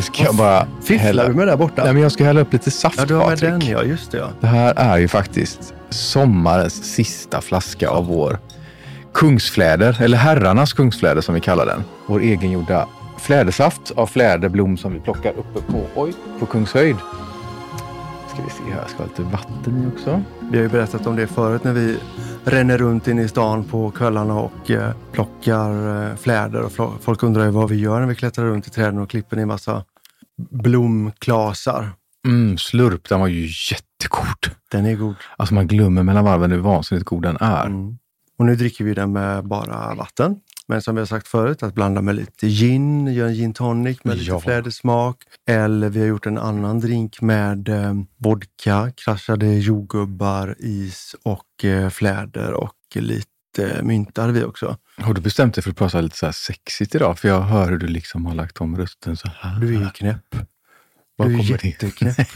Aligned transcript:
Nu 0.00 0.04
ska 0.04 0.24
jag 0.24 0.34
bara 0.34 0.66
Fifflar 0.82 1.28
du 1.28 1.34
med 1.34 1.48
där 1.48 1.56
borta? 1.56 1.84
Nej, 1.84 1.92
men 1.92 2.02
jag 2.02 2.12
ska 2.12 2.24
hälla 2.24 2.40
upp 2.40 2.52
lite 2.52 2.70
saft 2.70 2.98
ja, 2.98 3.04
du 3.04 3.14
har 3.14 3.28
med 3.28 3.40
Patrik. 3.40 3.50
den 3.50 3.68
ja. 3.68 3.82
Just 3.82 4.10
det 4.10 4.18
ja. 4.18 4.28
Det 4.40 4.46
här 4.46 4.74
är 4.76 4.98
ju 4.98 5.08
faktiskt 5.08 5.74
sommarens 5.90 6.94
sista 6.94 7.40
flaska 7.40 7.88
av 7.88 8.06
vår 8.06 8.38
kungsfläder, 9.14 10.02
eller 10.02 10.18
herrarnas 10.18 10.72
kungsfläder 10.72 11.20
som 11.20 11.34
vi 11.34 11.40
kallar 11.40 11.66
den. 11.66 11.84
Vår 12.06 12.20
egengjorda 12.20 12.86
flädersaft 13.18 13.92
av 13.96 14.06
fläderblom 14.06 14.76
som 14.76 14.92
vi 14.92 15.00
plockar 15.00 15.30
uppe 15.30 15.72
på, 15.72 15.82
oj, 15.94 16.12
på 16.38 16.46
Kungshöjd. 16.46 16.96
Ska 18.28 18.42
vi 18.42 18.50
se 18.50 18.72
här, 18.72 18.80
jag 18.80 18.90
ska 18.90 18.98
ha 18.98 19.06
lite 19.06 19.22
vatten 19.22 19.84
i 19.84 19.96
också. 19.96 20.22
Vi 20.50 20.56
har 20.56 20.62
ju 20.62 20.68
berättat 20.68 21.06
om 21.06 21.16
det 21.16 21.26
förut 21.26 21.64
när 21.64 21.72
vi 21.72 21.96
ränner 22.44 22.78
runt 22.78 23.08
inne 23.08 23.22
i 23.22 23.28
stan 23.28 23.64
på 23.64 23.90
kvällarna 23.90 24.40
och 24.40 24.70
eh, 24.70 24.90
plockar 25.12 26.04
eh, 26.10 26.16
fläder. 26.16 26.62
Och 26.62 26.92
folk 27.00 27.22
undrar 27.22 27.44
ju 27.44 27.50
vad 27.50 27.68
vi 27.70 27.76
gör 27.76 28.00
när 28.00 28.06
vi 28.06 28.14
klättrar 28.14 28.44
runt 28.44 28.66
i 28.66 28.70
träden 28.70 28.98
och 28.98 29.10
klipper 29.10 29.36
ner 29.36 29.46
massa 29.46 29.84
blomklasar. 30.50 31.90
Mm, 32.26 32.58
slurp, 32.58 33.08
den 33.08 33.20
var 33.20 33.26
ju 33.28 33.40
jättegod. 33.70 34.56
Den 34.70 34.86
är 34.86 34.94
god. 34.96 35.14
Alltså 35.36 35.54
man 35.54 35.66
glömmer 35.66 36.02
mellan 36.02 36.24
varven 36.24 36.50
hur 36.50 36.58
vansinnigt 36.58 37.06
god 37.06 37.22
den 37.22 37.36
är. 37.40 37.66
Mm. 37.66 37.98
Och 38.38 38.46
nu 38.46 38.56
dricker 38.56 38.84
vi 38.84 38.94
den 38.94 39.12
med 39.12 39.44
bara 39.44 39.94
vatten. 39.94 40.36
Men 40.68 40.82
som 40.82 40.94
vi 40.94 41.00
har 41.00 41.06
sagt 41.06 41.28
förut, 41.28 41.62
att 41.62 41.74
blanda 41.74 42.02
med 42.02 42.14
lite 42.14 42.46
gin, 42.48 43.06
göra 43.06 43.28
en 43.28 43.34
gin 43.34 43.54
tonic 43.54 44.04
med 44.04 44.16
lite 44.18 44.30
Ja. 44.30 44.40
flädersmak. 44.40 45.16
Eller 45.48 45.88
vi 45.88 46.00
har 46.00 46.06
gjort 46.06 46.26
en 46.26 46.38
annan 46.38 46.80
drink 46.80 47.20
med 47.20 47.68
eh, 47.68 47.94
vodka, 48.16 48.92
kraschade 48.96 49.46
jordgubbar, 49.46 50.54
is 50.58 51.16
och 51.22 51.64
eh, 51.64 51.88
fläder 51.88 52.52
och 52.52 52.72
lite 52.94 53.26
hade 54.16 54.32
vi 54.32 54.44
också. 54.44 54.76
Har 54.96 55.14
du 55.14 55.20
bestämt 55.20 55.54
dig 55.54 55.62
för 55.64 55.70
att 55.70 55.76
prata 55.76 56.00
lite 56.00 56.16
så 56.16 56.26
här 56.26 56.32
sexigt 56.32 56.94
idag? 56.94 57.18
För 57.18 57.28
jag 57.28 57.40
hör 57.40 57.70
hur 57.70 57.78
du 57.78 57.86
liksom 57.86 58.26
har 58.26 58.34
lagt 58.34 58.58
om 58.60 58.76
rösten 58.76 59.16
så 59.16 59.28
här. 59.40 59.60
Du 59.60 59.84
är 59.84 59.90
knäpp. 59.90 60.36
Var 61.16 61.26
du 61.26 61.34
är 61.38 61.42
jätteknäpp. 61.42 62.16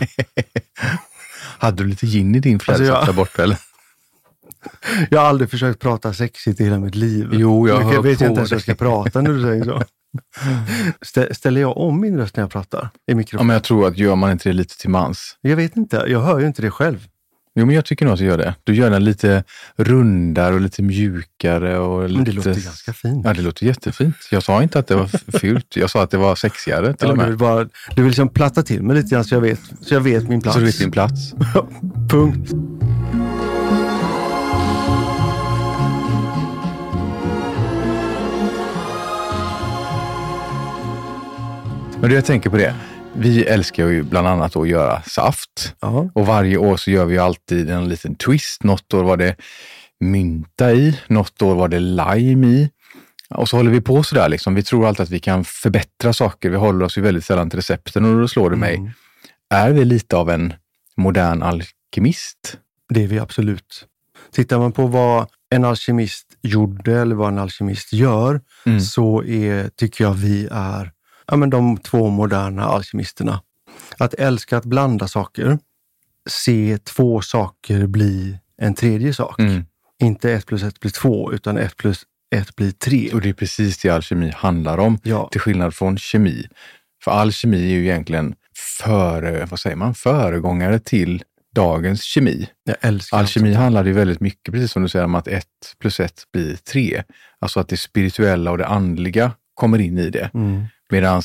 Hade 1.59 1.83
du 1.83 1.89
lite 1.89 2.07
gin 2.07 2.35
i 2.35 2.41
din 2.41 2.59
flädersaft 2.61 2.91
Alltså, 2.91 3.07
jag- 3.07 3.15
där 3.17 3.23
borta 3.23 3.43
eller? 3.43 3.59
Jag 5.11 5.21
har 5.21 5.27
aldrig 5.29 5.51
försökt 5.51 5.81
prata 5.81 6.15
sexigt 6.15 6.61
i 6.61 6.65
hela 6.65 6.79
mitt 6.79 6.95
liv. 6.95 7.29
Jo, 7.33 7.69
jag 7.69 7.81
hör 7.81 8.03
vet 8.03 8.19
på 8.19 8.25
jag 8.25 8.31
inte 8.31 8.39
ens 8.41 8.51
hur 8.53 8.55
jag 8.57 8.63
ska 8.63 8.75
prata 8.75 9.21
när 9.23 9.31
du 9.33 9.43
säger 9.43 9.65
så. 9.65 9.83
Stä- 11.05 11.33
Ställer 11.35 11.61
jag 11.61 11.77
om 11.77 12.01
min 12.01 12.17
röst 12.17 12.37
när 12.37 12.43
jag 12.45 12.51
pratar 12.51 12.85
i 12.85 12.99
Ja, 13.05 13.17
mikrofon? 13.17 13.47
men 13.47 13.55
jag 13.55 13.63
tror 13.65 13.89
att 13.89 13.99
gör 13.99 14.15
man 14.17 14.31
inte 14.33 14.49
det 14.49 14.53
lite 14.53 14.79
till 14.79 14.91
mans? 14.91 15.37
Jag 15.41 15.57
vet 15.57 15.77
inte. 15.77 16.05
Jag 16.09 16.21
hör 16.21 16.41
ju 16.41 16.47
inte 16.47 16.63
det 16.63 16.71
själv. 16.71 17.07
Jo, 17.57 17.67
men 17.67 17.75
jag 17.75 17.85
tycker 17.85 18.05
nog 18.05 18.13
att 18.13 18.19
du 18.19 18.25
gör 18.25 18.39
det. 18.39 18.55
Du 18.65 18.75
gör 18.75 18.91
den 18.91 19.05
lite 19.05 19.45
rundare 19.77 20.55
och 20.55 20.61
lite 20.61 20.83
mjukare. 20.83 21.79
Och 21.79 22.03
lite... 22.09 22.15
Men 22.17 22.25
det 22.25 22.33
låter 22.33 22.61
ganska 22.65 22.93
fint. 22.93 23.25
Ja, 23.27 23.35
det 23.35 23.43
låter 23.43 23.67
jättefint. 23.67 24.17
Jag 24.31 24.43
sa 24.43 24.63
inte 24.63 24.79
att 24.79 24.87
det 24.87 24.95
var 24.97 25.07
fult. 25.39 25.77
Jag 25.77 25.91
sa 25.91 26.03
att 26.03 26.11
det 26.11 26.17
var 26.17 26.35
sexigare 26.35 26.93
till 26.95 27.07
Ja, 27.07 27.09
och 27.09 27.15
du, 27.17 27.21
med. 27.23 27.29
vill 27.29 27.39
bara, 27.39 27.65
du 27.65 27.71
vill 27.97 28.05
liksom 28.07 28.29
platta 28.29 28.63
till 28.63 28.83
mig 28.83 28.97
lite 28.97 29.09
grann 29.15 29.25
så 29.25 29.35
jag 29.35 29.41
vet, 29.41 29.61
så 29.81 29.95
jag 29.95 30.01
vet 30.01 30.29
min 30.29 30.43
plats. 30.43 30.55
Så 30.55 30.61
du 30.61 30.67
vet 30.67 30.79
din 30.79 30.91
plats. 30.91 31.35
Punkt. 32.11 32.51
Men 42.01 42.11
du, 42.11 42.15
jag 42.15 42.25
tänker 42.25 42.51
på 42.51 42.57
det. 42.57 42.75
Vi 43.17 43.45
älskar 43.45 43.87
ju 43.87 44.03
bland 44.03 44.27
annat 44.27 44.57
att 44.57 44.69
göra 44.69 45.03
saft. 45.03 45.75
Ja. 45.81 46.11
Och 46.15 46.27
varje 46.27 46.57
år 46.57 46.77
så 46.77 46.91
gör 46.91 47.05
vi 47.05 47.19
alltid 47.19 47.71
en 47.71 47.89
liten 47.89 48.15
twist. 48.15 48.63
Något 48.63 48.95
år 48.95 49.05
var 49.05 49.17
det 49.17 49.37
mynta 50.01 50.73
i, 50.73 50.99
något 51.07 51.43
år 51.43 51.55
var 51.55 51.69
det 51.69 51.81
lime 51.81 52.47
i. 52.47 52.71
Och 53.31 53.49
så 53.49 53.57
håller 53.57 53.71
vi 53.71 53.81
på 53.81 54.03
sådär. 54.03 54.29
Liksom. 54.29 54.55
Vi 54.55 54.63
tror 54.63 54.87
alltid 54.87 55.03
att 55.03 55.11
vi 55.11 55.19
kan 55.19 55.45
förbättra 55.45 56.13
saker. 56.13 56.51
Vi 56.51 56.57
håller 56.57 56.85
oss 56.85 56.99
ju 56.99 57.03
väldigt 57.03 57.25
sällan 57.25 57.51
till 57.51 57.59
recepten 57.59 58.05
och 58.05 58.21
då 58.21 58.29
slår 58.29 58.51
det 58.51 58.57
mig. 58.57 58.77
Mm. 58.77 58.91
Är 59.51 59.71
vi 59.71 59.85
lite 59.85 60.17
av 60.17 60.31
en 60.31 60.55
modern 60.97 61.43
alkemist? 61.43 62.59
Det 62.89 63.05
är 63.05 63.09
vi 63.09 63.19
absolut. 63.19 63.87
Tittar 64.33 64.59
man 64.59 64.73
på 64.73 64.87
vad 64.87 65.27
en 65.51 65.65
alkemist 65.65 66.27
gjorde 66.43 67.01
eller 67.01 67.15
vad 67.15 67.29
en 67.29 67.39
alkemist 67.39 67.93
gör 67.93 68.41
Mm. 68.67 68.81
så 68.81 69.25
är, 69.25 69.69
tycker 69.69 70.05
jag 70.05 70.13
vi 70.15 70.49
är 70.51 70.91
ja, 71.27 71.37
men 71.37 71.51
de 71.51 71.77
två 71.77 72.09
moderna 72.09 72.65
alkemisterna. 72.65 73.41
Att 73.99 74.15
älska 74.15 74.57
att 74.57 74.65
blanda 74.65 75.09
saker, 75.09 75.59
se 76.31 76.79
två 76.79 77.21
saker 77.21 77.87
bli 77.87 78.39
en 78.57 78.75
tredje 78.75 79.15
sak. 79.15 79.41
Mm. 79.41 79.65
Inte 80.03 80.33
ett 80.33 80.47
plus 80.47 80.63
ett 80.63 80.81
blir 80.81 80.91
två, 80.91 81.33
utan 81.33 81.59
ett 81.59 81.77
plus 81.77 82.05
ett 82.35 82.57
blir 82.57 82.71
tre. 82.71 83.11
Och 83.13 83.21
det 83.21 83.29
är 83.29 83.33
precis 83.33 83.79
det 83.79 83.91
alkemi 83.91 84.33
handlar 84.37 84.79
om. 84.79 84.99
Ja, 85.03 85.29
Till 85.33 85.41
skillnad 85.41 85.75
från 85.75 85.99
kemi. 85.99 86.49
För 87.05 87.11
alkemi 87.11 87.65
är 87.65 87.75
ju 87.75 87.83
egentligen 87.83 88.35
före, 88.79 89.45
vad 89.45 89.61
säger 89.61 89.77
man, 89.77 89.95
föregångare 89.95 90.79
till 90.79 91.23
dagens 91.55 92.03
kemi. 92.03 92.49
jag 92.65 92.77
älskar 92.81 93.19
Alkemi 93.19 93.49
allt 93.49 93.55
sånt 93.55 93.63
handlar 93.63 93.85
ju 93.85 93.93
väldigt 93.93 94.21
mycket, 94.21 94.55
precis 94.55 94.73
som 94.73 94.83
du 94.83 94.89
säger, 94.89 95.05
om 95.05 95.15
att 95.15 95.29
ett 95.29 95.47
plus 95.79 96.01
ett 96.01 96.23
blir 96.33 96.57
tre. 96.57 97.03
Alltså 97.39 97.61
att 97.61 97.69
det 97.69 97.77
spirituella 97.77 98.51
och 98.51 98.59
det 98.59 98.67
andliga 98.67 99.33
kommer 99.55 99.79
in 99.79 99.99
i 99.99 100.11
det. 100.11 100.31
Mm. 100.35 100.65
Medan 100.91 101.23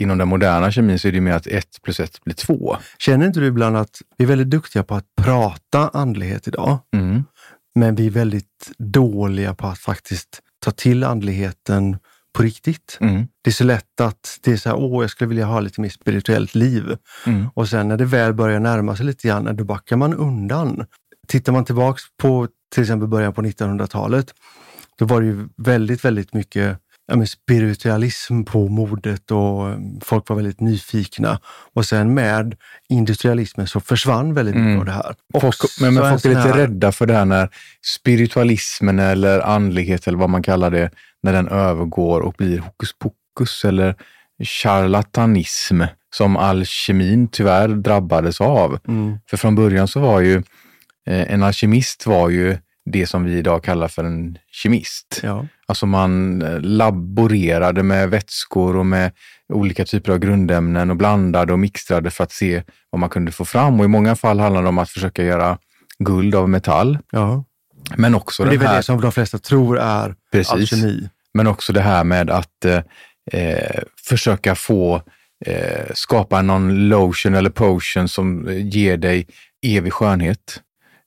inom 0.00 0.18
den 0.18 0.28
moderna 0.28 0.72
kemin 0.72 0.98
så 0.98 1.08
är 1.08 1.12
det 1.12 1.20
mer 1.20 1.32
att 1.32 1.46
ett 1.46 1.82
plus 1.82 2.00
ett 2.00 2.24
blir 2.24 2.34
två. 2.34 2.76
Känner 2.98 3.26
inte 3.26 3.40
du 3.40 3.46
ibland 3.46 3.76
att 3.76 4.02
vi 4.18 4.24
är 4.24 4.28
väldigt 4.28 4.50
duktiga 4.50 4.82
på 4.82 4.94
att 4.94 5.04
prata 5.22 5.88
andlighet 5.88 6.48
idag, 6.48 6.78
Mm. 6.94 7.24
men 7.74 7.94
vi 7.94 8.06
är 8.06 8.10
väldigt 8.10 8.72
dåliga 8.78 9.54
på 9.54 9.66
att 9.66 9.78
faktiskt 9.78 10.40
ta 10.64 10.70
till 10.70 11.04
andligheten 11.04 11.98
på 12.34 12.42
riktigt? 12.42 12.98
Mm. 13.00 13.26
Det 13.44 13.50
är 13.50 13.52
så 13.52 13.64
lätt 13.64 14.00
att 14.00 14.38
det 14.42 14.52
är 14.52 14.56
så 14.56 14.68
här, 14.68 14.76
åh, 14.76 15.02
jag 15.02 15.10
skulle 15.10 15.28
vilja 15.28 15.46
ha 15.46 15.60
lite 15.60 15.80
mer 15.80 15.88
spirituellt 15.88 16.54
liv. 16.54 16.96
Mm. 17.26 17.46
Och 17.54 17.68
sen 17.68 17.88
när 17.88 17.96
det 17.96 18.04
väl 18.04 18.34
börjar 18.34 18.60
närma 18.60 18.96
sig 18.96 19.06
lite 19.06 19.28
grann, 19.28 19.56
då 19.56 19.64
backar 19.64 19.96
man 19.96 20.14
undan. 20.14 20.84
Tittar 21.28 21.52
man 21.52 21.64
tillbaks 21.64 22.02
på 22.22 22.48
till 22.74 22.82
exempel 22.82 23.08
början 23.08 23.32
på 23.32 23.42
1900-talet, 23.42 24.34
då 24.98 25.04
var 25.04 25.20
det 25.20 25.26
ju 25.26 25.48
väldigt, 25.56 26.04
väldigt 26.04 26.34
mycket 26.34 26.78
ja, 27.06 27.16
men 27.16 27.26
spiritualism 27.26 28.42
på 28.44 28.68
modet 28.68 29.30
och 29.30 29.68
eh, 29.70 29.76
folk 30.00 30.28
var 30.28 30.36
väldigt 30.36 30.60
nyfikna. 30.60 31.40
Och 31.74 31.86
sen 31.86 32.14
med 32.14 32.56
industrialismen 32.88 33.66
så 33.66 33.80
försvann 33.80 34.34
väldigt 34.34 34.54
mycket 34.54 34.66
Mm. 34.66 34.78
av 34.80 34.84
det 34.86 34.92
här. 34.92 35.14
Folk, 35.40 35.56
men, 35.80 35.94
men 35.94 36.04
en 36.04 36.10
folk 36.10 36.24
är 36.24 36.28
lite 36.28 36.40
här- 36.40 36.56
rädda 36.56 36.92
för 36.92 37.06
det 37.06 37.14
här 37.14 37.24
när 37.24 37.48
spiritualismen 37.98 38.98
eller 38.98 39.40
andlighet 39.40 40.06
eller 40.06 40.18
vad 40.18 40.30
man 40.30 40.42
kallar 40.42 40.70
det, 40.70 40.90
när 41.22 41.32
den 41.32 41.48
övergår 41.48 42.20
och 42.20 42.34
blir 42.38 42.58
hokus 42.58 42.90
pokus 42.98 43.64
eller 43.64 43.94
charlatanism 44.44 45.82
som 46.14 46.36
alkemin 46.36 47.28
tyvärr 47.28 47.68
drabbades 47.68 48.40
av. 48.40 48.78
Mm. 48.88 49.18
För 49.30 49.36
från 49.36 49.54
början 49.54 49.88
så 49.88 50.00
var 50.00 50.20
ju 50.20 50.36
eh, 51.06 51.32
en 51.32 51.42
alkemist 51.42 52.06
var 52.06 52.28
ju 52.28 52.58
det 52.90 53.06
som 53.06 53.24
vi 53.24 53.38
idag 53.38 53.64
kallar 53.64 53.88
för 53.88 54.04
en 54.04 54.38
kemist. 54.52 55.20
Ja. 55.22 55.46
Alltså 55.66 55.86
man 55.86 56.42
eh, 56.42 56.60
laborerade 56.60 57.82
med 57.82 58.10
vätskor 58.10 58.76
och 58.76 58.86
med 58.86 59.12
olika 59.52 59.84
typer 59.84 60.12
av 60.12 60.18
grundämnen 60.18 60.90
och 60.90 60.96
blandade 60.96 61.52
och 61.52 61.58
mixtrade 61.58 62.10
för 62.10 62.24
att 62.24 62.32
se 62.32 62.62
vad 62.90 63.00
man 63.00 63.08
kunde 63.08 63.32
få 63.32 63.44
fram. 63.44 63.78
Och 63.80 63.84
i 63.84 63.88
många 63.88 64.16
fall 64.16 64.40
handlade 64.40 64.64
det 64.64 64.68
om 64.68 64.78
att 64.78 64.90
försöka 64.90 65.24
göra 65.24 65.58
guld 65.98 66.34
av 66.34 66.48
metall. 66.48 66.98
ja. 67.12 67.44
Men 67.96 68.14
också, 68.14 68.42
Men 68.42 68.50
det 68.50 68.56
är 68.56 68.58
väl 68.58 68.68
här, 68.68 68.76
det 68.76 68.82
som 68.82 69.00
de 69.00 69.12
flesta 69.12 69.38
tror 69.38 69.78
är 69.78 70.14
Precis. 70.32 70.52
alkemi. 70.52 71.08
men 71.34 71.46
också 71.46 71.72
det 71.72 71.80
här 71.80 72.04
med 72.04 72.30
att 72.30 72.64
eh, 72.64 72.80
eh, 73.32 73.80
försöka 74.08 74.54
få 74.54 75.02
eh, 75.46 75.86
skapa 75.94 76.42
någon 76.42 76.88
lotion 76.88 77.34
eller 77.34 77.50
potion 77.50 78.08
som 78.08 78.48
eh, 78.48 78.66
ger 78.68 78.96
dig 78.96 79.26
evig 79.66 79.92
skönhet, 79.92 80.60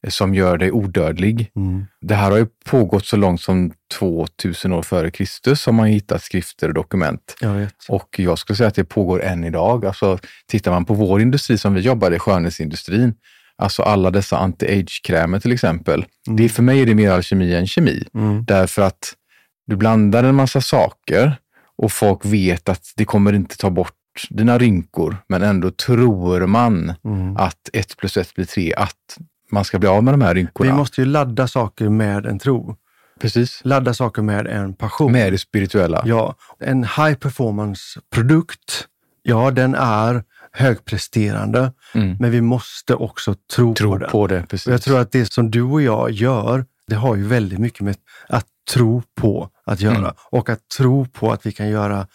som 0.07 0.35
gör 0.35 0.57
dig 0.57 0.71
odödlig. 0.71 1.51
Mm. 1.55 1.85
Det 2.01 2.15
här 2.15 2.31
har 2.31 2.37
ju 2.37 2.47
pågått 2.65 3.05
så 3.05 3.17
långt 3.17 3.41
som 3.41 3.71
2000 3.99 4.73
år 4.73 4.81
före 4.81 5.11
Kristus 5.11 5.65
har 5.65 5.73
man 5.73 5.87
hittat 5.87 6.23
skrifter 6.23 6.67
och 6.67 6.73
dokument. 6.73 7.35
Jag. 7.41 7.67
Och 7.89 8.19
jag 8.19 8.39
skulle 8.39 8.57
säga 8.57 8.67
att 8.67 8.75
det 8.75 8.83
pågår 8.83 9.23
än 9.23 9.43
idag. 9.43 9.85
Alltså, 9.85 10.19
tittar 10.47 10.71
man 10.71 10.85
på 10.85 10.93
vår 10.93 11.21
industri 11.21 11.57
som 11.57 11.73
vi 11.73 11.81
jobbar 11.81 12.11
i, 12.11 12.19
skönhetsindustrin, 12.19 13.13
alltså 13.57 13.83
alla 13.83 14.11
dessa 14.11 14.37
anti-age-krämer 14.37 15.39
till 15.39 15.51
exempel. 15.51 16.05
Det 16.25 16.45
är, 16.45 16.49
för 16.49 16.63
mig 16.63 16.81
är 16.81 16.85
det 16.85 16.95
mer 16.95 17.11
alkemi 17.11 17.55
än 17.55 17.67
kemi. 17.67 18.03
Mm. 18.13 18.45
Därför 18.45 18.81
att 18.81 19.13
du 19.67 19.75
blandar 19.75 20.23
en 20.23 20.35
massa 20.35 20.61
saker 20.61 21.35
och 21.77 21.91
folk 21.91 22.25
vet 22.25 22.69
att 22.69 22.93
det 22.95 23.05
kommer 23.05 23.33
inte 23.33 23.57
ta 23.57 23.69
bort 23.69 23.93
dina 24.29 24.57
rynkor, 24.57 25.17
men 25.27 25.43
ändå 25.43 25.71
tror 25.71 26.47
man 26.47 26.93
Mm. 27.05 27.37
att 27.37 27.69
ett 27.73 27.97
plus 27.97 28.17
ett 28.17 28.35
blir 28.35 28.45
tre, 28.45 28.73
att 28.73 29.17
man 29.51 29.65
ska 29.65 29.79
bli 29.79 29.89
av 29.89 30.03
med 30.03 30.13
de 30.13 30.21
här 30.21 30.33
rynkorna. 30.33 30.71
Vi 30.71 30.77
måste 30.77 31.01
ju 31.01 31.05
ladda 31.07 31.47
saker 31.47 31.89
med 31.89 32.25
en 32.25 32.39
tro. 32.39 32.75
Precis. 33.19 33.61
Ladda 33.63 33.93
saker 33.93 34.21
med 34.21 34.47
en 34.47 34.73
passion. 34.73 35.11
Med 35.11 35.33
det 35.33 35.37
spirituella. 35.37 36.03
Ja, 36.05 36.35
en 36.59 36.83
high 36.83 37.13
performance 37.13 37.99
produkt, 38.13 38.87
ja 39.23 39.51
den 39.51 39.75
är 39.75 40.23
högpresterande, 40.51 41.71
Mm. 41.93 42.17
men 42.19 42.31
vi 42.31 42.41
måste 42.41 42.95
också 42.95 43.35
tro, 43.55 43.69
på 43.69 43.75
Tro 43.75 43.97
den. 43.97 44.09
på 44.09 44.27
det, 44.27 44.45
precis. 44.49 44.67
Och 44.67 44.73
jag 44.73 44.81
tror 44.81 44.99
att 44.99 45.11
det 45.11 45.33
som 45.33 45.51
du 45.51 45.61
och 45.61 45.81
jag 45.81 46.11
gör, 46.11 46.65
det 46.87 46.95
har 46.95 47.15
ju 47.15 47.23
väldigt 47.27 47.59
mycket 47.59 47.81
med 47.81 47.95
att 48.29 48.45
tro 48.73 49.03
på 49.21 49.49
att 49.65 49.81
göra 49.81 49.95
Mm. 49.97 50.11
och 50.31 50.49
att 50.49 50.59
tro 50.77 51.05
på 51.05 51.31
att 51.31 51.45
vi 51.45 51.51
kan 51.51 51.69
göra 51.69 52.07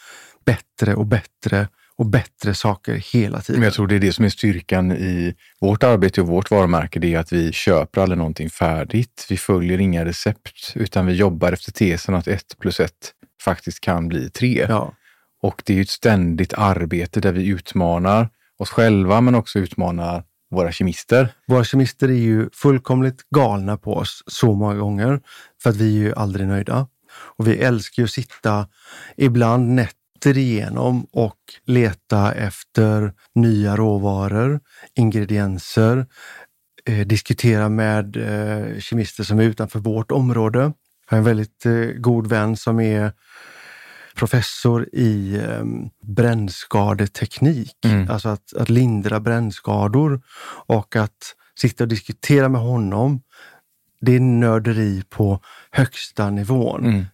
bättre 0.47 0.95
och 0.95 1.07
bättre 1.07 1.69
och 2.01 2.07
bättre 2.07 2.55
saker 2.55 2.95
hela 2.95 3.41
tiden. 3.41 3.61
Men 3.61 3.67
jag 3.67 3.75
tror 3.75 3.87
det 3.87 3.95
är 3.95 4.01
det 4.01 4.13
som 4.13 4.25
är 4.25 4.29
styrkan 4.29 4.93
i 4.93 5.35
vårt 5.61 5.83
arbete 5.83 6.21
och 6.21 6.27
vårt 6.27 6.51
varumärke. 6.51 6.99
Det 6.99 7.15
är 7.15 7.19
att 7.19 7.33
vi 7.33 7.53
köper 7.53 8.01
aldrig 8.01 8.19
någonting 8.19 8.51
färdigt. 8.51 9.27
Vi 9.29 9.37
följer 9.37 9.79
inga 9.79 10.05
recept, 10.05 10.73
utan 10.75 11.07
vi 11.07 11.13
jobbar 11.13 11.53
efter 11.53 11.73
tesen 11.73 12.15
att 12.15 12.29
ett 12.29 12.59
plus 12.59 12.81
ett 12.81 13.13
faktiskt 13.45 13.81
kan 13.81 14.09
bli 14.09 14.31
tre. 14.31 14.67
Ja. 14.69 14.95
Och 15.43 15.63
det 15.67 15.79
är 15.79 15.83
ett 15.83 15.89
ständigt 15.89 16.55
arbete 16.55 17.21
där 17.21 17.33
vi 17.33 17.47
utmanar 17.47 18.29
oss 18.59 18.71
själva, 18.71 19.21
men 19.21 19.35
också 19.35 19.59
utmanar 19.59 20.25
våra 20.51 20.73
kemister. 20.73 21.29
Våra 21.49 21.65
kemister 21.65 22.09
är 22.09 22.13
ju 22.13 22.51
fullkomligt 22.53 23.31
galna 23.35 23.77
på 23.77 23.95
oss 23.95 24.23
så 24.27 24.55
många 24.55 24.75
gånger 24.75 25.21
för 25.63 25.71
att 25.71 25.77
vi 25.77 25.97
är 25.97 26.03
ju 26.03 26.15
aldrig 26.15 26.47
nöjda. 26.47 26.87
Och 27.39 27.49
vi 27.49 27.57
älskar 27.57 28.03
ju 28.03 28.05
att 28.05 28.11
sitta 28.11 28.69
ibland 29.17 29.69
nätter 29.69 30.00
igenom 30.27 31.07
och 31.13 31.39
leta 31.65 32.33
efter 32.33 33.13
nya 33.35 33.77
råvaror, 33.77 34.61
ingredienser, 34.95 36.07
eh, 36.85 37.07
diskutera 37.07 37.69
med 37.69 38.17
eh, 38.17 38.79
kemister 38.81 39.25
som 39.25 39.39
är 39.39 39.45
utanför 39.45 39.79
vårt 39.79 40.11
område. 40.11 40.59
Jag 40.59 40.73
har 41.07 41.19
en 41.19 41.25
väldigt 41.25 41.67
eh, 41.67 41.73
god 41.99 42.27
vän 42.27 42.57
som 42.57 42.81
är 42.81 43.13
professor 44.15 44.89
i 44.93 45.37
eh, 45.37 45.65
brännskadeteknik, 46.07 47.77
Mm. 47.85 48.11
alltså 48.11 48.29
att, 48.29 48.55
att 48.55 48.69
lindra 48.69 49.21
brännskador 49.21 50.23
och 50.67 50.97
att 50.97 51.35
sitta 51.61 51.85
och 51.85 51.89
diskutera 51.89 52.49
med 52.49 52.61
honom. 52.61 53.23
Det 54.01 54.17
är 54.17 54.21
nörderi 54.21 55.03
på 55.09 55.41
högsta 55.71 56.31
nivån. 56.31 56.85
Mm. 56.85 57.05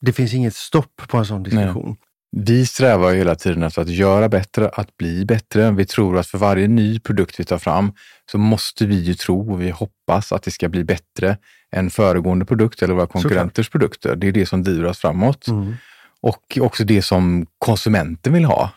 Det 0.00 0.12
finns 0.12 0.34
inget 0.34 0.54
stopp 0.54 1.02
på 1.08 1.16
en 1.16 1.26
sån 1.26 1.42
diskussion. 1.42 1.96
Vi 2.38 2.66
strävar 2.66 3.14
hela 3.14 3.34
tiden 3.34 3.62
efter 3.62 3.82
att 3.82 3.88
göra 3.88 4.28
bättre, 4.28 4.68
att 4.68 4.96
bli 4.96 5.24
bättre. 5.24 5.70
Vi 5.70 5.86
tror 5.86 6.18
att 6.18 6.26
för 6.26 6.38
varje 6.38 6.68
ny 6.68 7.00
produkt 7.00 7.40
vi 7.40 7.44
tar 7.44 7.58
fram 7.58 7.92
så 8.30 8.38
måste 8.38 8.86
vi 8.86 8.94
ju 8.94 9.14
tro 9.14 9.52
och 9.52 9.62
vi 9.62 9.70
hoppas 9.70 10.32
att 10.32 10.42
det 10.42 10.50
ska 10.50 10.68
bli 10.68 10.84
bättre 10.84 11.36
än 11.72 11.90
föregående 11.90 12.44
produkt 12.44 12.82
eller 12.82 12.94
våra 12.94 13.06
konkurrenters 13.06 13.70
produkter. 13.70 14.16
Det 14.16 14.28
är 14.28 14.32
det 14.32 14.46
som 14.46 14.62
driver 14.62 14.84
oss 14.84 14.98
framåt. 14.98 15.48
Mm. 15.48 15.74
Och 16.20 16.58
också 16.60 16.84
det 16.84 17.02
som 17.02 17.46
konsumenten 17.58 18.32
vill 18.32 18.44
ha. 18.44 18.70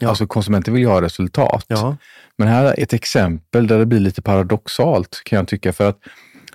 Ja. 0.00 0.08
Alltså 0.08 0.26
konsumenten 0.26 0.74
vill 0.74 0.82
ju 0.82 0.88
ha 0.88 1.02
resultat. 1.02 1.64
Ja. 1.68 1.96
Men 2.38 2.48
här 2.48 2.64
är 2.64 2.82
ett 2.82 2.92
exempel 2.92 3.66
där 3.66 3.78
det 3.78 3.86
blir 3.86 4.00
lite 4.00 4.22
paradoxalt 4.22 5.22
kan 5.24 5.36
jag 5.36 5.48
tycka. 5.48 5.72
För 5.72 5.88
att 5.88 5.98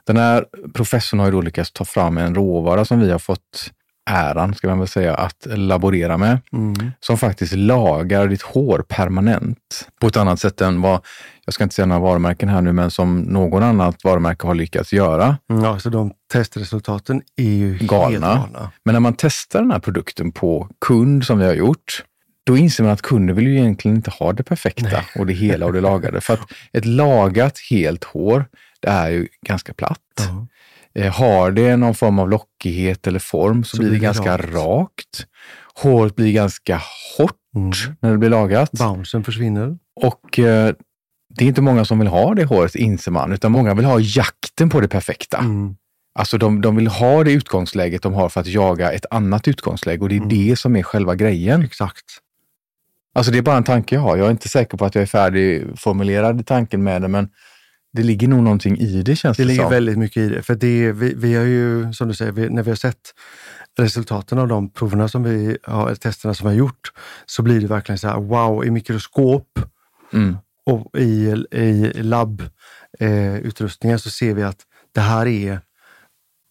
den 0.03 0.17
här 0.17 0.45
professorn 0.73 1.19
har 1.19 1.27
ju 1.27 1.31
då 1.31 1.41
lyckats 1.41 1.71
ta 1.71 1.85
fram 1.85 2.17
en 2.17 2.35
råvara 2.35 2.85
som 2.85 2.99
vi 2.99 3.11
har 3.11 3.19
fått 3.19 3.71
äran, 4.05 4.53
ska 4.55 4.67
man 4.67 4.79
väl 4.79 4.87
säga, 4.87 5.15
att 5.15 5.47
laborera 5.49 6.17
med. 6.17 6.39
Mm. 6.53 6.91
Som 6.99 7.17
faktiskt 7.17 7.53
lagar 7.53 8.27
ditt 8.27 8.41
hår 8.41 8.85
permanent 8.89 9.57
på 10.01 10.07
ett 10.07 10.17
annat 10.17 10.39
sätt 10.39 10.61
än 10.61 10.81
vad, 10.81 11.01
jag 11.45 11.53
ska 11.53 11.63
inte 11.63 11.75
säga 11.75 11.85
några 11.85 12.01
varumärken 12.01 12.49
här 12.49 12.61
nu, 12.61 12.73
men 12.73 12.91
som 12.91 13.19
någon 13.21 13.63
annat 13.63 14.03
varumärke 14.03 14.47
har 14.47 14.55
lyckats 14.55 14.93
göra. 14.93 15.37
Mm, 15.49 15.63
Ja, 15.63 15.79
så 15.79 15.89
de 15.89 16.11
testresultaten 16.33 17.21
är 17.35 17.43
ju 17.43 17.77
Galna. 17.77 18.09
helt 18.09 18.23
galna. 18.53 18.71
Men 18.85 18.93
när 18.93 18.99
man 18.99 19.13
testar 19.17 19.61
den 19.61 19.71
här 19.71 19.79
produkten 19.79 20.31
på 20.31 20.69
kund 20.85 21.25
som 21.25 21.39
vi 21.39 21.45
har 21.45 21.53
gjort, 21.53 22.03
då 22.45 22.57
inser 22.57 22.83
man 22.83 22.93
att 22.93 23.01
kunden 23.01 23.35
vill 23.35 23.47
ju 23.47 23.57
egentligen 23.59 23.97
inte 23.97 24.11
ha 24.11 24.33
det 24.33 24.43
perfekta 24.43 25.03
och 25.19 25.25
det 25.25 25.33
hela 25.33 25.65
och 25.65 25.73
det 25.73 25.81
lagade. 25.81 26.21
För 26.21 26.33
att 26.33 26.41
ett 26.73 26.85
lagat 26.85 27.59
helt 27.69 28.03
hår, 28.03 28.45
det 28.79 28.87
är 28.87 29.09
ju 29.09 29.27
ganska 29.47 29.73
platt. 29.73 29.99
Ja. 30.17 30.23
Eh, 30.23 30.43
Har 31.13 31.51
det 31.51 31.75
någon 31.77 31.95
form 31.95 32.19
av 32.19 32.29
lockighet 32.29 33.07
eller 33.07 33.19
form 33.19 33.63
så, 33.63 33.77
blir 33.77 33.89
det, 33.91 33.97
ganska 33.99 34.37
rakt. 34.37 34.53
rakt. 34.53 35.27
Håret 35.75 36.15
blir 36.15 36.33
ganska 36.33 36.81
hårt 37.17 37.35
Mm. 37.55 37.71
när 38.01 38.11
det 38.11 38.17
blir 38.17 38.29
lagat. 38.29 38.71
Bouncen 38.71 39.23
försvinner. 39.23 39.77
Och 40.01 40.39
eh, 40.39 40.73
det 41.35 41.43
är 41.43 41.47
inte 41.47 41.61
många 41.61 41.85
som 41.85 41.99
vill 41.99 42.07
ha 42.07 42.33
det 42.33 42.43
håret, 42.45 42.75
inser 42.75 43.11
man, 43.11 43.31
utan 43.31 43.51
många 43.51 43.73
vill 43.73 43.85
ha 43.85 43.99
jakten 43.99 44.69
på 44.69 44.79
det 44.79 44.87
perfekta. 44.87 45.37
Mm. 45.37 45.75
Alltså 46.19 46.37
de, 46.37 46.61
de 46.61 46.75
vill 46.75 46.87
ha 46.87 47.23
det 47.23 47.31
utgångsläget 47.31 48.01
de 48.01 48.13
har 48.13 48.29
för 48.29 48.41
att 48.41 48.47
jaga 48.47 48.91
ett 48.91 49.05
annat 49.09 49.47
utgångsläge 49.47 50.01
och 50.01 50.09
det 50.09 50.15
är 50.15 50.17
Mm. 50.17 50.29
det 50.29 50.55
som 50.59 50.75
är 50.75 50.83
själva 50.83 51.15
grejen. 51.15 51.61
Exakt. 51.61 52.05
Alltså 53.15 53.31
det 53.31 53.37
är 53.37 53.41
bara 53.41 53.57
en 53.57 53.63
tanke 53.63 53.95
jag 53.95 54.01
har. 54.01 54.17
Jag 54.17 54.27
är 54.27 54.31
inte 54.31 54.49
säker 54.49 54.77
på 54.77 54.85
att 54.85 54.95
jag 54.95 55.01
är 55.01 55.05
färdigformulerad 55.05 56.41
i 56.41 56.43
tanken 56.43 56.83
med 56.83 57.01
det, 57.01 57.07
men 57.07 57.29
det 57.93 58.03
ligger 58.03 58.27
nog 58.27 58.43
någonting 58.43 58.77
i 58.77 59.01
det 59.01 59.15
känns 59.15 59.37
Det 59.37 59.43
det, 59.43 59.47
ligger 59.47 59.61
som. 59.63 59.71
väldigt 59.71 59.97
mycket 59.97 60.17
i 60.17 60.29
det. 60.29 60.43
För 60.43 60.55
det 60.55 60.91
vi, 60.91 61.13
vi 61.17 61.35
har 61.35 61.43
ju, 61.45 61.93
som 61.93 62.07
du 62.07 62.13
säger, 62.13 62.31
vi, 62.31 62.49
när 62.49 62.63
vi 62.63 62.71
har 62.71 62.75
sett 62.75 63.13
resultaten 63.77 64.37
av 64.39 64.47
de 64.47 64.69
proverna 64.69 65.07
som 65.07 65.23
vi 65.23 65.57
har, 65.63 65.95
testerna 65.95 66.33
som 66.33 66.47
vi 66.49 66.53
har 66.53 66.59
gjort, 66.59 66.91
så 67.25 67.41
blir 67.43 67.61
det 67.61 67.67
verkligen 67.67 67.99
så 67.99 68.07
här, 68.07 68.19
wow, 68.19 68.65
i 68.65 68.71
mikroskop 68.71 69.59
Mm. 70.13 70.37
och 70.65 70.97
i, 70.99 71.35
i 71.51 71.91
labbutrustningar 72.99 73.95
eh, 73.95 73.99
så 73.99 74.09
ser 74.09 74.33
vi 74.33 74.43
att 74.43 74.59
det 74.91 75.01
här 75.01 75.25
är 75.27 75.59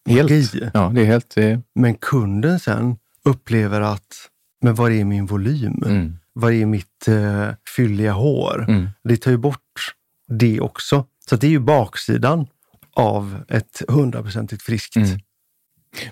Helt. 0.08 0.30
magi. 0.30 0.70
Ja, 0.74 0.92
det 0.94 1.00
är 1.00 1.04
helt... 1.04 1.34
Det, 1.34 1.60
Men 1.74 1.94
kunden 1.94 2.60
sen 2.60 2.96
upplever 3.24 3.80
att, 3.80 4.14
men 4.62 4.74
var 4.74 4.90
är 4.90 5.04
min 5.04 5.26
volym? 5.26 5.82
mm. 5.86 6.18
Var 6.34 6.50
är 6.50 6.66
mitt 6.66 7.08
eh, 7.08 7.48
fylliga 7.76 8.12
hår? 8.12 8.64
Mm. 8.68 8.88
Det 9.04 9.16
tar 9.16 9.30
ju 9.30 9.36
bort 9.36 9.94
det 10.28 10.60
också. 10.60 11.06
Så 11.28 11.36
det 11.36 11.46
är 11.46 11.50
ju 11.50 11.58
baksidan 11.60 12.46
av 12.94 13.42
ett 13.48 13.82
hundraprocentigt 13.88 14.62
friskt. 14.62 14.96
Mm. 14.96 15.08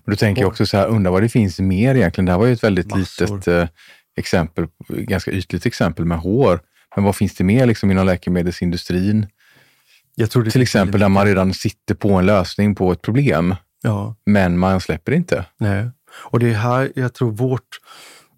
Men 0.04 0.12
då 0.12 0.16
tänker 0.16 0.42
jag 0.42 0.48
också 0.48 0.66
så 0.66 0.76
här, 0.76 0.86
undrar 0.86 1.10
vad 1.12 1.22
det 1.22 1.28
finns 1.28 1.58
mer 1.60 1.94
egentligen. 1.94 2.26
Det 2.26 2.32
här 2.32 2.38
var 2.38 2.46
ju 2.46 2.52
ett 2.52 2.64
väldigt 2.64 2.86
Massor. 2.90 3.36
litet 3.36 3.48
eh, 3.48 3.68
exempel, 4.16 4.66
ganska 4.88 5.30
ytligt 5.30 5.66
exempel 5.66 6.04
med 6.04 6.18
hår. 6.18 6.60
Men 6.96 7.04
vad 7.04 7.16
finns 7.16 7.34
det 7.34 7.44
mer 7.44 7.66
liksom 7.66 7.90
inom 7.90 8.06
läkemedelsindustrin? 8.06 9.26
Jag 10.14 10.30
tror 10.30 10.42
det 10.44 10.50
Till 10.50 10.62
exempel 10.62 11.00
där 11.00 11.08
man 11.08 11.26
redan 11.26 11.54
sitter 11.54 11.94
på 11.94 12.12
en 12.12 12.26
lösning 12.26 12.74
på 12.74 12.92
ett 12.92 13.02
problem, 13.02 13.54
Ja, 13.82 14.16
men 14.26 14.58
man 14.58 14.80
släpper 14.80 15.12
inte. 15.12 15.44
nej. 15.58 15.90
Och 16.12 16.38
det 16.40 16.50
är 16.50 16.54
här 16.54 16.92
jag 16.96 17.14
tror 17.14 17.30
vårt 17.30 17.80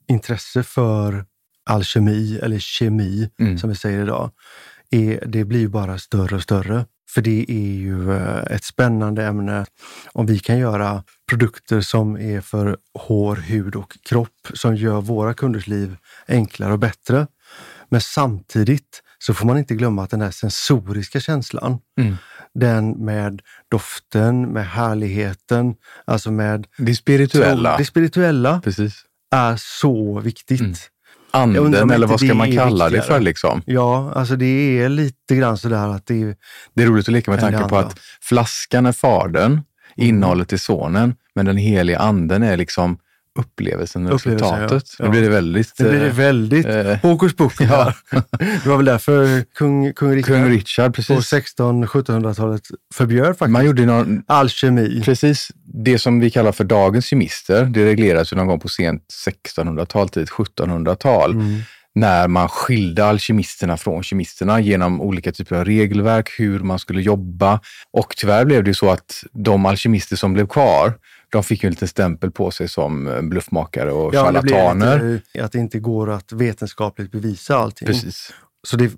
intresse 0.08 0.62
för 0.62 1.24
alkemi 1.70 2.38
eller 2.42 2.58
kemi, 2.58 3.30
Mm. 3.40 3.58
som 3.58 3.70
vi 3.70 3.76
säger 3.76 4.02
idag, 4.02 4.30
är, 4.92 5.24
det 5.26 5.44
blir 5.44 5.68
bara 5.68 5.98
större 5.98 6.36
och 6.36 6.42
större. 6.42 6.86
För 7.14 7.22
det 7.22 7.44
är 7.48 7.74
ju 7.74 8.12
eh, 8.16 8.42
ett 8.50 8.64
spännande 8.64 9.24
ämne. 9.26 9.66
Om 10.12 10.26
vi 10.26 10.38
kan 10.38 10.58
göra 10.58 11.04
produkter 11.28 11.80
som 11.80 12.16
är 12.16 12.40
för 12.40 12.76
hår, 12.94 13.36
hud 13.36 13.76
och 13.76 13.98
kropp 14.08 14.48
som 14.54 14.76
gör 14.76 15.00
våra 15.00 15.34
kunders 15.34 15.66
liv 15.66 15.96
enklare 16.28 16.72
och 16.72 16.78
bättre. 16.78 17.26
Men 17.88 18.00
samtidigt 18.00 19.02
så 19.18 19.34
får 19.34 19.46
man 19.46 19.58
inte 19.58 19.74
glömma 19.74 20.04
att 20.04 20.10
den 20.10 20.20
där 20.20 20.30
sensoriska 20.30 21.20
känslan, 21.20 21.78
Mm. 22.00 22.16
den 22.54 22.90
med 23.04 23.40
doften, 23.70 24.52
med 24.52 24.66
härligheten, 24.66 25.74
alltså 26.04 26.30
med 26.30 26.66
Det 26.78 26.94
spirituella. 26.94 27.76
det 27.76 27.84
spirituella 27.84 28.60
Precis. 28.64 29.02
är 29.30 29.56
så 29.58 30.20
viktigt. 30.20 30.60
Mm. 30.60 30.74
Anden, 31.32 31.90
eller 31.90 32.06
vad 32.06 32.20
ska 32.20 32.34
man 32.34 32.52
kalla 32.52 32.90
det 32.90 33.02
för 33.02 33.20
liksom? 33.20 33.62
Ja, 33.66 34.12
alltså 34.14 34.36
det 34.36 34.80
är 34.82 34.88
lite 34.88 35.36
grann 35.36 35.58
sådär 35.58 35.88
att 35.88 36.06
det 36.06 36.22
är... 36.22 36.36
Det 36.74 36.82
är 36.82 36.86
roligt 36.86 37.08
att 37.08 37.12
leka 37.12 37.30
med 37.30 37.40
tanken 37.40 37.68
på 37.68 37.76
att 37.76 37.98
flaskan 38.22 38.86
är 38.86 38.92
fadern, 38.92 39.60
innehållet 39.96 40.52
är 40.52 40.56
sonen, 40.56 41.14
men 41.34 41.46
den 41.46 41.56
heliga 41.56 41.98
anden 41.98 42.42
är 42.42 42.56
liksom 42.56 42.98
upplevelsen, 43.38 44.06
Upplevelsen, 44.08 44.32
resultatet. 44.58 44.94
ja. 44.98 45.04
Nu 45.04 45.10
blir 45.10 45.22
det 45.22 45.28
väldigt... 45.28 45.72
Nu 45.78 45.88
blir 45.88 46.00
det 46.00 46.06
eh, 46.06 46.12
väldigt 46.14 46.66
eh, 46.66 46.96
hokus 47.02 47.36
pokus 47.36 47.60
här. 47.68 47.96
Det 48.38 48.66
var 48.68 48.76
väl 48.76 48.86
därför 48.86 49.44
kung, 49.54 49.92
kung 49.92 50.14
Richard 50.14 50.26
Kung 50.34 50.48
Richard, 50.50 50.86
på 50.94 51.02
precis. 51.02 51.32
1600-1700-talet 51.58 52.62
förbjöd 52.94 53.26
faktiskt 53.26 53.50
Man 53.50 53.64
gjorde 53.66 53.86
någon, 53.86 54.22
all 54.26 54.48
kemi. 54.48 55.02
precis 55.04 55.48
det 55.64 55.98
som 55.98 56.20
vi 56.20 56.30
kallar 56.30 56.52
för 56.52 56.64
dagens 56.64 57.06
kemister. 57.06 57.64
Det 57.64 57.84
reglerades 57.84 58.32
ju 58.32 58.36
någon 58.36 58.46
gång 58.46 58.60
på 58.60 58.68
sent 58.68 59.02
1600-tal, 59.56 60.08
tidigt 60.08 60.30
1700-tal. 60.30 61.32
Mm. 61.32 61.60
när 61.94 62.28
man 62.28 62.48
skilde 62.48 63.04
alkemisterna 63.04 63.76
från 63.76 64.02
kemisterna 64.02 64.60
genom 64.60 65.00
olika 65.00 65.32
typer 65.32 65.56
av 65.56 65.64
regelverk, 65.64 66.30
hur 66.38 66.58
man 66.60 66.78
skulle 66.78 67.02
jobba. 67.02 67.60
Och 67.92 68.14
tyvärr 68.16 68.44
blev 68.44 68.64
det 68.64 68.70
ju 68.70 68.74
så 68.74 68.90
att 68.90 69.24
de 69.32 69.66
alkemister 69.66 70.16
som 70.16 70.32
blev 70.32 70.46
kvar, 70.46 70.94
de 71.32 71.42
fick 71.42 71.62
ju 71.62 71.66
en 71.66 71.70
liten 71.70 71.88
stämpel 71.88 72.30
på 72.30 72.50
sig 72.50 72.68
som 72.68 73.06
eh, 73.08 73.22
bluffmakare 73.22 73.92
och 73.92 74.14
Ja, 74.14 74.30
det 74.32 74.40
charlataner. 74.40 75.08
lite, 75.32 75.44
att 75.44 75.52
det 75.52 75.58
inte 75.58 75.78
går 75.78 76.10
att 76.10 76.32
vetenskapligt 76.32 77.12
bevisa 77.12 77.56
allting. 77.56 77.86
Precis. 77.86 78.32
Så 78.66 78.76
det, 78.76 78.92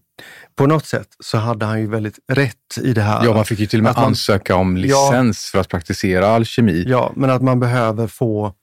på 0.56 0.66
något 0.66 0.86
sätt 0.86 1.08
så 1.20 1.38
hade 1.38 1.66
han 1.66 1.80
ju 1.80 1.86
väldigt 1.86 2.18
rätt 2.32 2.54
i 2.82 2.92
det 2.92 3.00
här. 3.02 3.24
Ja, 3.24 3.34
man 3.34 3.44
fick 3.44 3.58
ju 3.60 3.66
till 3.66 3.80
och 3.80 3.84
med 3.84 3.94
man- 3.96 4.04
ansöka 4.04 4.56
om 4.56 4.76
licens 4.76 5.44
för 5.52 5.58
att 5.60 5.68
praktisera 5.68 6.26
alkemi. 6.26 6.84
Ja, 6.88 7.12
men 7.16 7.30
att 7.30 7.42
man 7.42 7.60
behöver 7.60 8.06
få 8.06 8.54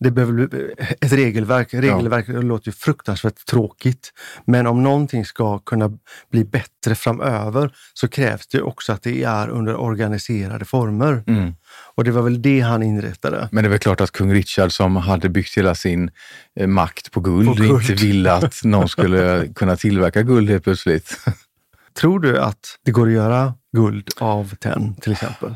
Det 0.00 0.10
behöver 0.10 0.32
bli 0.32 0.74
ett 1.00 1.12
regelverk. 1.12 1.74
Regelverk 1.74 2.24
låter 2.28 2.68
ju 2.68 2.72
fruktansvärt 2.72 3.46
tråkigt. 3.46 4.12
Men 4.44 4.66
om 4.66 4.82
någonting 4.82 5.24
ska 5.24 5.58
kunna 5.58 5.92
bli 6.30 6.44
bättre 6.44 6.94
framöver 6.94 7.74
så 7.94 8.08
krävs 8.08 8.46
det 8.46 8.62
också 8.62 8.92
att 8.92 9.02
det 9.02 9.22
är 9.22 9.48
under 9.48 9.76
organiserade 9.76 10.64
former. 10.64 11.24
Mm. 11.26 11.54
Och 11.94 12.04
det 12.04 12.10
var 12.10 12.22
väl 12.22 12.42
det 12.42 12.60
han 12.60 12.82
inrättade. 12.82 13.48
Men 13.52 13.64
det 13.64 13.68
är 13.68 13.70
väl 13.70 13.78
klart 13.78 14.00
att 14.00 14.10
kung 14.10 14.34
Richard 14.34 14.72
som 14.72 14.96
hade 14.96 15.28
byggt 15.28 15.58
hela 15.58 15.74
sin 15.74 16.10
eh, 16.60 16.66
makt 16.66 17.10
på 17.10 17.20
guld, 17.20 17.48
På 17.48 17.54
guld. 17.54 17.90
inte 17.90 18.04
ville 18.04 18.32
att 18.32 18.54
någon 18.64 18.88
skulle 18.88 19.48
kunna 19.54 19.76
tillverka 19.76 20.22
guld 20.22 20.50
helt 20.50 20.64
plötsligt. 20.64 21.16
Tror 22.00 22.20
du 22.20 22.40
att 22.40 22.78
det 22.84 22.90
går 22.90 23.06
att 23.06 23.12
göra 23.12 23.54
guld 23.76 24.08
av 24.18 24.54
tenn 24.54 24.94
till 24.94 25.12
exempel? 25.12 25.54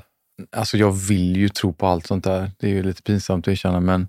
Alltså 0.57 0.77
jag 0.77 0.93
vill 0.93 1.37
ju 1.37 1.49
tro 1.49 1.73
på 1.73 1.87
allt 1.87 2.07
sånt 2.07 2.25
där. 2.25 2.51
Det 2.59 2.67
är 2.67 2.71
ju 2.71 2.83
lite 2.83 3.03
pinsamt 3.03 3.49
att 3.49 3.53
erkänna, 3.53 3.81
men 3.81 4.09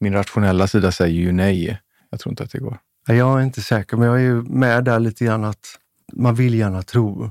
min 0.00 0.12
rationella 0.12 0.66
sida 0.66 0.92
säger 0.92 1.20
ju 1.20 1.32
nej. 1.32 1.80
Jag 2.10 2.20
tror 2.20 2.32
inte 2.32 2.42
att 2.42 2.50
det 2.50 2.58
går. 2.58 2.78
Ja, 3.06 3.14
Jag 3.14 3.38
är 3.40 3.44
inte 3.44 3.62
säker, 3.62 3.96
men 3.96 4.08
jag 4.08 4.16
är 4.16 4.22
ju 4.22 4.42
med 4.42 4.84
där 4.84 5.00
lite 5.00 5.24
grann 5.24 5.44
att 5.44 5.66
man 6.12 6.34
vill 6.34 6.54
gärna 6.54 6.82
tro. 6.82 7.30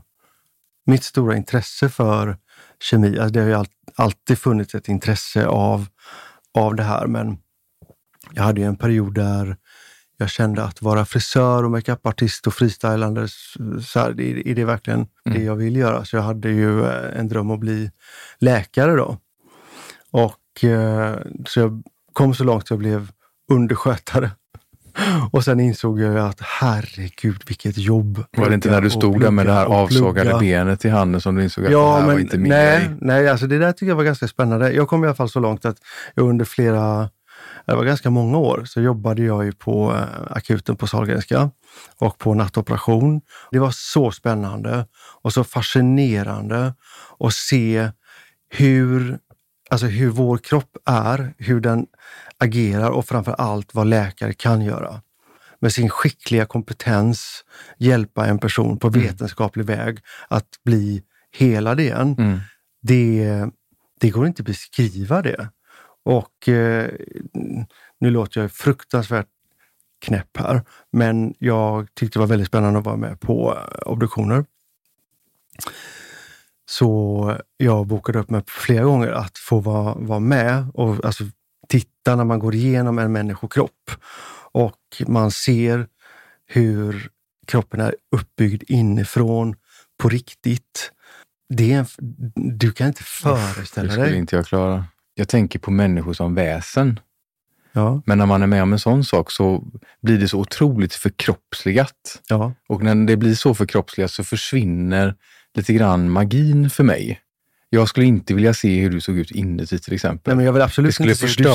Mitt 0.86 1.04
stora 1.04 1.36
intresse 1.36 1.90
för 1.90 2.38
kemi, 2.80 3.20
alltså 3.20 3.34
det 3.34 3.40
har 3.40 3.48
ju 3.48 3.54
all, 3.54 3.68
alltid 3.96 4.40
funnits 4.40 4.76
ett 4.76 4.88
intresse 4.88 5.46
av, 5.46 5.88
av 6.54 6.76
det 6.76 6.84
här, 6.84 7.08
men 7.08 7.38
jag 8.34 8.44
hade 8.44 8.62
ju 8.62 8.68
en 8.68 8.78
period 8.78 9.14
där 9.14 9.58
jag 10.18 10.30
kände 10.30 10.64
att 10.64 10.82
vara 10.82 11.06
frisör 11.06 11.64
och 11.64 11.72
makeupartist 11.72 12.48
och 12.48 12.54
freestylande, 12.54 13.28
så 13.82 14.00
här, 14.00 14.22
är 14.22 14.56
det 14.56 14.66
verkligen 14.66 15.08
det 15.24 15.44
jag 15.44 15.56
vill 15.56 15.76
göra? 15.76 16.06
Så 16.06 16.16
jag 16.16 16.24
hade 16.24 16.50
ju 16.50 16.86
eh, 16.86 17.20
en 17.20 17.28
dröm 17.28 17.52
att 17.52 17.60
bli 17.60 17.92
läkare 18.40 18.96
då. 18.96 19.18
Och 20.12 20.64
eh, 20.64 21.18
så 21.46 21.60
jag 21.60 21.84
kom 22.16 22.36
så 22.36 22.44
långt 22.44 22.64
att 22.64 22.70
jag 22.70 22.80
blev 22.80 23.12
underskötare. 23.52 24.32
Och 25.32 25.44
sen 25.44 25.60
insåg 25.60 26.00
jag 26.00 26.18
att 26.18 26.42
herregud 26.42 27.44
vilket 27.48 27.78
jobb. 27.78 28.24
Var 28.38 28.50
det 28.50 28.56
inte 28.56 28.72
när 28.72 28.82
du 28.82 28.90
stod 28.90 29.22
där 29.22 29.32
med 29.32 29.46
det 29.46 29.54
här 29.54 29.66
avsågade 29.66 30.38
benet 30.40 30.86
i 30.86 30.90
handen 30.90 31.22
som 31.22 31.36
du 31.36 31.44
insåg 31.44 31.64
att 31.64 31.70
det 31.70 31.74
Ja, 31.74 31.96
här 31.96 32.06
var 32.06 32.14
men 32.14 32.22
inte 32.22 32.38
min 32.38 32.50
nej, 32.50 32.80
grej? 32.80 32.98
nej, 33.02 33.30
alltså 33.30 33.48
det 33.48 33.58
där 33.58 33.72
tycker 33.72 33.86
jag 33.86 33.96
var 33.96 34.04
ganska 34.04 34.28
spännande. 34.28 34.72
Jag 34.72 34.88
kom 34.88 35.04
i 35.04 35.08
alla 35.08 35.16
fall 35.16 35.30
så 35.30 35.40
långt 35.40 35.66
att 35.66 35.78
jag 36.14 36.30
under 36.30 36.46
flera, 36.46 37.10
det 37.66 37.76
var 37.76 37.84
ganska 37.86 38.10
många 38.10 38.38
år, 38.38 38.64
så 38.66 38.82
jobbade 38.82 39.24
jag 39.24 39.46
ju 39.46 39.52
på 39.52 39.94
eh, 39.94 40.32
akuten 40.38 40.76
på 40.76 40.88
Sahlgrenska 40.88 41.50
och 42.00 42.18
på 42.18 42.34
nattoperation. 42.34 43.22
Det 43.52 43.60
var 43.60 43.72
så 43.74 44.12
spännande 44.12 44.86
och 45.22 45.34
så 45.34 45.44
fascinerande 45.44 46.74
att 47.20 47.34
se 47.34 47.90
hur, 48.50 49.20
alltså 49.70 49.86
hur 49.86 50.10
vår 50.10 50.38
kropp 50.38 50.78
är, 50.86 51.34
hur 51.38 51.60
den 51.60 51.88
agerar 52.38 52.90
och 52.90 53.06
framför 53.06 53.32
allt 53.32 53.76
vad 53.76 53.88
läkare 53.88 54.34
kan 54.34 54.62
göra. 54.62 55.02
Med 55.60 55.74
sin 55.74 55.90
skickliga 55.90 56.46
kompetens 56.46 57.44
hjälpa 57.78 58.28
en 58.28 58.40
person 58.40 58.80
på 58.80 58.90
vetenskaplig 58.90 59.66
väg 59.66 60.00
att 60.28 60.50
bli 60.64 61.04
hela 61.32 61.76
igen. 61.76 62.16
Mm. 62.20 62.40
Det, 62.82 63.46
det 64.00 64.10
går 64.10 64.28
inte 64.28 64.42
att 64.42 64.48
beskriva 64.48 65.22
det. 65.22 65.50
Och 66.04 66.50
eh, 66.50 66.90
nu 68.00 68.10
låter 68.10 68.42
jag 68.42 68.52
fruktansvärt 68.52 69.28
knäpp 70.02 70.38
här, 70.38 70.62
men 70.92 71.34
jag 71.40 71.88
tyckte 71.94 72.20
det 72.20 72.22
var 72.22 72.28
väldigt 72.28 72.48
spännande 72.48 72.80
att 72.80 72.86
vara 72.86 72.98
med 72.98 73.20
på 73.20 73.58
eh, 73.58 73.92
obduktioner. 73.92 74.46
Så 76.70 77.38
jag 77.58 77.88
bokade 77.88 78.20
upp 78.20 78.30
mig 78.30 78.42
flera 78.48 78.84
gånger 78.84 79.08
att 79.12 79.38
få 79.38 79.60
vara, 79.60 79.94
vara 79.96 80.20
med 80.20 80.66
och 80.74 81.06
alltså, 81.06 81.24
titta 81.70 82.16
när 82.16 82.24
man 82.24 82.40
går 82.40 82.56
igenom 82.56 83.00
en 83.00 83.12
människokropp 83.12 83.92
och 84.52 84.80
man 85.08 85.32
ser 85.32 85.88
hur 86.48 87.10
kroppen 87.48 87.80
är 87.80 87.96
uppbyggd 88.16 88.64
inifrån 88.68 89.56
på 90.00 90.10
riktigt. 90.10 90.92
Det 91.54 91.74
är 91.74 91.80
en, 91.80 91.86
du 92.60 92.72
kan 92.72 92.88
inte 92.88 93.00
Det 93.00 93.06
föreställa 93.06 93.92
skulle 93.92 94.06
dig. 94.06 94.18
inte 94.18 94.36
jag 94.36 94.46
klara. 94.46 94.86
Jag 95.14 95.28
tänker 95.28 95.60
på 95.60 95.72
människor 95.72 96.14
som 96.14 96.36
väsen. 96.36 97.00
Ja, 97.72 98.02
Men 98.06 98.18
när 98.18 98.26
man 98.26 98.42
är 98.44 98.48
med 98.48 98.64
om 98.64 98.74
en 98.74 98.80
sån 98.80 99.04
sak 99.04 99.32
så 99.32 99.64
blir 100.02 100.18
det 100.20 100.28
så 100.28 100.40
otroligt 100.40 100.94
förkroppsligat. 100.94 102.22
ja. 102.30 102.54
Och 102.70 102.84
när 102.84 102.96
det 103.08 103.18
blir 103.18 103.36
så 103.36 103.56
förkroppsligat 103.56 104.12
så 104.12 104.24
försvinner 104.24 105.16
lite 105.56 105.74
grann 105.74 106.10
magin 106.12 106.70
för 106.70 106.84
mig. 106.84 107.20
Jag 107.70 107.90
skulle 107.90 108.06
inte 108.06 108.34
vilja 108.34 108.54
se 108.54 108.82
hur 108.82 108.90
du 108.90 109.02
såg 109.02 109.18
ut 109.18 109.32
inuti 109.32 109.80
till 109.80 109.94
exempel. 109.94 110.22
Nej, 110.32 110.36
men 110.36 110.46
jag 110.46 110.54
vill 110.54 110.62
absolut 110.62 110.90
det 110.90 110.94
skulle 110.94 111.10
inte 111.10 111.20
se 111.28 111.44
hur 111.44 111.44
du 111.44 111.50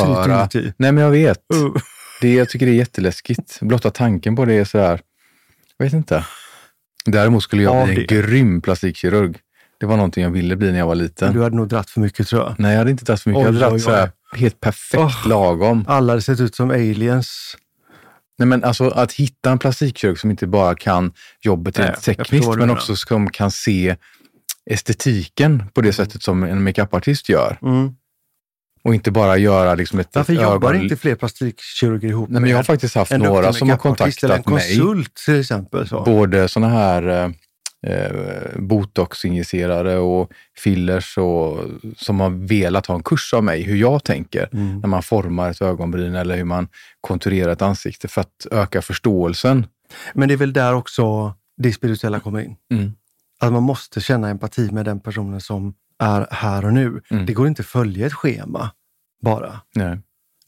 förstöra... 0.45 0.49
Nej, 0.76 0.92
men 0.92 1.04
jag 1.04 1.11
vet. 1.11 1.38
Uh. 1.54 1.75
Det, 2.21 2.35
jag 2.35 2.49
tycker 2.49 2.66
det 2.66 2.73
är 2.73 2.76
jätteläskigt. 2.76 3.59
Blotta 3.61 3.90
tanken 3.90 4.37
på 4.37 4.45
det 4.45 4.54
är 4.54 4.64
sådär, 4.64 5.00
jag 5.78 5.85
vet 5.87 5.92
inte. 5.92 6.25
Däremot 7.04 7.42
skulle 7.42 7.62
jag 7.62 7.76
Av 7.76 7.87
bli 7.87 7.95
en 7.95 8.00
det. 8.00 8.14
grym 8.14 8.61
plastikkirurg. 8.61 9.37
Det 9.80 9.87
var 9.87 9.97
någonting 9.97 10.25
jag 10.25 10.30
ville 10.30 10.57
bli 10.57 10.73
när 10.73 10.78
jag 10.78 10.87
var 10.87 10.95
liten. 10.95 11.35
Du 11.35 11.42
hade 11.42 11.57
nog 11.57 11.69
dratt 11.69 11.90
för 11.90 12.00
mycket 12.00 12.28
tror 12.28 12.42
jag. 12.42 12.54
Nej, 12.59 12.71
jag 12.73 12.78
hade 12.78 12.90
inte 12.90 13.04
tagit 13.04 13.21
för 13.21 13.30
mycket. 13.30 13.42
jag 13.45 13.54
Oj, 13.54 13.61
hade 13.61 13.66
oj, 13.66 13.71
dragit 13.71 13.85
sådär 13.85 14.11
helt 14.37 14.61
perfekt 14.61 15.02
Oh. 15.02 15.28
lagom. 15.28 15.85
Alla 15.88 16.12
hade 16.12 16.23
sett 16.23 16.40
ut 16.40 16.54
som 16.54 16.71
aliens. 16.71 17.57
Nej, 18.40 18.47
men 18.47 18.64
alltså 18.64 18.88
att 18.88 19.12
hitta 19.12 19.50
en 19.50 19.59
plastikkirurg 19.59 20.18
som 20.18 20.30
inte 20.30 20.47
bara 20.47 20.75
kan 20.75 21.12
jobbet 21.40 21.78
Nej, 21.78 21.87
rent 21.87 22.02
tekniskt, 22.02 22.49
men 22.56 22.70
också 22.70 22.97
som 22.97 23.30
kan 23.30 23.50
se 23.50 23.97
estetiken 24.70 25.62
på 25.75 25.80
det 25.80 25.92
sättet 25.92 26.23
som 26.23 26.42
en 26.42 26.64
makeupartist 26.64 27.28
gör. 27.28 27.59
Mm. 27.62 27.90
Och 28.85 28.94
inte 28.94 29.11
bara 29.11 29.37
göra 29.37 29.75
liksom 29.75 29.99
ett 29.99 30.09
Varför 30.12 30.32
ett 30.32 30.42
jobbar 30.42 30.70
ögon- 30.70 30.82
inte 30.82 30.97
fler 30.97 31.14
plastikkirurger 31.14 32.09
ihop 32.09 32.28
Nej, 32.30 32.40
men 32.40 32.50
jag 32.50 32.59
har 32.59 32.62
faktiskt 32.64 32.94
haft 32.94 33.12
en 33.12 33.20
några 33.20 33.52
som 33.52 33.68
har 33.68 33.75
en 33.75 33.78
kontaktat 33.78 34.30
mig. 34.30 34.42
konsult 34.42 35.14
till 35.14 35.40
exempel? 35.40 35.88
Så. 35.88 36.02
Både 36.04 36.49
sådana 36.49 36.73
här 36.73 37.35
eh, 37.87 38.58
botoxinjicerare 38.58 39.96
och 39.99 40.30
fillers 40.56 41.18
och, 41.18 41.58
som 41.96 42.20
har 42.20 42.30
velat 42.30 42.87
ha 42.87 42.94
en 42.94 43.02
kurs 43.02 43.34
av 43.34 43.44
mig, 43.44 43.62
hur 43.62 43.76
jag 43.76 44.04
tänker 44.04 44.49
Mm. 44.52 44.80
när 44.80 44.88
man 44.88 45.02
formar 45.02 45.50
ett 45.50 45.62
ögonbryn 45.62 46.14
eller 46.14 46.37
hur 46.37 46.44
man 46.44 46.68
konturerar 47.00 47.52
ett 47.52 47.62
ansikte 47.62 48.08
för 48.08 48.20
att 48.20 48.46
öka 48.50 48.82
förståelsen. 48.82 49.66
Men 50.14 50.28
det 50.28 50.34
är 50.34 50.38
väl 50.38 50.52
där 50.52 50.75
också 50.75 51.34
det 51.56 51.72
spirituella 51.72 52.20
kommer 52.20 52.40
in. 52.40 52.56
Mm. 52.72 52.92
Att 53.40 53.52
man 53.52 53.62
måste 53.62 54.00
känna 54.00 54.28
empati 54.28 54.70
med 54.72 54.84
den 54.84 55.00
personen 55.00 55.40
som 55.40 55.75
är 55.99 56.26
här 56.30 56.64
och 56.64 56.72
nu. 56.72 57.00
Mm. 57.10 57.26
Det 57.26 57.32
går 57.32 57.46
inte 57.49 57.62
att 57.62 57.66
följa 57.66 58.06
ett 58.06 58.12
schema 58.12 58.70
bara, 59.22 59.60
Nej. 59.75 59.99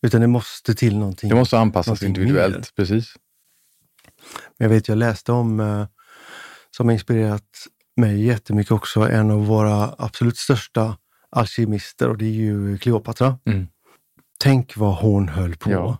utan 0.02 0.20
det 0.20 0.26
måste 0.26 0.74
till 0.74 0.98
någonting. 0.98 1.28
Det 1.28 1.34
måste 1.36 1.58
anpassas 1.58 2.02
individuellt. 2.02 2.54
mer. 2.56 2.64
Precis. 2.76 3.14
Jag 4.58 4.68
vet, 4.68 4.88
jag 4.88 4.98
läste 4.98 5.32
om, 5.32 5.60
eh, 5.60 5.86
som 6.76 6.86
har 6.88 6.92
inspirerat 6.92 7.66
mig 7.96 8.24
jättemycket 8.24 8.72
också, 8.72 9.00
en 9.00 9.30
av 9.30 9.46
våra 9.46 9.94
absolut 9.98 10.36
största 10.36 10.96
alkemister 11.30 12.08
och 12.08 12.18
det 12.18 12.24
är 12.24 12.30
ju 12.30 12.78
Kleopatra. 12.78 13.38
Mm. 13.44 13.68
Tänk 14.40 14.76
vad 14.76 14.94
hon 14.94 15.28
höll 15.28 15.56
på. 15.56 15.70
Ja. 15.70 15.98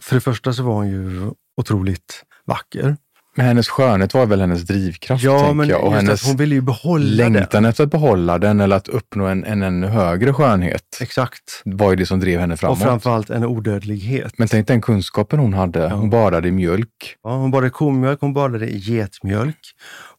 För 0.00 0.14
det 0.14 0.20
första 0.20 0.52
så 0.52 0.62
var 0.62 0.74
hon 0.74 0.88
ju 0.88 1.30
otroligt 1.56 2.24
vacker. 2.44 2.96
Men 3.36 3.46
hennes 3.46 3.68
skönhet 3.68 4.14
var 4.14 4.26
väl 4.26 4.40
hennes 4.40 4.62
drivkraft, 4.62 5.24
Ja, 5.24 5.52
men 5.52 5.68
jag. 5.68 5.84
Och 5.84 5.92
hennes 5.94 6.26
hon 6.26 6.36
ville 6.36 6.54
ju 6.54 6.60
behålla 6.60 7.04
längtan 7.28 7.62
det. 7.62 7.68
efter 7.68 7.84
att 7.84 7.90
behålla 7.90 8.38
den 8.38 8.60
eller 8.60 8.76
att 8.76 8.88
uppnå 8.88 9.26
en, 9.26 9.44
en 9.44 9.62
ännu 9.62 9.86
högre 9.86 10.32
skönhet 10.32 10.98
Exakt. 11.00 11.62
var 11.64 11.90
ju 11.90 11.96
det 11.96 12.06
som 12.06 12.20
drev 12.20 12.40
henne 12.40 12.52
Och 12.54 12.60
framåt. 12.60 12.78
framförallt 12.82 13.30
en 13.30 13.44
odödlighet. 13.44 14.32
Men 14.38 14.48
tänk 14.48 14.66
den 14.68 14.80
kunskapen 14.80 15.38
hon 15.38 15.54
hade. 15.54 15.78
Ja. 15.78 15.88
Hon 15.88 16.10
badade 16.10 16.48
i 16.48 16.52
mjölk. 16.52 17.16
Ja, 17.22 17.36
hon 17.36 17.50
badade 17.50 17.66
i 17.66 17.70
komjölk, 17.70 18.20
hon 18.20 18.32
badade 18.34 18.66
i 18.70 18.76
getmjölk. 18.78 19.58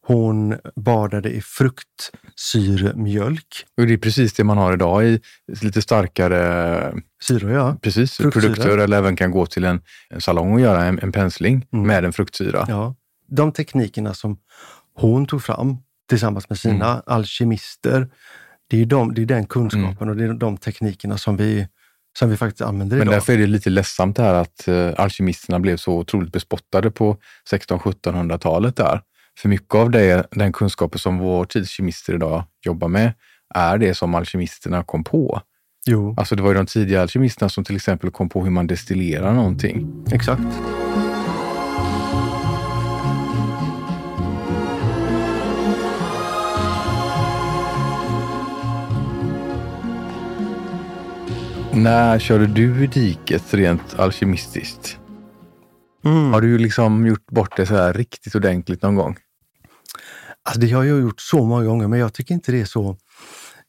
Hon 0.07 0.55
badade 0.75 1.29
i 1.29 1.41
fruktsyremjölk. 2.37 3.47
Och 3.81 3.87
det 3.87 3.93
är 3.93 3.97
precis 3.97 4.33
det 4.33 4.43
man 4.43 4.57
har 4.57 4.73
idag 4.73 5.05
i 5.05 5.19
lite 5.61 5.81
starkare 5.81 6.93
Syror, 7.23 7.51
ja. 7.51 7.77
precis, 7.81 8.17
Fruktsyra. 8.17 8.41
produkter 8.53 8.77
eller 8.77 8.97
även 8.97 9.15
kan 9.15 9.31
gå 9.31 9.45
till 9.45 9.63
en, 9.65 9.81
en 10.09 10.21
salong 10.21 10.53
och 10.53 10.59
göra 10.61 10.83
en, 10.85 10.99
en 10.99 11.11
pensling 11.11 11.65
Mm. 11.73 11.87
med 11.87 12.05
en 12.05 12.13
fruktsyra. 12.13 12.65
ja. 12.67 12.95
De 13.35 13.51
teknikerna 13.51 14.13
som 14.13 14.37
hon 14.95 15.25
tog 15.25 15.43
fram 15.43 15.77
tillsammans 16.09 16.49
med 16.49 16.57
sina 16.59 16.89
Mm. 16.91 17.01
alkemister, 17.05 18.07
det 18.69 18.81
är, 18.81 18.85
de, 18.85 19.13
det 19.13 19.21
är 19.21 19.25
den 19.25 19.45
kunskapen 19.45 20.09
och 20.09 20.15
det 20.15 20.23
är 20.23 20.33
de 20.33 20.57
teknikerna 20.57 21.17
som 21.17 21.37
vi, 21.37 21.67
som 22.19 22.29
vi 22.29 22.37
faktiskt 22.37 22.61
använder 22.61 22.97
Men 22.97 23.07
idag. 23.07 23.15
därför 23.15 23.33
är 23.33 23.37
det 23.37 23.47
lite 23.47 23.69
ledsamt 23.69 24.15
det 24.15 24.23
här 24.23 24.33
att 24.33 24.65
uh, 24.67 24.91
alkemisterna 24.97 25.59
blev 25.59 25.77
så 25.77 25.93
otroligt 25.93 26.31
bespottade 26.33 26.91
på 26.91 27.17
1600-1700-talet 27.51 28.75
där. 28.75 29.01
För 29.39 29.49
mycket 29.49 29.75
av 29.75 29.91
det, 29.91 30.27
den 30.31 30.51
kunskapen 30.53 30.99
som 30.99 31.17
vår 31.17 31.45
tids 31.45 31.69
kemister 31.69 32.13
idag 32.15 32.43
jobbar 32.65 32.87
med 32.87 33.13
är 33.55 33.77
det 33.77 33.93
som 33.95 34.15
alkemisterna 34.15 34.83
kom 34.83 35.03
på. 35.03 35.41
Jo, 35.85 36.15
Alltså 36.17 36.35
det 36.35 36.41
var 36.41 36.49
ju 36.49 36.55
de 36.55 36.65
tidiga 36.65 37.01
alkemisterna 37.01 37.49
som 37.49 37.63
till 37.63 37.75
exempel 37.75 38.11
kom 38.11 38.29
på 38.29 38.43
hur 38.43 38.51
man 38.51 38.67
destillerar 38.67 39.33
någonting. 39.33 40.03
exakt. 40.11 40.41
När 51.75 52.19
körde 52.19 52.47
du 52.47 52.83
i 52.83 52.87
diket 52.87 53.53
rent 53.53 53.99
alkemistiskt? 53.99 54.97
Mm. 56.05 56.33
Har 56.33 56.41
du 56.41 56.57
liksom 56.57 57.07
gjort 57.07 57.25
bort 57.25 57.57
det 57.57 57.65
så 57.65 57.75
här 57.75 57.93
riktigt 57.93 58.35
ordentligt 58.35 58.81
någon 58.81 58.95
gång? 58.95 59.17
Alltså 60.43 60.61
det 60.61 60.71
har 60.71 60.83
jag 60.83 61.01
gjort 61.01 61.21
så 61.21 61.45
många 61.45 61.63
gånger, 61.63 61.87
men 61.87 61.99
jag 61.99 62.13
tycker 62.13 62.33
inte 62.33 62.51
det 62.51 62.61
är 62.61 62.65
så... 62.65 62.97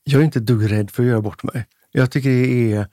Jag 0.05 0.21
är 0.21 0.25
inte 0.25 0.39
ett 0.39 0.47
dugg 0.47 0.73
rädd 0.73 0.91
för 0.91 1.03
att 1.03 1.09
göra 1.09 1.21
bort 1.21 1.43
mig. 1.43 1.67
Jag 1.93 2.11
tycker 2.11 2.31
det 2.31 2.73
är... 2.73 2.87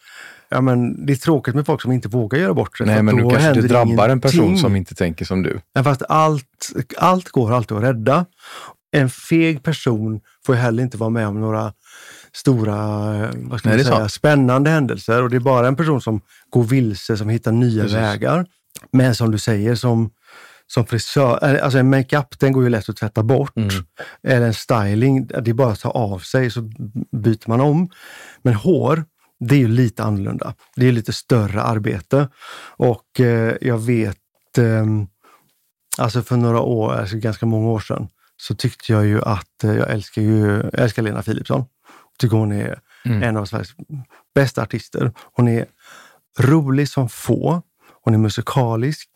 Ja, 0.50 0.62
men 0.62 1.06
det 1.06 1.14
är 1.14 1.18
tråkigt 1.18 1.56
med 1.56 1.66
folk 1.66 1.82
som 1.82 1.92
inte 1.92 2.08
vågar 2.08 2.40
göra 2.40 2.54
bort 2.54 2.78
sig. 2.78 2.88
Nej, 2.88 3.04
men 3.04 3.16
du 3.16 3.30
kanske 3.30 3.62
det 3.62 3.68
drabbar 3.68 4.10
en 4.10 4.22
person 4.22 4.58
som 4.58 4.76
inte 4.76 4.96
tänker 4.96 5.26
som 5.26 5.44
du. 5.44 5.62
Men 5.76 5.84
fast 5.84 6.02
allt, 6.10 6.72
allt 6.98 7.30
går 7.30 7.54
alltid 7.54 7.78
att 7.78 7.84
rädda. 7.84 8.26
En 8.92 9.10
feg 9.10 9.64
person 9.64 10.22
får 10.46 10.54
heller 10.54 10.84
inte 10.84 10.98
vara 10.98 11.10
med 11.10 11.28
om 11.28 11.42
några 11.42 11.74
stora 12.34 12.76
eh, 13.16 13.30
vad 13.36 13.60
ska 13.60 13.70
Nej, 13.70 13.78
man 13.78 13.86
säga, 13.86 14.10
spännande 14.10 14.70
händelser. 14.70 15.24
Och 15.24 15.30
det 15.30 15.36
är 15.36 15.40
bara 15.40 15.68
en 15.68 15.76
person 15.76 16.02
som 16.02 16.22
går 16.50 16.64
vilse, 16.64 17.18
som 17.18 17.30
hittar 17.30 17.52
nya 17.52 17.84
Precis. 17.84 17.98
vägar. 17.98 18.46
Men 18.92 19.16
som 19.16 19.32
du 19.32 19.38
säger, 19.38 19.76
som, 19.76 20.10
som 20.68 20.86
frisör, 20.86 21.56
eh, 21.56 21.64
alltså 21.64 21.80
en 21.80 21.90
makeup 21.90 22.40
den 22.40 22.54
går 22.54 22.64
ju 22.64 22.70
lätt 22.70 22.90
att 22.90 22.98
tvätta 22.98 23.24
bort. 23.24 23.58
Mm. 23.58 23.70
Eller 24.24 24.48
en 24.48 24.54
styling, 24.54 25.28
det 25.28 25.48
är 25.48 25.54
bara 25.54 25.72
att 25.72 25.80
ta 25.80 25.90
av 25.90 26.20
sig 26.20 26.52
så 26.52 26.62
byter 27.12 27.50
man 27.50 27.62
om. 27.62 27.90
Men 28.42 28.54
hår, 28.54 29.06
det 29.40 29.56
är 29.56 29.60
ju 29.60 29.68
lite 29.68 30.04
annorlunda. 30.04 30.54
Det 30.76 30.88
är 30.88 30.92
lite 30.92 31.14
större 31.14 31.62
arbete. 31.62 32.30
Och 32.78 33.20
eh, 33.20 33.56
jag 33.62 33.78
vet, 33.78 34.18
ehm, 34.58 35.08
alltså 35.98 36.22
för 36.22 36.38
några 36.38 36.60
år, 36.60 36.94
alltså 36.94 37.18
ganska 37.18 37.46
många 37.46 37.70
år 37.70 37.80
sedan, 37.80 38.08
så 38.42 38.56
tyckte 38.56 38.92
jag 38.92 39.06
ju 39.06 39.22
att 39.22 39.64
eh, 39.64 39.76
jag 39.76 39.92
älskar 39.92 40.22
ju 40.22 40.48
jag 40.74 40.80
älskar 40.80 41.02
Lena 41.02 41.24
Philipsson. 41.24 41.66
Tycker 42.20 42.38
hon 42.38 42.52
är 42.52 42.80
Mm. 43.06 43.24
en 43.24 43.38
av 43.38 43.46
Sveriges 43.46 43.70
bästa 44.36 44.62
artister. 44.62 45.12
Hon 45.34 45.48
är 45.48 45.66
rolig 46.40 46.90
som 46.90 47.10
få. 47.10 47.62
Hon 48.04 48.14
är 48.14 48.18
musikalisk 48.18 49.10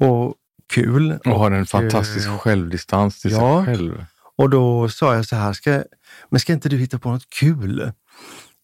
och 0.00 0.34
kul. 0.72 1.18
Och 1.24 1.38
har 1.38 1.50
en 1.50 1.66
fantastisk 1.66 2.28
eh, 2.28 2.38
självdistans 2.38 3.20
till 3.20 3.30
ja. 3.30 3.64
sig 3.64 3.74
själv. 3.74 4.04
Och 4.36 4.50
då 4.50 4.88
sa 4.88 5.14
jag 5.14 5.26
så 5.26 5.36
här, 5.36 5.52
ska, 5.52 5.82
men 6.30 6.40
ska 6.40 6.52
inte 6.52 6.68
du 6.68 6.76
hitta 6.76 6.98
på 6.98 7.10
något 7.10 7.30
kul? 7.40 7.92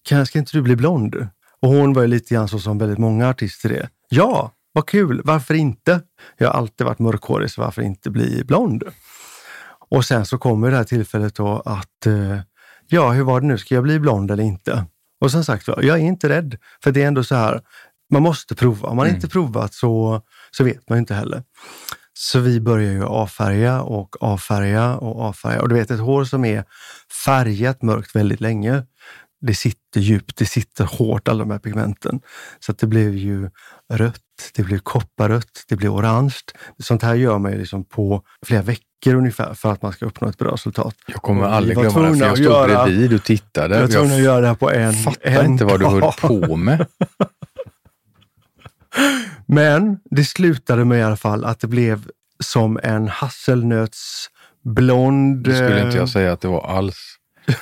Kan, 0.04 0.26
ska 0.26 0.38
inte 0.38 0.56
du 0.56 0.62
bli 0.62 0.76
blond? 0.76 1.28
Och 1.60 1.68
hon 1.68 1.92
var 1.92 2.02
ju 2.02 2.08
lite 2.08 2.34
grann 2.34 2.48
så 2.48 2.58
som 2.58 2.78
väldigt 2.78 2.98
många 2.98 3.28
artister 3.28 3.72
är. 3.72 3.88
Ja, 4.08 4.52
vad 4.72 4.86
kul, 4.86 5.20
varför 5.24 5.54
inte? 5.54 6.00
Jag 6.38 6.48
har 6.48 6.54
alltid 6.54 6.86
varit 6.86 6.98
mörkhårig, 6.98 7.50
så 7.50 7.60
varför 7.60 7.82
inte 7.82 8.10
bli 8.10 8.44
blond? 8.44 8.82
Och 9.94 10.04
sen 10.04 10.26
så 10.26 10.38
kommer 10.38 10.70
det 10.70 10.76
här 10.76 10.84
tillfället 10.84 11.34
då 11.34 11.62
att, 11.64 12.06
eh, 12.06 12.38
ja, 12.88 13.12
hur 13.12 13.22
var 13.24 13.40
det 13.40 13.46
nu, 13.46 13.58
ska 13.58 13.74
jag 13.74 13.84
bli 13.84 13.98
blond 14.00 14.30
eller 14.30 14.44
inte? 14.44 14.84
Och 15.20 15.30
som 15.30 15.44
sagt 15.44 15.68
jag 15.68 15.84
är 15.88 15.96
inte 15.96 16.28
rädd, 16.28 16.56
för 16.84 16.92
det 16.92 17.02
är 17.02 17.06
ändå 17.06 17.24
så 17.24 17.34
här, 17.34 17.60
man 18.12 18.22
måste 18.22 18.54
prova. 18.54 18.88
Om 18.88 18.96
man 18.96 19.06
Mm. 19.06 19.14
inte 19.16 19.28
provat 19.28 19.74
så, 19.74 20.22
så 20.50 20.64
vet 20.64 20.88
man 20.88 20.98
inte 20.98 21.14
heller. 21.14 21.42
Så 22.12 22.38
vi 22.40 22.60
börjar 22.60 22.92
ju 22.92 23.04
avfärga 23.04 23.82
och 23.82 24.22
avfärga 24.22 24.96
och 24.96 25.20
avfärga. 25.20 25.62
Och 25.62 25.68
du 25.68 25.74
vet, 25.74 25.90
ett 25.90 26.00
hår 26.00 26.24
som 26.24 26.44
är 26.44 26.64
färgat 27.24 27.82
mörkt 27.82 28.16
väldigt 28.16 28.40
länge, 28.40 28.82
det 29.46 29.54
sitter 29.54 30.00
djupt, 30.00 30.36
det 30.36 30.46
sitter 30.46 30.84
hårt, 30.84 31.28
alla 31.28 31.38
de 31.38 31.50
här 31.50 31.58
pigmenten. 31.58 32.20
Så 32.60 32.72
det 32.72 32.86
blev 32.86 33.14
ju 33.14 33.50
rött, 33.92 34.20
det 34.54 34.62
blev 34.62 34.78
kopparrött, 34.78 35.64
det 35.68 35.76
blev 35.76 35.94
orange. 35.94 36.34
Sånt 36.82 37.02
här 37.02 37.14
gör 37.14 37.38
man 37.38 37.52
ju 37.52 37.58
liksom 37.58 37.84
på 37.84 38.22
flera 38.46 38.62
veckor 38.62 39.14
ungefär 39.14 39.54
för 39.54 39.72
att 39.72 39.82
man 39.82 39.92
ska 39.92 40.06
uppnå 40.06 40.28
ett 40.28 40.38
bra 40.38 40.52
resultat. 40.52 40.94
Jag 41.06 41.22
kommer 41.22 41.44
aldrig 41.44 41.76
glömma 41.76 42.10
det, 42.10 42.18
för 42.18 42.26
jag 42.26 42.36
stod 42.36 42.46
göra- 42.46 42.84
bredvid 42.84 43.14
och 43.14 43.24
tittade. 43.24 43.74
Jag 43.74 43.82
var 43.82 43.88
tvungen 43.88 44.16
att 44.16 44.22
göra 44.22 44.40
det 44.40 44.46
här 44.46 44.54
på 44.54 44.70
en 44.70 44.92
fattar 44.92 45.30
en 45.30 45.46
inte 45.46 45.64
vad 45.64 45.80
du 45.80 45.86
höll 45.86 46.12
på 46.20 46.56
med. 46.56 46.86
Men 49.46 49.98
det 50.04 50.24
slutade 50.24 50.84
med 50.84 50.98
i 50.98 51.02
alla 51.02 51.16
fall 51.16 51.44
att 51.44 51.60
det 51.60 51.66
blev 51.66 52.08
som 52.42 52.80
en 52.82 53.08
hasselnötsblond... 53.08 55.44
Det 55.44 55.54
skulle 55.54 55.78
inte 55.78 55.88
eh, 55.88 55.96
jag 55.96 56.08
säga 56.08 56.32
att 56.32 56.40
det 56.40 56.48
var 56.48 56.66
alls. 56.66 56.96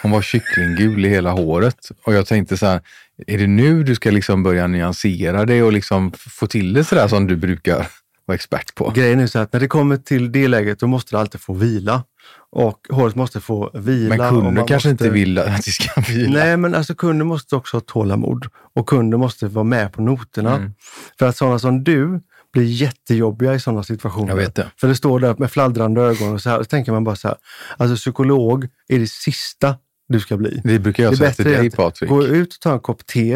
Hon 0.02 0.10
var 0.10 0.22
kycklinggul 0.22 1.04
i 1.04 1.08
hela 1.08 1.30
håret. 1.30 1.88
Och 2.04 2.14
jag 2.14 2.26
tänkte 2.26 2.56
så 2.56 2.66
här, 2.66 2.80
är 3.26 3.38
det 3.38 3.46
nu 3.46 3.82
du 3.82 3.94
ska 3.94 4.10
liksom 4.10 4.42
börja 4.42 4.66
nyansera 4.66 5.44
det 5.44 5.62
och 5.62 5.72
liksom 5.72 6.12
få 6.16 6.46
till 6.46 6.72
det 6.72 6.84
sådär 6.84 7.08
som 7.08 7.26
du 7.26 7.36
brukar 7.36 7.86
vara 8.26 8.34
expert 8.34 8.74
på? 8.74 8.92
Grejen 8.94 9.20
är 9.20 9.26
så 9.26 9.38
att 9.38 9.52
när 9.52 9.60
det 9.60 9.68
kommer 9.68 9.96
till 9.96 10.32
det 10.32 10.48
läget, 10.48 10.80
då 10.80 10.86
måste 10.86 11.16
det 11.16 11.20
alltid 11.20 11.40
få 11.40 11.52
vila. 11.52 12.04
Och 12.50 12.86
håret 12.90 13.14
måste 13.14 13.40
få 13.40 13.70
vila. 13.74 14.16
Men 14.16 14.30
kunden 14.30 14.66
kanske 14.66 14.74
måste... 14.74 14.90
inte 14.90 15.10
vill 15.10 15.38
att 15.38 15.64
det 15.64 15.70
ska 15.70 16.00
vila. 16.08 16.44
Nej, 16.44 16.56
men 16.56 16.74
alltså 16.74 16.94
kunden 16.94 17.26
måste 17.26 17.56
också 17.56 17.76
ha 17.76 17.80
tålamod 17.80 18.46
och 18.74 18.88
kunden 18.88 19.20
måste 19.20 19.46
vara 19.46 19.64
med 19.64 19.92
på 19.92 20.02
noterna. 20.02 20.56
Mm. 20.56 20.72
För 21.18 21.28
att 21.28 21.36
sådana 21.36 21.58
som 21.58 21.84
du 21.84 22.20
blir 22.52 22.64
jättejobbiga 22.64 23.54
i 23.54 23.60
sådana 23.60 23.82
situationer. 23.82 24.36
Det. 24.54 24.66
För 24.80 24.88
det 24.88 24.94
står 24.96 25.20
där 25.20 25.34
med 25.38 25.50
fladdrande 25.50 26.00
ögon 26.00 26.32
och 26.32 26.40
så 26.40 26.50
här, 26.50 26.58
så 26.58 26.64
tänker 26.64 26.92
man 26.92 27.04
bara 27.04 27.16
så 27.16 27.28
här, 27.28 27.36
alltså 27.76 27.96
psykolog 27.96 28.68
är 28.88 28.98
det 28.98 29.10
sista 29.10 29.76
du 30.08 30.20
ska 30.20 30.36
bli. 30.36 30.60
Det 30.64 30.78
brukar 30.78 31.02
jag 31.02 31.12
Det 31.12 31.14
är 31.14 31.16
säga 31.16 31.32
till 31.32 31.44
dig 31.44 31.66
att 31.68 31.76
Patrik. 31.76 32.10
Gå 32.10 32.26
ut 32.26 32.54
och 32.54 32.60
ta 32.60 32.72
en 32.72 32.80
kopp 32.80 33.06
te. 33.06 33.32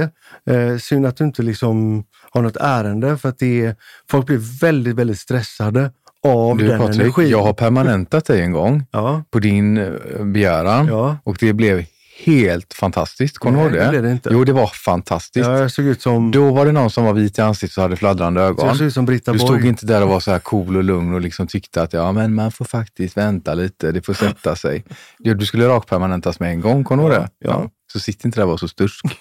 Eh, 0.51 0.77
synd 0.81 1.07
att 1.07 1.17
du 1.17 1.25
inte 1.25 1.43
liksom 1.43 2.05
har 2.31 2.43
något 2.43 2.57
ärende 2.57 3.19
för 3.19 3.29
att 3.29 3.39
det 3.39 3.65
är, 3.65 3.77
folk 4.11 4.27
blir 4.27 4.61
väldigt, 4.61 4.97
väldigt 4.97 5.19
stressade 5.19 5.91
av 6.25 6.57
Du 6.57 6.67
den 6.67 6.79
Patrik, 6.81 7.01
energin. 7.01 7.29
jag 7.31 7.43
har 7.43 7.53
permanentat 7.53 8.25
dig 8.25 8.41
en 8.43 8.53
gång 8.53 8.85
Ja, 8.91 9.23
på 9.31 9.39
din 9.39 9.77
eh, 9.79 10.25
begäran 10.25 10.87
ja. 10.87 11.17
och 11.25 11.37
det 11.41 11.53
blev 11.53 11.85
helt 12.25 12.75
fantastiskt. 12.75 13.39
Kommer 13.39 13.59
du 13.59 13.65
ihåg 13.65 13.73
det? 13.73 13.85
det 13.85 13.89
blev 13.91 14.03
det 14.03 14.11
inte. 14.13 14.29
Jo, 14.33 14.45
det 14.45 14.53
var 14.53 14.67
fantastiskt. 14.67 15.47
ja, 15.47 15.59
jag 15.59 15.71
såg 15.73 15.85
ut 15.85 16.03
som, 16.03 16.31
Då 16.31 16.53
var 16.55 16.67
det 16.67 16.73
någon 16.73 16.91
som 16.91 17.05
var 17.05 17.13
vit 17.13 17.39
i 17.39 17.43
ansiktet 17.43 17.77
och 17.79 17.83
hade 17.83 17.97
fladdrande 17.97 18.41
ögon. 18.43 18.67
jag 18.67 18.77
såg 18.77 18.87
ut 18.87 18.95
som 18.95 19.05
Britta 19.05 19.33
Du 19.33 19.39
Borg. 19.39 19.49
stod 19.59 19.65
inte 19.69 19.87
där 19.87 20.03
och 20.03 20.09
var 20.09 20.21
så 20.21 20.31
här 20.31 20.39
cool 20.39 20.77
och 20.77 20.85
lugn 20.85 21.15
och 21.15 21.21
liksom 21.21 21.47
tyckte 21.47 21.83
att 21.83 21.93
ja, 21.93 22.13
men 22.13 22.35
man 22.35 22.53
får 22.53 22.65
faktiskt 22.65 23.17
vänta 23.17 23.55
lite, 23.55 23.93
det 23.93 24.03
får 24.03 24.15
sätta 24.15 24.57
sig. 24.57 24.85
Du, 25.19 25.47
skulle 25.47 25.69
rakpermanentas 25.69 26.41
med 26.41 26.51
en 26.51 26.61
gång, 26.61 26.85
kommer 26.85 27.03
du 27.03 27.09
ihåg 27.15 27.23
det? 27.23 27.29
Ja. 27.39 27.71
Så 27.93 28.01
sitt 28.01 28.25
inte 28.25 28.39
där 28.41 28.45
och 28.45 28.51
var 28.51 28.57
så 28.57 28.69
stursk. 28.69 29.05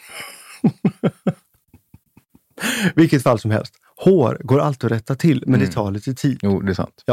Vilket 2.96 3.24
fall 3.24 3.40
som 3.40 3.52
helst. 3.52 3.74
Hår 3.98 4.38
går 4.44 4.60
alltid 4.60 4.86
att 4.92 4.98
rätta 4.98 5.16
till, 5.16 5.44
men 5.48 5.56
Mm. 5.56 5.66
det 5.68 5.74
tar 5.74 5.92
lite 5.92 6.14
tid. 6.14 6.40
Jo, 6.42 6.60
det 6.62 6.72
är 6.72 6.74
sant. 6.74 7.04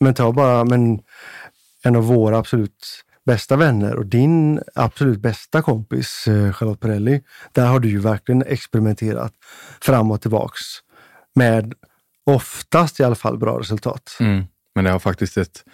Men 0.00 0.14
ta 0.14 0.32
bara 0.32 0.64
men 0.64 0.98
en 1.84 1.96
av 1.96 2.04
våra 2.04 2.38
absolut 2.38 2.86
bästa 3.28 3.56
vänner 3.56 3.96
och 3.96 4.06
din 4.06 4.60
absolut 4.74 5.20
bästa 5.20 5.62
kompis 5.62 6.26
eh, 6.28 6.52
Charlotte 6.52 6.80
Perrelli. 6.80 7.22
Där 7.52 7.66
har 7.66 7.80
du 7.80 7.88
ju 7.88 7.98
verkligen 7.98 8.42
experimenterat 8.42 9.32
fram 9.80 10.10
och 10.10 10.20
tillbaks 10.20 10.60
med 11.34 11.74
oftast 12.26 13.00
i 13.00 13.04
alla 13.04 13.14
fall 13.14 13.38
bra 13.38 13.60
resultat. 13.60 14.16
Mm. 14.20 14.44
Men 14.74 14.84
det 14.84 14.90
har 14.90 14.98
faktiskt 14.98 15.36
ett 15.36 15.64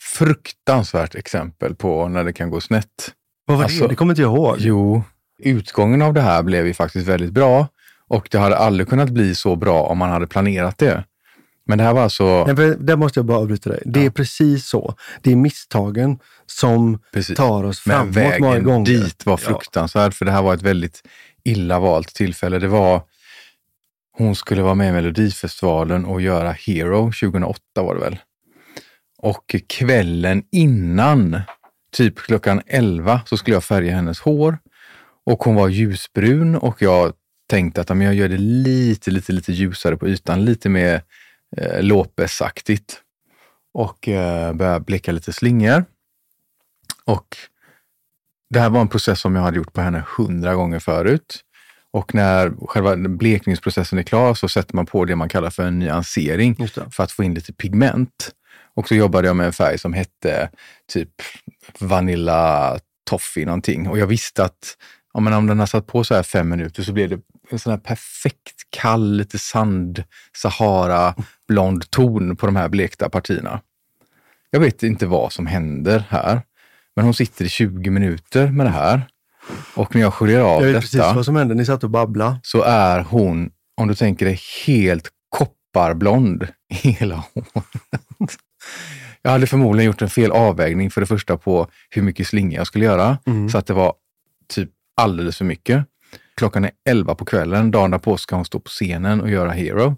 fruktansvärt 0.00 1.14
exempel 1.14 1.74
på 1.74 2.08
när 2.08 2.24
det 2.24 2.32
kan 2.32 2.50
gå 2.50 2.60
snett. 2.60 3.12
Vad 3.46 3.56
var 3.56 3.64
Alltså, 3.64 3.82
det? 3.82 3.88
Det 3.88 3.94
kommer 3.94 4.12
inte 4.12 4.22
jag 4.22 4.36
ihåg. 4.36 4.56
Jo, 4.58 5.02
utgången 5.38 6.02
av 6.02 6.14
det 6.14 6.20
här 6.20 6.42
blev 6.42 6.66
ju 6.66 6.74
faktiskt 6.74 7.08
väldigt 7.08 7.32
bra 7.32 7.68
och 8.08 8.28
det 8.30 8.38
hade 8.38 8.56
aldrig 8.56 8.88
kunnat 8.88 9.10
bli 9.10 9.34
så 9.34 9.56
bra 9.56 9.82
om 9.82 9.98
man 9.98 10.10
hade 10.10 10.26
planerat 10.26 10.78
det. 10.78 11.04
Men 11.68 11.78
det 11.78 11.84
här 11.84 11.92
var 11.94 12.02
alltså... 12.02 12.44
Nej, 12.46 12.56
för 12.56 12.74
där 12.80 12.96
måste 12.96 13.18
jag 13.18 13.26
bara 13.26 13.38
avbryta 13.38 13.70
dig. 13.70 13.82
Det 13.84 14.04
är 14.06 14.10
precis 14.10 14.66
så. 14.68 14.94
Det 15.22 15.32
är 15.32 15.36
misstagen 15.36 16.18
som 16.46 16.98
Precis. 17.12 17.36
tar 17.36 17.64
oss 17.64 17.86
Men 17.86 18.12
framåt 18.12 18.40
många 18.40 18.50
vägen 18.52 18.64
gånger. 18.64 18.86
dit 18.86 19.26
var 19.26 19.32
Ja. 19.32 19.36
fruktansvärd, 19.36 20.14
för 20.14 20.24
det 20.24 20.30
här 20.32 20.42
var 20.42 20.54
ett 20.54 20.62
väldigt 20.62 21.02
illa 21.44 21.78
valt 21.80 22.14
tillfälle. 22.14 22.58
Det 22.58 22.68
var, 22.68 23.02
hon 24.18 24.34
skulle 24.36 24.62
vara 24.62 24.74
med 24.74 24.88
i 24.88 24.92
Melodifestivalen 24.92 26.04
och 26.04 26.20
göra 26.20 26.52
Hero 26.52 27.04
2008 27.12 27.60
var 27.82 27.94
det 27.94 28.00
väl. 28.00 28.18
Och 29.18 29.56
kvällen 29.68 30.42
innan, 30.52 31.40
typ 31.92 32.18
klockan 32.18 32.62
11, 32.66 33.20
så 33.26 33.36
skulle 33.36 33.56
jag 33.56 33.64
färga 33.64 33.94
hennes 33.94 34.20
hår. 34.20 34.58
Och 35.26 35.44
hon 35.44 35.54
var 35.54 35.68
ljusbrun 35.68 36.56
och 36.56 36.82
jag 36.82 37.12
tänkte 37.50 37.80
att 37.80 37.88
ja, 37.88 37.94
men 37.94 38.06
jag 38.06 38.14
gör 38.14 38.28
det 38.28 38.38
lite, 38.38 39.10
lite, 39.10 39.32
lite 39.32 39.52
ljusare 39.52 39.96
på 39.96 40.08
ytan, 40.08 40.44
lite 40.44 40.68
mer 40.68 41.02
eh, 41.56 41.82
Lopez-aktigt. 41.82 43.00
Och 43.74 44.08
eh, 44.08 44.52
började 44.52 44.84
bleka 44.84 45.12
lite 45.12 45.32
slingor. 45.32 45.84
Och 47.04 47.36
det 48.50 48.60
här 48.60 48.70
var 48.70 48.80
en 48.80 48.88
process 48.88 49.20
som 49.20 49.36
jag 49.36 49.42
hade 49.42 49.56
gjort 49.56 49.72
på 49.72 49.80
henne 49.80 50.04
hundra 50.16 50.54
gånger 50.54 50.78
förut. 50.78 51.40
Och 51.90 52.14
när 52.14 52.66
själva 52.66 52.96
blekningsprocessen 52.96 53.98
är 53.98 54.02
klar 54.02 54.34
så 54.34 54.48
sätter 54.48 54.76
man 54.76 54.86
på 54.86 55.04
det 55.04 55.16
man 55.16 55.28
kallar 55.28 55.50
för 55.50 55.62
en 55.62 55.78
nyansering 55.78 56.68
för 56.68 57.02
att 57.02 57.12
få 57.12 57.24
in 57.24 57.34
lite 57.34 57.52
pigment. 57.52 58.30
Och 58.74 58.88
så 58.88 58.94
jobbade 58.94 59.26
jag 59.26 59.36
med 59.36 59.46
en 59.46 59.52
färg 59.52 59.78
som 59.78 59.92
hette 59.92 60.50
typ 60.92 61.10
Vanilla 61.78 62.78
Toffee 63.04 63.44
någonting. 63.44 63.88
Och 63.88 63.98
jag 63.98 64.06
visste 64.06 64.44
att 64.44 64.76
ja, 65.16 65.20
men 65.20 65.32
om 65.32 65.46
den 65.46 65.58
har 65.58 65.66
satt 65.66 65.86
på 65.86 66.04
så 66.04 66.14
här 66.14 66.22
fem 66.22 66.48
minuter 66.48 66.82
så 66.82 66.92
blir 66.92 67.08
det 67.08 67.18
en 67.50 67.58
sån 67.58 67.70
här 67.70 67.78
perfekt 67.78 68.54
kall, 68.70 69.16
lite 69.16 69.38
sand, 69.38 70.04
Sahara, 70.36 71.14
blond 71.48 71.90
ton 71.90 72.36
på 72.36 72.46
de 72.46 72.56
här 72.56 72.68
blekta 72.68 73.08
partierna. 73.08 73.60
Jag 74.50 74.60
vet 74.60 74.82
inte 74.82 75.06
vad 75.06 75.32
som 75.32 75.46
händer 75.46 76.04
här, 76.08 76.40
men 76.96 77.04
hon 77.04 77.14
sitter 77.14 77.44
i 77.44 77.48
20 77.48 77.90
minuter 77.90 78.48
med 78.48 78.66
det 78.66 78.70
här 78.70 79.02
Och 79.74 79.94
när 79.94 80.02
jag 80.02 80.14
sköljer 80.14 80.40
av 80.40 80.46
Jag 80.48 80.60
vet 80.60 80.66
detta 80.68 80.80
precis 80.80 81.16
vad 81.16 81.24
som 81.24 81.36
hände. 81.36 81.54
Ni 81.54 81.64
satt 81.64 81.84
och 81.84 81.90
babblade. 81.90 82.36
så 82.42 82.62
är 82.62 83.00
hon, 83.00 83.50
om 83.76 83.88
du 83.88 83.94
tänker 83.94 84.26
dig, 84.26 84.40
helt 84.66 85.08
kopparblond 85.28 86.48
i 86.70 86.74
hela 86.90 87.16
håret. 87.16 88.36
Jag 89.22 89.30
hade 89.30 89.46
förmodligen 89.46 89.86
gjort 89.86 90.02
en 90.02 90.10
fel 90.10 90.30
avvägning 90.32 90.90
för 90.90 91.00
det 91.00 91.06
första 91.06 91.36
på 91.36 91.68
hur 91.90 92.02
mycket 92.02 92.26
slinga 92.26 92.58
jag 92.58 92.66
skulle 92.66 92.84
göra, 92.84 93.18
Mm. 93.26 93.48
så 93.48 93.58
att 93.58 93.66
det 93.66 93.72
var 93.74 93.94
typ 94.48 94.70
alldeles 94.96 95.38
för 95.38 95.44
mycket. 95.44 95.86
Klockan 96.36 96.64
är 96.64 96.70
11 96.88 97.14
på 97.14 97.24
kvällen, 97.24 97.70
dagen 97.70 97.90
därpå 97.90 98.16
ska 98.16 98.36
hon 98.36 98.44
stå 98.44 98.60
på 98.60 98.68
scenen 98.68 99.20
och 99.20 99.30
göra 99.30 99.50
Hero. 99.50 99.96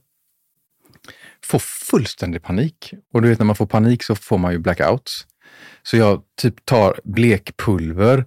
Får 1.44 1.58
fullständig 1.58 2.42
panik. 2.42 2.94
Och 3.12 3.22
du 3.22 3.28
vet 3.28 3.38
när 3.38 3.46
man 3.46 3.56
får 3.56 3.66
panik 3.66 4.02
så 4.02 4.14
får 4.14 4.38
man 4.38 4.52
ju 4.52 4.58
blackouts. 4.58 5.26
Så 5.82 5.96
jag 5.96 6.22
typ 6.40 6.64
tar 6.64 7.00
blekpulver. 7.04 8.24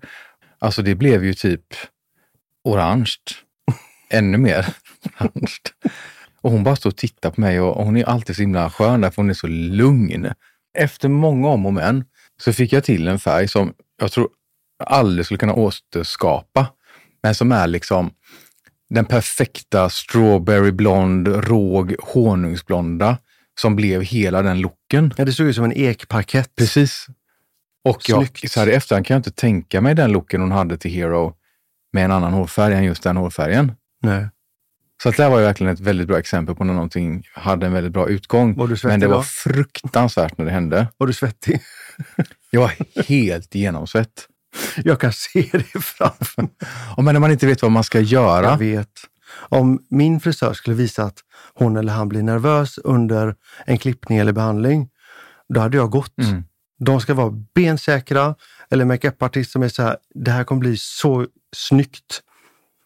Alltså 0.60 0.82
det 0.82 0.96
blev 0.96 1.26
ju 1.26 1.34
typ 1.34 1.66
orange. 2.64 3.16
Ännu 4.10 4.38
mer 4.38 4.76
orange. 5.20 5.58
Och 6.42 6.52
hon 6.52 6.64
bara 6.64 6.76
står 6.76 6.90
och 6.90 6.98
tittar 6.98 7.32
på 7.32 7.42
mig 7.42 7.60
och 7.60 7.86
hon 7.86 7.98
är 7.98 8.04
alltid 8.04 8.36
så 8.36 8.42
himla 8.42 8.70
skön 8.70 9.02
därför 9.02 9.22
hon 9.22 9.30
är 9.30 9.34
så 9.34 9.48
lugn. 9.48 10.34
Efter 10.78 11.10
många 11.10 11.48
om 11.48 11.66
och 11.66 11.74
men 11.74 12.06
så 12.42 12.54
fick 12.54 12.74
jag 12.74 12.84
till 12.84 13.08
en 13.08 13.20
färg 13.20 13.48
som 13.48 13.74
jag 13.98 14.12
tror 14.12 14.30
aldrig 14.84 15.26
skulle 15.26 15.38
kunna 15.38 15.54
återskapa. 15.54 16.68
Men 17.24 17.36
som 17.36 17.52
är 17.52 17.68
liksom 17.68 18.12
den 18.90 19.06
perfekta 19.06 19.90
strawberry 19.90 20.72
blond, 20.72 21.28
råg, 21.28 21.96
honungsblonda 22.02 23.18
som 23.60 23.76
blev 23.76 24.02
hela 24.02 24.42
den 24.42 24.62
looken. 24.62 25.14
Ja, 25.18 25.26
det 25.26 25.34
såg 25.34 25.48
ut 25.48 25.56
som 25.56 25.66
en 25.66 25.74
ekparkett. 25.74 26.56
Precis. 26.56 27.08
Och 27.84 28.10
jag, 28.10 28.50
så 28.50 28.60
här 28.60 28.68
i 28.68 28.74
efterhand 28.74 29.06
kan 29.06 29.16
jag 29.16 29.20
inte 29.20 29.32
tänka 29.32 29.82
mig 29.82 29.96
den 29.96 30.12
looken 30.12 30.42
hon 30.42 30.52
hade 30.52 30.78
till 30.78 30.92
Hero 30.92 31.34
med 31.94 32.06
en 32.06 32.12
annan 32.12 32.34
hårfärg 32.34 32.74
än 32.74 32.84
just 32.84 33.04
den 33.04 33.18
hårfärgen. 33.18 33.72
Nej. 34.02 34.30
Så 35.04 35.10
att 35.10 35.18
det 35.18 35.30
var 35.30 35.40
ju 35.40 35.46
verkligen 35.46 35.74
ett 35.74 35.80
väldigt 35.80 36.08
bra 36.08 36.20
exempel 36.20 36.56
på 36.56 36.64
när 36.64 36.74
någonting 36.74 37.24
hade 37.34 37.66
en 37.66 37.74
väldigt 37.74 37.94
bra 37.94 38.10
utgång. 38.10 38.56
Men 38.84 39.00
det 39.00 39.08
var 39.08 39.16
då? 39.16 39.24
fruktansvärt 39.24 40.38
när 40.38 40.46
det 40.46 40.52
hände. 40.52 40.88
Var 40.98 41.08
du 41.08 41.14
svettig? 41.14 41.62
Jag 42.50 42.62
var 42.62 42.74
helt 43.08 43.56
genomsvett. 43.56 44.28
Jag 44.84 45.00
kan 45.00 45.14
se 45.14 45.50
det 45.52 45.82
framför 45.82 46.42
mig. 46.42 46.52
Och 46.98 47.04
men 47.04 47.14
när 47.16 47.20
man 47.20 47.32
inte 47.32 47.48
vet 47.48 47.62
vad 47.62 47.72
man 47.72 47.84
ska 47.84 48.00
göra. 48.00 48.46
Jag 48.46 48.58
vet. 48.58 48.92
Om 49.34 49.80
min 49.90 50.20
frisör 50.20 50.54
skulle 50.54 50.76
visa 50.76 51.04
att 51.04 51.20
hon 51.54 51.78
eller 51.78 51.94
han 51.94 52.10
blir 52.10 52.24
nervös 52.24 52.78
under 52.78 53.36
en 53.66 53.78
klippning 53.78 54.18
eller 54.18 54.34
behandling, 54.34 54.90
då 55.54 55.60
hade 55.60 55.78
jag 55.78 55.90
gått. 55.90 56.20
Mm. 56.20 56.44
De 56.80 57.02
ska 57.02 57.14
vara 57.14 57.32
bensäkra 57.56 58.36
eller 58.70 58.86
makeupartist 58.86 59.52
som 59.52 59.64
är 59.64 59.70
så 59.70 59.84
här, 59.84 59.98
det 60.16 60.32
här 60.32 60.44
kommer 60.44 60.60
bli 60.60 60.78
så 60.78 61.28
snyggt. 61.56 62.22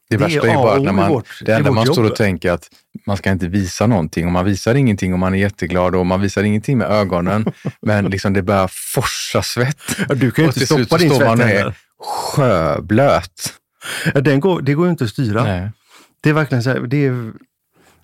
Det, 0.09 0.17
Det 0.17 0.23
värsta 0.23 0.47
är 0.47 0.51
ju 0.51 0.55
bara 0.55 0.79
när 0.79 0.91
man, 0.91 1.09
vårt- 1.09 1.41
det 1.45 1.53
enda 1.53 1.71
man 1.71 1.85
står 1.85 2.03
och 2.03 2.15
tänker 2.15 2.51
att 2.51 2.69
man 3.05 3.17
ska 3.17 3.31
inte 3.31 3.47
visa 3.47 3.87
någonting 3.87 4.25
och 4.25 4.31
man 4.31 4.45
visar 4.45 4.75
ingenting 4.75 5.13
och 5.13 5.19
man 5.19 5.33
är 5.33 5.37
jätteglad 5.37 5.95
och 5.95 6.05
man 6.05 6.21
visar 6.21 6.43
ingenting 6.43 6.77
med 6.77 6.87
ögonen. 6.91 7.45
men 7.81 8.05
liksom 8.05 8.33
det 8.33 8.41
börjar 8.41 8.69
forsa 8.93 9.41
svett. 9.41 9.77
Ja, 10.09 10.15
Du 10.15 10.31
kan 10.31 10.43
ju 10.45 10.49
Och 10.49 10.55
inte 10.57 10.65
stoppa 10.65 10.97
din 10.97 11.09
står 11.09 11.25
man 11.25 11.37
svett 11.37 11.65
och 11.65 11.67
är 11.67 11.73
sjöblöt. 11.99 13.53
Ja, 14.13 14.21
den 14.21 14.39
går, 14.39 14.61
det 14.61 14.73
går 14.73 14.85
ju 14.85 14.91
inte 14.91 15.03
att 15.03 15.09
styra. 15.09 15.43
Nej. 15.43 15.71
Det 16.23 16.29
är 16.29 16.33
verkligen 16.33 16.63
så 16.63 16.69
här, 16.69 16.79
det 16.79 17.05
är, 17.05 17.31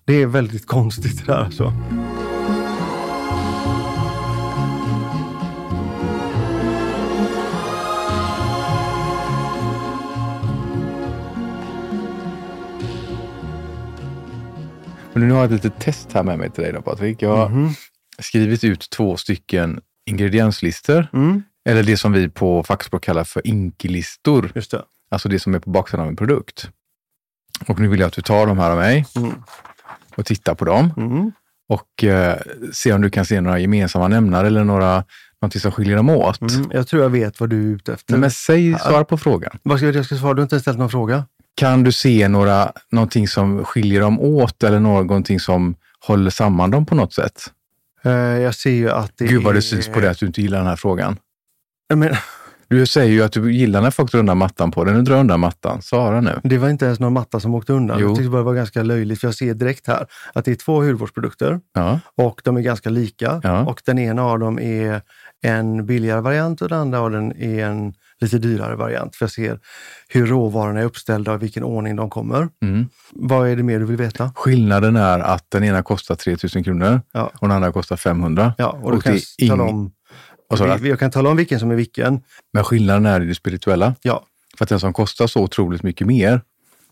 det 0.04 0.14
är 0.22 0.26
väldigt 0.26 0.66
konstigt 0.66 1.26
det 1.26 1.32
där 1.32 1.38
alltså. 1.38 1.72
Men 15.12 15.28
nu 15.28 15.34
har 15.34 15.40
jag 15.40 15.44
ett 15.52 15.64
litet 15.64 15.80
test 15.80 16.12
här 16.12 16.22
med 16.22 16.38
mig 16.38 16.50
till 16.50 16.62
dig 16.64 16.72
då 16.72 16.82
Patrik. 16.82 17.22
Jag 17.22 17.36
har 17.36 17.48
Mhm. 17.48 17.70
skrivit 18.18 18.64
ut 18.64 18.90
två 18.90 19.16
stycken 19.16 19.80
ingredienslistor. 20.10 21.06
Mm, 21.12 21.42
Eller 21.68 21.82
det 21.82 21.96
som 21.96 22.12
vi 22.12 22.28
på 22.28 22.62
fackspråk 22.62 23.02
kallar 23.04 23.24
för 23.24 23.46
inkilistor. 23.46 24.52
just 24.54 24.70
det. 24.70 24.82
Alltså 25.10 25.28
det 25.28 25.38
som 25.38 25.54
är 25.54 25.58
på 25.58 25.70
baksidan 25.70 26.00
av 26.02 26.08
en 26.08 26.16
produkt. 26.16 26.70
Och 27.66 27.78
nu 27.80 27.88
vill 27.88 28.00
jag 28.00 28.06
att 28.06 28.12
du 28.12 28.22
tar 28.22 28.46
de 28.46 28.58
här 28.58 28.70
av 28.70 28.76
mig 28.76 29.06
Mm. 29.16 29.32
och 30.16 30.26
tittar 30.26 30.54
på 30.54 30.64
dem. 30.64 30.92
Mm. 30.96 31.32
och 31.68 32.04
eh, 32.04 32.38
se 32.72 32.92
om 32.92 33.00
du 33.00 33.10
kan 33.10 33.24
se 33.24 33.40
några 33.40 33.58
gemensamma 33.58 34.08
nämnare 34.08 34.46
eller 34.46 34.64
några, 34.64 35.04
någonting 35.42 35.60
som 35.60 35.72
skiljer 35.72 35.96
dem 35.96 36.10
åt. 36.10 36.40
Mm. 36.40 36.70
Jag 36.72 36.88
tror 36.88 37.02
jag 37.02 37.10
vet 37.10 37.40
vad 37.40 37.50
du 37.50 37.56
är 37.70 37.74
ute 37.76 37.92
efter. 37.92 38.12
Nej, 38.12 38.20
men 38.20 38.30
säg, 38.30 38.78
svara 38.78 39.04
på 39.04 39.18
frågan. 39.18 39.58
Vad 39.62 39.78
ska 39.78 39.86
jag, 39.86 39.94
jag 39.94 40.04
ska 40.04 40.16
svara? 40.16 40.34
Du 40.34 40.40
har 40.40 40.44
inte 40.44 40.60
ställt 40.60 40.78
någon 40.78 40.90
fråga. 40.90 41.24
Kan 41.54 41.82
du 41.82 41.92
se 41.92 42.28
några, 42.28 42.72
någonting 42.90 43.28
som 43.28 43.64
skiljer 43.64 44.00
dem 44.00 44.20
åt 44.20 44.62
eller 44.62 44.80
någonting 44.80 45.40
som 45.40 45.74
håller 46.06 46.30
samman 46.30 46.70
dem 46.70 46.86
på 46.86 46.94
något 46.94 47.14
sätt? 47.14 47.42
Eh, 48.04 48.12
jag 48.12 48.54
ser 48.54 48.70
ju 48.70 48.90
att 48.90 49.12
det 49.16 49.26
Gud 49.26 49.42
vad 49.42 49.50
är... 49.50 49.54
det 49.54 49.62
syns 49.62 49.88
på 49.88 50.00
det 50.00 50.10
att 50.10 50.18
du 50.18 50.26
inte 50.26 50.42
gillar 50.42 50.58
den 50.58 50.66
här 50.66 50.76
frågan. 50.76 51.16
Men, 51.94 52.16
Du 52.68 52.86
säger 52.86 53.12
ju 53.12 53.22
att 53.22 53.32
du 53.32 53.52
gillar 53.52 53.82
när 53.82 53.90
folk 53.90 54.12
drar 54.12 54.20
undan 54.20 54.38
mattan 54.38 54.70
på 54.70 54.84
dig. 54.84 54.94
Nu 54.94 55.02
drar 55.02 55.16
undan 55.16 55.40
mattan. 55.40 55.82
Svara 55.82 56.20
nu. 56.20 56.40
det 56.42 56.58
var 56.58 56.68
inte 56.68 56.84
ens 56.84 57.00
någon 57.00 57.12
matta 57.12 57.40
som 57.40 57.54
åkte 57.54 57.72
undan. 57.72 57.98
Jo. 58.00 58.08
Jag 58.08 58.16
tyckte 58.16 58.30
bara 58.30 58.38
det 58.38 58.44
var 58.44 58.54
ganska 58.54 58.82
löjligt, 58.82 59.20
för 59.20 59.28
jag 59.28 59.34
ser 59.34 59.54
direkt 59.54 59.86
här 59.86 60.06
att 60.32 60.44
det 60.44 60.50
är 60.50 60.54
två 60.54 60.82
hudvårdsprodukter 60.82 61.60
Ja, 61.74 62.00
och 62.16 62.40
de 62.44 62.56
är 62.56 62.60
ganska 62.60 62.90
lika. 62.90 63.40
Ja. 63.42 63.64
Och 63.64 63.82
den 63.84 63.98
ena 63.98 64.22
av 64.22 64.38
dem 64.38 64.58
är 64.58 65.02
en 65.42 65.86
billigare 65.86 66.20
variant 66.20 66.62
och 66.62 66.68
den 66.68 66.78
andra 66.78 67.00
av 67.00 67.10
den 67.10 67.36
är 67.36 67.66
en 67.66 67.94
lite 68.22 68.38
dyrare 68.38 68.76
variant. 68.76 69.16
För 69.16 69.24
jag 69.24 69.30
ser 69.30 69.58
hur 70.08 70.26
råvarorna 70.26 70.80
är 70.80 70.84
uppställda 70.84 71.32
och 71.32 71.38
i 71.38 71.40
vilken 71.40 71.62
ordning 71.64 71.96
de 71.96 72.10
kommer. 72.10 72.48
mm. 72.62 72.88
Vad 73.12 73.48
är 73.48 73.56
det 73.56 73.62
mer 73.62 73.78
du 73.78 73.84
vill 73.84 73.96
veta? 73.96 74.32
Skillnaden 74.36 74.96
är 74.96 75.18
att 75.18 75.50
den 75.50 75.64
ena 75.64 75.82
kostar 75.82 76.14
3000 76.14 76.64
kronor 76.64 77.00
Ja. 77.12 77.30
och 77.38 77.48
den 77.48 77.56
andra 77.56 77.72
kostar 77.72 77.96
500. 77.96 78.54
Ja, 78.58 78.78
och, 78.82 78.92
Och 78.92 79.02
kan 79.02 79.12
det 79.12 79.20
jag, 79.38 79.58
är 79.58 79.62
om, 79.62 79.92
du? 80.82 80.88
jag 80.88 80.98
kan 80.98 81.10
tala 81.10 81.30
om 81.30 81.36
vilken 81.36 81.60
som 81.60 81.70
är 81.70 81.74
vilken. 81.74 82.20
Men 82.52 82.64
skillnaden 82.64 83.06
är 83.06 83.20
i 83.20 83.26
det 83.26 83.34
spirituella. 83.34 83.94
Ja, 84.02 84.24
För 84.58 84.64
att 84.64 84.68
den 84.68 84.80
som 84.80 84.92
kostar 84.92 85.26
så 85.26 85.40
otroligt 85.42 85.82
mycket 85.82 86.06
mer, 86.06 86.40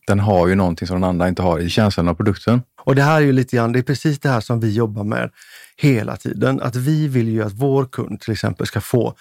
den 0.06 0.20
har 0.20 0.48
ju 0.48 0.54
någonting 0.54 0.88
som 0.88 1.00
den 1.00 1.10
andra 1.10 1.28
inte 1.28 1.42
har 1.42 1.58
i 1.58 1.68
känslan 1.70 2.08
av 2.08 2.14
produkten. 2.14 2.62
Och 2.84 2.94
det 2.94 3.02
här 3.02 3.16
är 3.16 3.20
ju 3.24 3.32
lite 3.32 3.56
grann, 3.56 3.72
det 3.72 3.78
är 3.78 3.82
precis 3.82 4.18
det 4.18 4.28
här 4.28 4.40
som 4.40 4.60
vi 4.60 4.74
jobbar 4.74 5.04
med 5.04 5.30
hela 5.76 6.16
tiden. 6.16 6.60
Att 6.62 6.76
vi 6.76 7.08
vill 7.08 7.28
ju 7.28 7.42
att 7.42 7.52
vår 7.52 7.84
kund 7.84 8.20
till 8.20 8.32
exempel 8.32 8.66
ska 8.66 8.80
få 8.80 9.14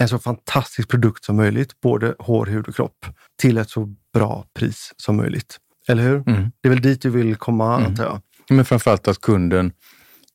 en 0.00 0.08
så 0.08 0.18
fantastisk 0.18 0.88
produkt 0.88 1.24
som 1.24 1.36
möjligt, 1.36 1.80
både 1.80 2.14
hår, 2.18 2.46
hud 2.46 2.68
och 2.68 2.74
kropp, 2.74 3.06
till 3.38 3.58
ett 3.58 3.70
så 3.70 3.94
bra 4.14 4.44
pris 4.58 4.92
som 4.96 5.16
möjligt. 5.16 5.56
Eller 5.88 6.02
hur? 6.02 6.28
Mm. 6.28 6.50
Det 6.60 6.68
är 6.68 6.70
väl 6.70 6.82
dit 6.82 7.02
du 7.02 7.10
vill 7.10 7.36
komma, 7.36 7.76
antar 7.76 8.04
jag? 8.04 8.20
Men 8.50 8.64
framförallt 8.64 9.08
att 9.08 9.20
kunden, 9.20 9.72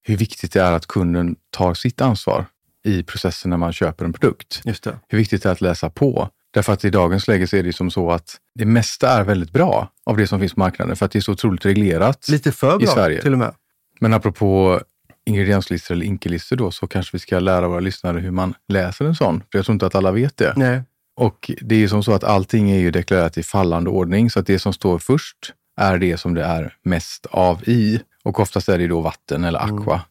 hur 0.04 0.18
viktigt 0.18 0.54
det 0.54 0.62
är 0.62 0.72
att 0.72 0.88
kunden 0.88 1.36
tar 1.50 1.74
sitt 1.74 2.02
ansvar 2.02 2.46
i 2.86 3.04
processen 3.04 3.50
när 3.50 3.58
man 3.58 3.74
köper 3.74 4.06
en 4.06 4.14
produkt. 4.14 4.62
Just 4.66 4.84
det. 4.84 5.00
Hur 5.08 5.18
viktigt 5.18 5.44
det 5.44 5.50
är 5.50 5.54
att 5.54 5.62
läsa 5.62 5.90
på. 5.90 6.30
Därför 6.54 6.74
att 6.74 6.86
i 6.86 6.90
dagens 6.90 7.28
läge 7.28 7.48
så 7.48 7.56
är 7.58 7.64
det 7.64 7.74
som 7.74 7.92
så 7.92 8.12
att 8.12 8.38
det 8.60 8.66
mesta 8.66 9.10
är 9.10 9.24
väldigt 9.24 9.52
bra 9.52 9.92
av 10.06 10.18
det 10.18 10.28
som 10.28 10.40
finns 10.40 10.54
på 10.54 10.60
marknaden 10.60 10.96
för 10.96 11.06
att 11.06 11.12
det 11.12 11.20
är 11.20 11.22
så 11.22 11.32
otroligt 11.32 11.66
reglerat. 11.66 12.30
Lite 12.30 12.52
för 12.52 12.82
I 12.82 12.86
bra 12.86 12.94
Sverige. 12.94 13.22
till 13.22 13.34
och 13.34 13.40
med. 13.40 13.54
Men 14.00 14.14
apropå 14.14 14.82
ingredienslistor 15.26 15.96
eller 15.96 16.06
inkelistor 16.06 16.56
då 16.56 16.72
så 16.72 16.88
kanske 16.88 17.10
vi 17.16 17.20
ska 17.20 17.40
lära 17.40 17.68
våra 17.68 17.80
lyssnare 17.80 18.20
hur 18.20 18.32
man 18.32 18.54
läser 18.68 19.06
en 19.06 19.16
sån. 19.16 19.44
För 19.52 19.58
jag 19.58 19.66
tror 19.66 19.74
inte 19.74 19.86
att 19.86 19.96
alla 19.96 20.12
vet 20.12 20.38
det. 20.38 20.54
Nej. 20.56 20.82
Och 21.16 21.52
det 21.62 21.76
är 21.76 21.80
ju 21.80 21.90
som 21.90 22.04
så 22.04 22.14
att 22.14 22.24
allting 22.24 22.72
är 22.72 22.80
ju 22.80 22.92
deklarerat 22.92 23.38
i 23.38 23.44
fallande 23.44 23.90
ordning, 23.90 24.30
så 24.30 24.40
att 24.40 24.48
det 24.48 24.60
som 24.60 24.74
står 24.74 25.00
först 25.00 25.38
är 25.78 25.98
det 25.98 26.18
som 26.18 26.34
det 26.34 26.44
är 26.44 26.74
mest 26.84 27.26
av 27.26 27.70
i. 27.70 28.02
Och 28.24 28.40
oftast 28.40 28.70
är 28.70 28.78
det 28.78 28.88
då 28.88 29.02
vatten 29.02 29.44
eller 29.44 29.60
aqua. 29.60 30.02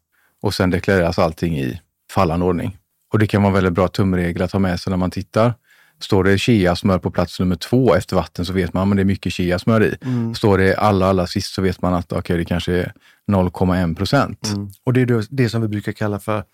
Och 0.43 0.55
sen 0.55 0.71
deklareras 0.71 1.19
allting 1.19 1.59
i 1.59 1.81
fallande 2.11 2.47
ordning. 2.47 2.79
Och 3.13 3.19
det 3.19 3.27
kan 3.27 3.43
vara 3.43 3.51
en 3.51 3.55
väldigt 3.55 3.73
bra 3.73 3.89
tumregel 3.89 4.43
att 4.43 4.53
ha 4.53 4.59
med 4.59 4.81
sig 4.81 4.91
när 4.91 4.97
man 4.97 5.11
tittar. 5.11 5.55
Står 6.01 6.25
det 6.25 6.39
chia-smör 6.39 6.99
på 6.99 7.11
plats 7.11 7.41
nummer 7.41 7.57
två 7.57 7.95
efter 7.95 8.17
vatten 8.17 8.45
så 8.45 8.53
vet 8.53 8.73
man 8.73 8.91
att 8.91 8.97
det 8.97 9.03
är 9.03 9.05
mycket 9.05 9.33
chia-smör 9.33 9.85
i. 9.85 9.97
Mm. 10.03 10.35
Står 10.35 10.59
det 10.59 10.77
allra, 10.77 11.07
allra 11.07 11.27
sist 11.27 11.55
så 11.55 11.63
vet 11.63 11.83
man 11.83 11.95
att 11.95 12.13
okej, 12.13 12.37
det 12.37 12.45
kanske 12.45 12.73
är 12.73 12.93
0,1 13.33 13.97
procent. 13.97 14.53
Mm. 14.55 14.71
Och 14.85 14.93
det 14.93 15.01
är 15.01 15.25
det 15.31 15.49
som 15.49 15.63
vi 15.63 15.69
brukar 15.69 15.93
kalla 15.93 16.19
för 16.19 16.45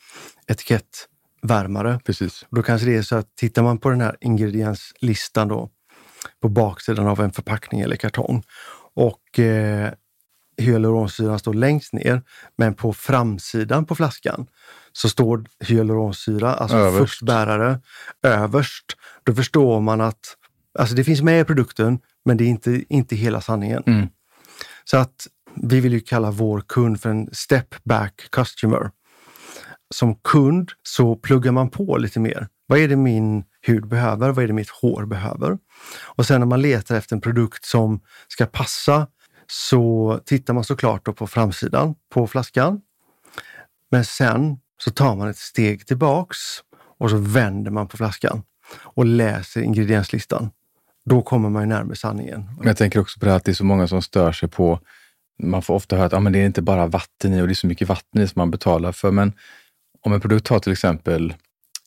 etikettvärmare. 0.46 2.00
Precis. 2.04 2.46
Då 2.50 2.62
kanske 2.62 2.86
det 2.86 2.96
är 2.96 3.02
så 3.02 3.16
att 3.16 3.36
tittar 3.36 3.62
man 3.62 3.78
på 3.78 3.90
den 3.90 4.00
här 4.00 4.16
ingredienslistan 4.20 5.48
då 5.48 5.70
på 6.42 6.48
baksidan 6.48 7.06
av 7.06 7.20
en 7.20 7.32
förpackning 7.32 7.80
eller 7.80 7.96
kartong 7.96 8.42
och 8.94 9.38
eh, 9.38 9.92
hyaluronsyran 10.60 11.38
står 11.38 11.54
längst 11.54 11.92
ner, 11.92 12.22
men 12.58 12.74
på 12.74 12.92
framsidan 12.92 13.86
på 13.86 13.94
flaskan 13.94 14.46
så 14.92 15.08
står 15.08 15.44
hyaluronsyra, 15.64 16.54
alltså 16.54 16.76
Överst. 16.76 16.98
förstbärare, 16.98 17.80
överst. 18.22 18.84
Då 19.24 19.34
förstår 19.34 19.80
man 19.80 20.00
att 20.00 20.36
alltså 20.78 20.94
det 20.94 21.04
finns 21.04 21.22
med 21.22 21.40
i 21.40 21.44
produkten, 21.44 21.98
men 22.24 22.36
det 22.36 22.44
är 22.44 22.48
inte, 22.48 22.84
inte 22.88 23.16
hela 23.16 23.40
sanningen. 23.40 23.82
Mm. 23.86 24.08
Så 24.84 24.96
att 24.96 25.26
vi 25.62 25.80
vill 25.80 25.92
ju 25.92 26.00
kalla 26.00 26.30
vår 26.30 26.60
kund 26.60 27.00
för 27.00 27.10
en 27.10 27.28
step 27.32 27.84
back 27.84 28.28
customer. 28.32 28.90
Som 29.94 30.14
kund 30.14 30.70
så 30.82 31.16
pluggar 31.16 31.52
man 31.52 31.70
på 31.70 31.98
lite 31.98 32.20
mer. 32.20 32.48
Vad 32.66 32.78
är 32.78 32.88
det 32.88 32.96
min 32.96 33.44
hud 33.62 33.88
behöver? 33.88 34.32
Vad 34.32 34.44
är 34.44 34.48
det 34.48 34.54
mitt 34.54 34.70
hår 34.70 35.06
behöver? 35.06 35.58
Och 36.02 36.26
sen 36.26 36.40
när 36.40 36.46
man 36.46 36.62
letar 36.62 36.96
efter 36.96 37.16
en 37.16 37.20
produkt 37.20 37.64
som 37.64 38.00
ska 38.28 38.46
passa 38.46 39.06
så 39.50 40.20
tittar 40.24 40.54
man 40.54 40.64
såklart 40.64 41.16
på 41.16 41.26
framsidan 41.26 41.94
på 42.14 42.26
flaskan. 42.26 42.80
Men 43.90 44.04
sen 44.04 44.58
så 44.84 44.90
tar 44.90 45.16
man 45.16 45.28
ett 45.28 45.38
steg 45.38 45.86
tillbaks 45.86 46.38
och 46.98 47.10
så 47.10 47.16
vänder 47.16 47.70
man 47.70 47.88
på 47.88 47.96
flaskan 47.96 48.42
och 48.78 49.06
läser 49.06 49.60
ingredienslistan. 49.60 50.50
Då 51.04 51.22
kommer 51.22 51.50
man 51.50 51.62
ju 51.62 51.68
närmare 51.68 51.96
sanningen. 51.96 52.50
Jag 52.62 52.76
tänker 52.76 53.00
också 53.00 53.20
på 53.20 53.24
det 53.24 53.30
här 53.30 53.36
att 53.36 53.44
det 53.44 53.52
är 53.52 53.54
så 53.54 53.64
många 53.64 53.88
som 53.88 54.02
stör 54.02 54.32
sig 54.32 54.48
på 54.48 54.80
man 55.42 55.62
får 55.62 55.74
ofta 55.74 55.96
höra 55.96 56.06
att 56.06 56.12
ah, 56.12 56.20
men 56.20 56.32
det 56.32 56.38
är 56.38 56.46
inte 56.46 56.62
bara 56.62 56.86
vatten 56.86 57.34
i 57.34 57.42
och 57.42 57.46
det 57.46 57.52
är 57.52 57.54
så 57.54 57.66
mycket 57.66 57.88
vatten 57.88 58.22
i 58.22 58.28
som 58.28 58.40
man 58.40 58.50
betalar 58.50 58.92
för. 58.92 59.10
Men 59.10 59.32
om 60.00 60.12
en 60.12 60.20
produkt 60.20 60.48
har 60.48 60.58
till 60.58 60.72
exempel 60.72 61.34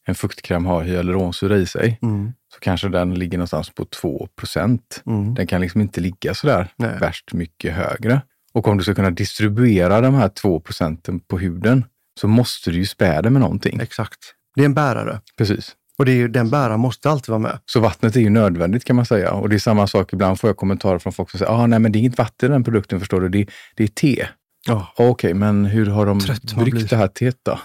en 0.05 0.15
fuktkräm 0.15 0.65
har 0.65 0.83
hyaluronsyra 0.83 1.57
i 1.57 1.65
sig, 1.65 1.99
Mm. 2.01 2.33
Så 2.53 2.59
kanske 2.59 2.89
den 2.89 3.15
ligger 3.15 3.37
någonstans 3.37 3.69
på 3.69 3.85
2 3.85 4.27
procent. 4.35 5.03
Mm. 5.05 5.33
Den 5.33 5.47
kan 5.47 5.61
liksom 5.61 5.81
inte 5.81 6.01
ligga 6.01 6.33
sådär 6.33 6.67
Nej. 6.75 6.97
värst 6.99 7.33
mycket 7.33 7.73
högre. 7.73 8.21
Och 8.53 8.67
om 8.67 8.77
du 8.77 8.83
ska 8.83 8.95
kunna 8.95 9.11
distribuera 9.11 10.01
de 10.01 10.15
här 10.15 10.29
2 10.29 10.59
procenten 10.59 11.19
på 11.19 11.37
huden 11.37 11.85
så 12.19 12.27
måste 12.27 12.71
du 12.71 12.77
ju 12.77 12.85
spä 12.85 13.21
det 13.21 13.29
med 13.29 13.41
någonting. 13.41 13.79
Exakt. 13.79 14.19
Det 14.55 14.61
är 14.61 14.65
en 14.65 14.73
bärare 14.73 15.21
Precis. 15.37 15.75
och 15.97 16.05
det 16.05 16.11
är 16.11 16.15
ju, 16.15 16.27
den 16.27 16.49
bäraren 16.49 16.79
måste 16.79 17.09
alltid 17.09 17.29
vara 17.29 17.39
med. 17.39 17.59
Så 17.65 17.79
vattnet 17.79 18.15
är 18.15 18.19
ju 18.19 18.29
nödvändigt 18.29 18.85
kan 18.85 18.95
man 18.95 19.05
säga. 19.05 19.31
Och 19.31 19.49
det 19.49 19.55
är 19.55 19.59
samma 19.59 19.87
sak, 19.87 20.13
ibland 20.13 20.39
får 20.39 20.49
jag 20.49 20.57
kommentarer 20.57 20.99
från 20.99 21.13
folk 21.13 21.31
som 21.31 21.37
säger, 21.37 21.51
ah, 21.51 21.67
nej 21.67 21.79
men 21.79 21.91
det 21.91 21.97
är 21.97 21.99
inget 21.99 22.17
vatten 22.17 22.49
i 22.49 22.53
den 22.53 22.63
produkten 22.63 22.99
förstår 22.99 23.21
du, 23.21 23.29
det, 23.29 23.45
det 23.75 23.83
är 23.83 23.87
te. 23.87 24.27
Ja. 24.67 24.93
Okej, 24.97 25.33
men 25.33 25.65
hur 25.65 25.85
har 25.85 26.05
de 26.05 26.19
bryggt 26.55 26.89
det 26.89 26.97
här 26.97 27.07
teet 27.07 27.37
då? 27.43 27.59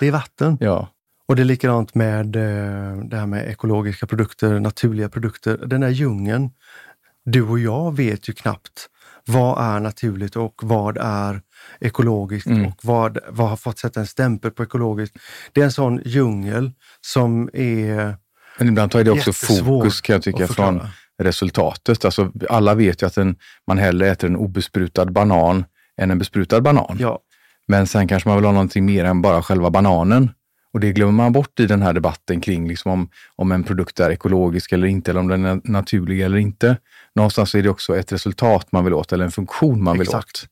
Det 0.00 0.06
är 0.06 0.12
vatten. 0.12 0.58
Ja, 0.60 0.88
Och 1.28 1.36
det 1.36 1.42
är 1.42 1.44
likadant 1.44 1.94
med 1.94 2.36
eh, 2.36 2.96
det 3.04 3.16
här 3.16 3.26
med 3.26 3.48
ekologiska 3.48 4.06
produkter, 4.06 4.60
naturliga 4.60 5.08
produkter. 5.08 5.56
Den 5.66 5.82
här 5.82 5.90
djungeln, 5.90 6.50
du 7.24 7.42
och 7.42 7.58
jag 7.58 7.96
vet 7.96 8.28
ju 8.28 8.32
knappt 8.32 8.88
vad 9.26 9.74
är 9.76 9.80
naturligt 9.80 10.36
och 10.36 10.54
vad 10.62 10.98
är 11.00 11.42
ekologiskt 11.80 12.46
Mm. 12.46 12.66
och 12.66 12.74
vad, 12.82 13.18
vad 13.28 13.48
har 13.48 13.56
fått 13.56 13.78
sätta 13.78 14.00
en 14.00 14.06
stämpel 14.06 14.50
på 14.50 14.62
ekologiskt. 14.62 15.16
Det 15.52 15.60
är 15.60 15.64
en 15.64 15.72
sån 15.72 16.00
djungel 16.04 16.72
som 17.00 17.50
är 17.52 18.16
men 18.58 18.68
ibland 18.68 18.90
tar 18.90 19.04
det 19.04 19.10
också 19.10 19.32
fokus 19.32 20.00
kan 20.00 20.14
jag 20.14 20.22
tycka 20.22 20.48
från 20.48 20.80
resultatet. 21.22 22.04
Alltså, 22.04 22.32
alla 22.50 22.74
vet 22.74 23.02
ju 23.02 23.06
att 23.06 23.16
en, 23.16 23.36
man 23.66 23.78
hellre 23.78 24.08
äter 24.08 24.30
en 24.30 24.36
obesprutad 24.36 25.06
banan 25.06 25.64
än 26.00 26.10
en 26.10 26.18
besprutad 26.18 26.60
banan. 26.60 26.96
Ja, 27.00 27.18
Men 27.68 27.86
sen 27.86 28.08
kanske 28.08 28.28
man 28.28 28.38
vill 28.38 28.44
ha 28.44 28.52
någonting 28.52 28.84
mer 28.84 29.04
än 29.04 29.22
bara 29.22 29.42
själva 29.42 29.70
bananen. 29.70 30.30
Och 30.72 30.80
det 30.80 30.92
glömmer 30.92 31.12
man 31.12 31.32
bort 31.32 31.60
i 31.60 31.66
den 31.66 31.82
här 31.82 31.92
debatten 31.92 32.40
kring 32.40 32.68
liksom 32.68 32.92
om, 32.92 33.08
om 33.36 33.52
en 33.52 33.64
produkt 33.64 34.00
är 34.00 34.10
ekologisk 34.10 34.72
eller 34.72 34.86
inte, 34.86 35.10
eller 35.10 35.20
om 35.20 35.28
den 35.28 35.44
är 35.44 35.60
naturlig 35.64 36.20
eller 36.20 36.36
inte. 36.38 36.76
Någonstans 37.14 37.54
är 37.54 37.62
det 37.62 37.68
också 37.68 37.96
ett 37.96 38.12
resultat 38.12 38.72
man 38.72 38.84
vill 38.84 38.94
åt, 38.94 39.12
eller 39.12 39.24
en 39.24 39.30
funktion 39.30 39.82
man 39.82 39.98
vill 39.98 40.08
Exakt. 40.08 40.42
åt. 40.42 40.48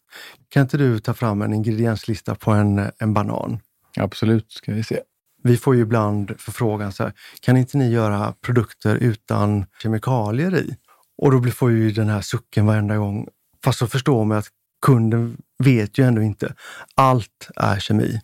kan 0.49 0.63
inte 0.63 0.77
du 0.77 0.99
ta 0.99 1.15
fram 1.15 1.43
en 1.43 1.55
ingredienslista 1.55 2.35
på 2.35 2.51
en, 2.51 2.91
en 2.99 3.15
banan? 3.15 3.59
Absolut, 3.97 4.53
ska 4.53 4.73
vi 4.73 4.83
se. 4.83 5.01
Vi 5.43 5.57
får 5.57 5.75
ju 5.75 5.83
ibland 5.83 6.35
förfrågan 6.39 6.93
så 6.93 7.03
här, 7.03 7.13
kan 7.41 7.57
inte 7.57 7.79
ni 7.79 7.91
göra 7.91 8.35
produkter 8.41 8.97
utan 8.97 9.67
kemikalier 9.83 10.57
i? 10.57 10.77
Och 11.19 11.31
då 11.43 11.51
får 11.51 11.71
ju 11.71 11.91
den 11.91 12.09
här 12.09 12.21
sucken 12.21 12.67
varenda 12.67 12.97
gång. 12.97 13.29
Fast 13.65 13.79
så 13.79 13.87
förstår 13.87 14.25
man 14.25 14.39
att 14.39 14.49
kunden 14.83 15.37
vet 15.59 15.99
ju 15.99 16.05
ändå 16.05 16.23
inte. 16.23 16.55
Allt 16.95 17.51
är 17.57 17.79
kemi. 17.79 18.21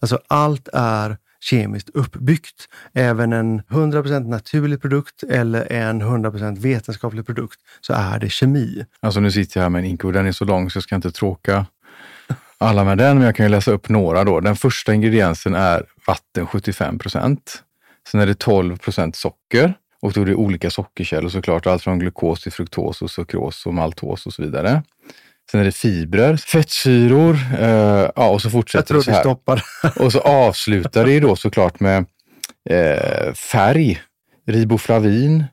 Alltså 0.00 0.20
allt 0.28 0.68
är 0.72 1.16
kemiskt 1.50 1.88
uppbyggt. 1.94 2.68
Även 2.94 3.32
en 3.32 3.62
100% 3.62 4.28
naturlig 4.28 4.82
produkt 4.82 5.22
eller 5.22 5.72
en 5.72 6.02
100% 6.02 6.58
vetenskaplig 6.58 7.26
produkt 7.26 7.60
så 7.80 7.92
är 7.92 8.18
det 8.18 8.30
kemi. 8.30 8.84
Alltså 9.00 9.20
nu 9.20 9.30
sitter 9.30 9.60
jag 9.60 9.62
här 9.62 9.70
med 9.70 9.78
en 9.78 9.84
inko, 9.84 10.10
den 10.10 10.26
är 10.26 10.32
så 10.32 10.44
lång 10.44 10.70
så 10.70 10.76
jag 10.76 10.82
ska 10.82 10.94
inte 10.94 11.10
tråka 11.10 11.66
alla 12.58 12.84
med 12.84 12.98
den, 12.98 13.16
men 13.16 13.26
jag 13.26 13.36
kan 13.36 13.46
ju 13.46 13.50
läsa 13.50 13.70
upp 13.70 13.88
några 13.88 14.24
då. 14.24 14.40
Den 14.40 14.56
första 14.56 14.94
ingrediensen 14.94 15.54
är 15.54 15.84
vatten 16.06 16.46
75 16.46 16.98
procent. 16.98 17.62
Sen 18.10 18.20
är 18.20 18.26
det 18.26 18.38
12 18.38 18.76
procent 18.76 19.16
socker 19.16 19.74
och 20.02 20.12
då 20.12 20.20
är 20.20 20.26
det 20.26 20.34
olika 20.34 20.70
sockerkällor 20.70 21.28
såklart, 21.28 21.66
allt 21.66 21.82
från 21.82 21.98
glukos 21.98 22.42
till 22.42 22.52
fruktos 22.52 23.02
och 23.02 23.10
sukros 23.10 23.66
och 23.66 23.74
maltos 23.74 24.26
och 24.26 24.32
så 24.32 24.42
vidare. 24.42 24.82
Sen 25.50 25.60
är 25.60 25.64
det 25.64 25.72
fibrer, 25.72 26.36
fettsyror 26.36 27.38
eh, 27.60 28.10
ja, 28.16 28.28
och 28.28 28.42
så 28.42 28.46
Jag 28.46 28.52
fortsätter 28.52 28.86
tror 28.86 28.98
det 28.98 29.04
så 29.04 29.10
här. 29.10 29.20
stoppar. 29.20 29.62
Och 30.00 30.12
så 30.12 30.20
avslutar 30.20 31.04
det 31.06 31.20
då 31.20 31.36
såklart 31.36 31.80
med 31.80 32.06
eh, 32.70 33.32
färg, 33.34 34.00
riboflavin. 34.46 35.44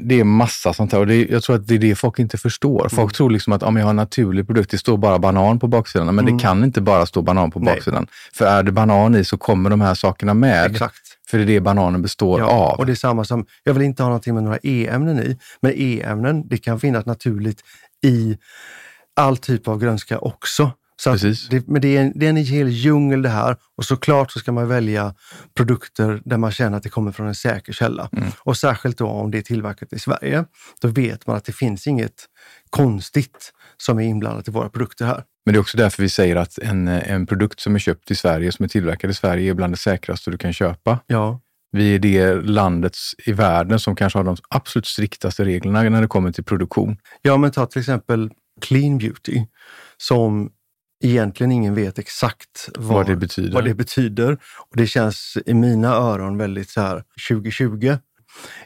Det 0.00 0.20
är 0.20 0.24
massa 0.24 0.72
sånt 0.72 0.92
här 0.92 0.98
och 1.00 1.06
det, 1.06 1.26
jag 1.30 1.42
tror 1.42 1.56
att 1.56 1.66
det 1.66 1.74
är 1.74 1.78
det 1.78 1.94
folk 1.94 2.18
inte 2.18 2.38
förstår. 2.38 2.88
Folk 2.88 3.14
tror 3.14 3.30
liksom 3.30 3.52
att 3.52 3.62
om 3.62 3.76
jag 3.76 3.84
har 3.84 3.90
en 3.90 3.96
naturlig 3.96 4.46
produkt, 4.46 4.70
det 4.70 4.78
står 4.78 4.96
bara 4.96 5.18
banan 5.18 5.58
på 5.58 5.66
baksidan. 5.68 6.14
Men 6.14 6.24
det 6.26 6.38
kan 6.42 6.64
inte 6.64 6.80
bara 6.80 7.06
stå 7.06 7.22
banan 7.22 7.50
på 7.50 7.58
Nej. 7.60 7.74
baksidan. 7.74 8.06
För 8.34 8.46
är 8.46 8.62
det 8.62 8.72
banan 8.72 9.14
i 9.14 9.24
så 9.24 9.36
kommer 9.38 9.70
de 9.70 9.80
här 9.80 9.94
sakerna 9.94 10.34
med. 10.34 10.70
Exakt. 10.70 10.96
För 11.30 11.38
det 11.38 11.44
är 11.44 11.46
det 11.46 11.60
bananen 11.60 12.02
består 12.02 12.40
Ja, 12.40 12.46
av. 12.46 12.78
och 12.78 12.86
det 12.86 12.92
är 12.92 12.96
samma 12.96 13.24
som, 13.24 13.46
jag 13.64 13.74
vill 13.74 13.82
inte 13.82 14.02
ha 14.02 14.08
någonting 14.08 14.34
med 14.34 14.42
några 14.42 14.58
E-ämnen 14.62 15.18
i, 15.18 15.38
men 15.62 15.72
E-ämnen 15.76 16.48
det 16.48 16.58
kan 16.58 16.80
finnas 16.80 17.06
naturligt 17.06 17.62
i 18.04 18.36
all 19.18 19.36
typ 19.36 19.68
av 19.68 19.78
grönska 19.78 20.18
också. 20.18 20.72
Så 21.00 21.16
det, 21.50 21.68
men 21.68 21.82
det 21.82 21.96
är, 21.96 22.02
en, 22.02 22.12
det 22.14 22.26
är 22.26 22.30
en 22.30 22.36
hel 22.36 22.68
djungel 22.68 23.22
det 23.22 23.28
här 23.28 23.56
och 23.76 23.84
såklart 23.84 24.30
så 24.30 24.38
ska 24.38 24.52
man 24.52 24.68
välja 24.68 25.14
produkter 25.56 26.20
där 26.24 26.36
man 26.36 26.52
känner 26.52 26.76
att 26.76 26.82
det 26.82 26.88
kommer 26.88 27.12
från 27.12 27.26
en 27.26 27.34
säker 27.34 27.72
källa. 27.72 28.08
Mm. 28.12 28.28
Och 28.38 28.56
särskilt 28.56 28.98
då 28.98 29.06
om 29.06 29.30
det 29.30 29.38
är 29.38 29.42
tillverkat 29.42 29.92
i 29.92 29.98
Sverige. 29.98 30.44
Då 30.80 30.88
vet 30.88 31.26
man 31.26 31.36
att 31.36 31.44
det 31.44 31.52
finns 31.52 31.86
inget 31.86 32.24
konstigt 32.70 33.52
som 33.76 33.98
är 33.98 34.02
inblandat 34.02 34.48
i 34.48 34.50
våra 34.50 34.68
produkter 34.68 35.06
här. 35.06 35.22
Men 35.46 35.52
det 35.52 35.58
är 35.58 35.60
också 35.60 35.76
därför 35.76 36.02
vi 36.02 36.08
säger 36.08 36.36
att 36.36 36.58
en, 36.58 36.88
en 36.88 37.26
produkt 37.26 37.60
som 37.60 37.74
är 37.74 37.78
köpt 37.78 38.10
i 38.10 38.14
Sverige, 38.14 38.52
som 38.52 38.64
är 38.64 38.68
tillverkad 38.68 39.10
i 39.10 39.14
Sverige, 39.14 39.50
är 39.50 39.54
bland 39.54 39.72
det 39.72 39.78
säkraste 39.78 40.30
du 40.30 40.38
kan 40.38 40.52
köpa. 40.52 40.98
Ja, 41.06 41.40
Vi 41.72 41.94
är 41.94 41.98
det 41.98 42.34
landets 42.34 43.14
i 43.26 43.32
världen 43.32 43.80
som 43.80 43.96
kanske 43.96 44.18
har 44.18 44.24
de 44.24 44.36
absolut 44.48 44.86
striktaste 44.86 45.44
reglerna 45.44 45.82
när 45.82 46.00
det 46.00 46.08
kommer 46.08 46.32
till 46.32 46.44
produktion. 46.44 46.96
Ja, 47.22 47.36
men 47.36 47.50
ta 47.50 47.66
till 47.66 47.80
exempel 47.80 48.30
clean 48.60 48.98
beauty 48.98 49.46
som 49.96 50.50
egentligen 51.04 51.52
ingen 51.52 51.74
vet 51.74 51.98
exakt 51.98 52.68
vad, 52.78 52.86
Vad 52.96 53.06
det 53.06 53.16
betyder. 53.16 53.54
vad 53.54 53.64
det 53.64 53.74
betyder. 53.74 54.32
Och 54.70 54.76
det 54.76 54.86
känns 54.86 55.38
i 55.46 55.54
mina 55.54 55.88
öron 55.88 56.38
väldigt 56.38 56.70
så 56.70 56.80
här 56.80 57.04
2020. 57.30 57.96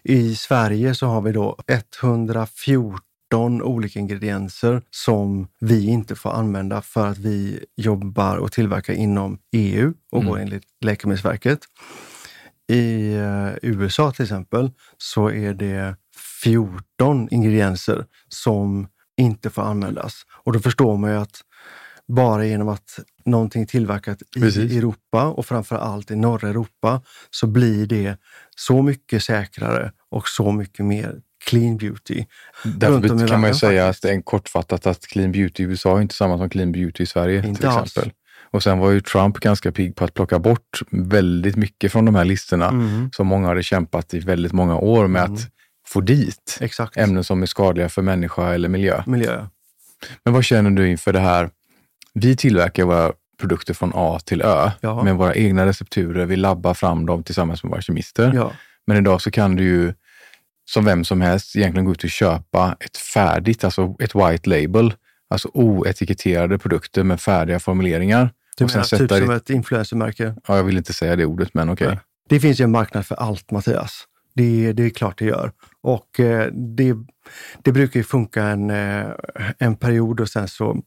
I 0.05 0.35
Sverige 0.35 0.95
så 0.95 1.07
har 1.07 1.21
vi 1.23 1.33
då 1.33 1.59
114 2.03 3.63
olika 3.63 3.99
ingredienser 3.99 4.83
som 4.91 5.49
vi 5.61 5.87
inte 5.87 6.15
får 6.15 6.31
använda 6.33 6.83
för 6.83 7.07
att 7.07 7.19
vi 7.19 7.65
jobbar 7.77 8.37
och 8.37 8.53
tillverkar 8.53 8.93
inom 8.95 9.39
EU 9.53 9.93
och 10.13 10.19
Mm. 10.21 10.31
går 10.31 10.39
enligt 10.41 10.65
Läkemedelsverket. 10.85 11.59
I 12.73 13.15
eh, 13.15 13.49
USA 13.63 14.13
till 14.13 14.23
exempel 14.23 14.71
så 14.99 15.31
är 15.31 15.55
det 15.55 15.97
14 16.43 17.29
ingredienser 17.31 18.05
som 18.29 18.89
inte 19.16 19.51
får 19.51 19.62
användas. 19.62 20.22
Och 20.44 20.53
då 20.53 20.59
förstår 20.59 20.96
man 20.96 21.11
ju 21.11 21.16
att 21.16 21.40
bara 22.09 22.44
genom 22.46 22.68
att 22.68 22.98
någonting 23.25 23.66
tillverkat 23.66 24.22
i 24.37 24.40
Precis. 24.40 24.72
Europa 24.72 25.25
och 25.27 25.46
framför 25.46 25.77
allt 25.77 26.11
i 26.11 26.16
norra 26.16 26.48
Europa 26.48 27.03
så 27.31 27.46
blir 27.46 27.87
det 27.87 28.16
så 28.57 28.83
mycket 28.83 29.22
säkrare 29.25 29.92
och 30.11 30.29
så 30.29 30.53
mycket 30.53 30.85
mer 30.87 31.14
clean 31.44 31.77
beauty. 31.77 32.25
Därför 32.64 32.94
runt 32.94 33.11
om 33.11 33.16
i 33.25 33.29
kan 33.29 33.40
man 33.40 33.51
ju 33.51 33.53
världen 33.53 33.55
säga 33.55 33.87
faktiskt. 33.87 34.05
att 34.05 34.11
en 34.11 34.22
kortfattat 34.22 34.87
att 34.87 35.07
clean 35.07 35.33
beauty 35.33 35.62
i 35.62 35.66
USA 35.66 35.98
är 35.98 36.03
inte 36.03 36.14
samma 36.14 36.38
som 36.38 36.51
clean 36.51 36.72
beauty 36.72 37.03
i 37.03 37.07
Sverige 37.07 37.46
Inte 37.46 37.61
till 37.61 37.68
alls. 37.68 37.87
exempel. 37.90 38.12
Och 38.51 38.62
sen 38.62 38.79
var 38.79 38.90
ju 38.90 39.01
Trump 39.01 39.38
ganska 39.40 39.72
pigg 39.72 39.96
på 39.96 40.05
att 40.05 40.14
plocka 40.14 40.38
bort 40.38 40.81
väldigt 40.90 41.57
mycket 41.57 41.92
från 41.92 42.05
de 42.05 42.14
här 42.14 42.25
listorna 42.25 42.68
Mm, 42.68 43.11
som 43.12 43.27
många 43.27 43.48
hade 43.48 43.62
kämpat 43.62 44.14
i 44.14 44.18
väldigt 44.20 44.53
många 44.53 44.77
år 44.77 45.07
med 45.07 45.22
Mm. 45.25 45.35
att 45.35 45.40
få 45.87 46.01
dit 46.01 46.59
exakt. 46.61 46.97
ämnen 46.97 47.25
som 47.25 47.42
är 47.42 47.47
skadliga 47.47 47.88
för 47.88 48.03
människa 48.03 48.53
eller 48.55 48.68
miljö. 48.68 49.03
Miljö. 49.07 49.47
Men 50.25 50.35
vad 50.35 50.45
känner 50.45 50.71
du 50.71 50.88
inför 50.90 51.12
det 51.12 51.21
här? 51.21 51.51
Vi 52.14 52.37
tillverkar 52.37 52.85
våra 52.85 53.12
produkter 53.40 53.75
från 53.75 53.92
A 53.95 54.18
till 54.25 54.42
Ö 54.42 54.71
Ja. 54.81 55.03
med 55.03 55.16
våra 55.16 55.35
egna 55.35 55.66
recepturer. 55.66 56.27
Vi 56.27 56.37
labbar 56.37 56.75
fram 56.75 57.07
dem 57.07 57.23
tillsammans 57.23 57.62
med 57.64 57.71
våra 57.71 57.83
kemister. 57.83 58.33
Ja. 58.35 58.53
Men 58.87 58.97
idag 58.97 59.21
så 59.23 59.31
kan 59.31 59.57
du 59.57 59.62
ju 59.64 59.95
som 60.64 60.85
vem 60.85 61.05
som 61.05 61.21
helst 61.21 61.57
egentligen 61.57 61.85
gå 61.85 61.92
ut 61.92 62.05
och 62.05 62.11
köpa 62.11 62.77
ett 62.81 62.97
färdigt, 62.97 63.64
alltså 63.64 63.97
ett 64.01 64.14
white 64.14 64.51
label, 64.51 64.95
alltså 65.31 65.49
oetiketterade 65.55 66.59
produkter 66.59 67.03
med 67.03 67.21
färdiga 67.21 67.61
formuleringar. 67.61 68.31
Du 68.57 68.64
menar 68.64 68.99
typ 68.99 69.09
som 69.11 69.31
ett 69.31 69.51
influencermärke? 69.51 70.35
ja, 70.49 70.57
jag 70.57 70.64
vill 70.64 70.77
inte 70.77 70.92
säga 70.92 71.16
det 71.16 71.25
ordet, 71.27 71.55
men 71.55 71.71
okej. 71.71 71.88
Nej. 71.88 71.99
Det 72.29 72.40
finns 72.40 72.61
ju 72.61 72.64
en 72.64 72.71
marknad 72.71 73.07
för 73.07 73.14
allt, 73.14 73.51
Mattias 73.51 74.05
det, 74.35 74.73
det 74.73 74.85
är 74.85 74.90
klart 74.90 75.18
det 75.18 75.25
gör. 75.25 75.53
Och 75.83 76.21
eh, 76.21 76.53
det, 76.53 76.95
det 77.62 77.73
brukar 77.73 78.01
ju 78.01 78.05
funka 78.05 78.42
en, 78.42 78.71
eh, 78.71 79.07
en 79.59 79.77
period 79.77 80.21
och 80.21 80.29
sen 80.29 80.49
så, 80.49 80.83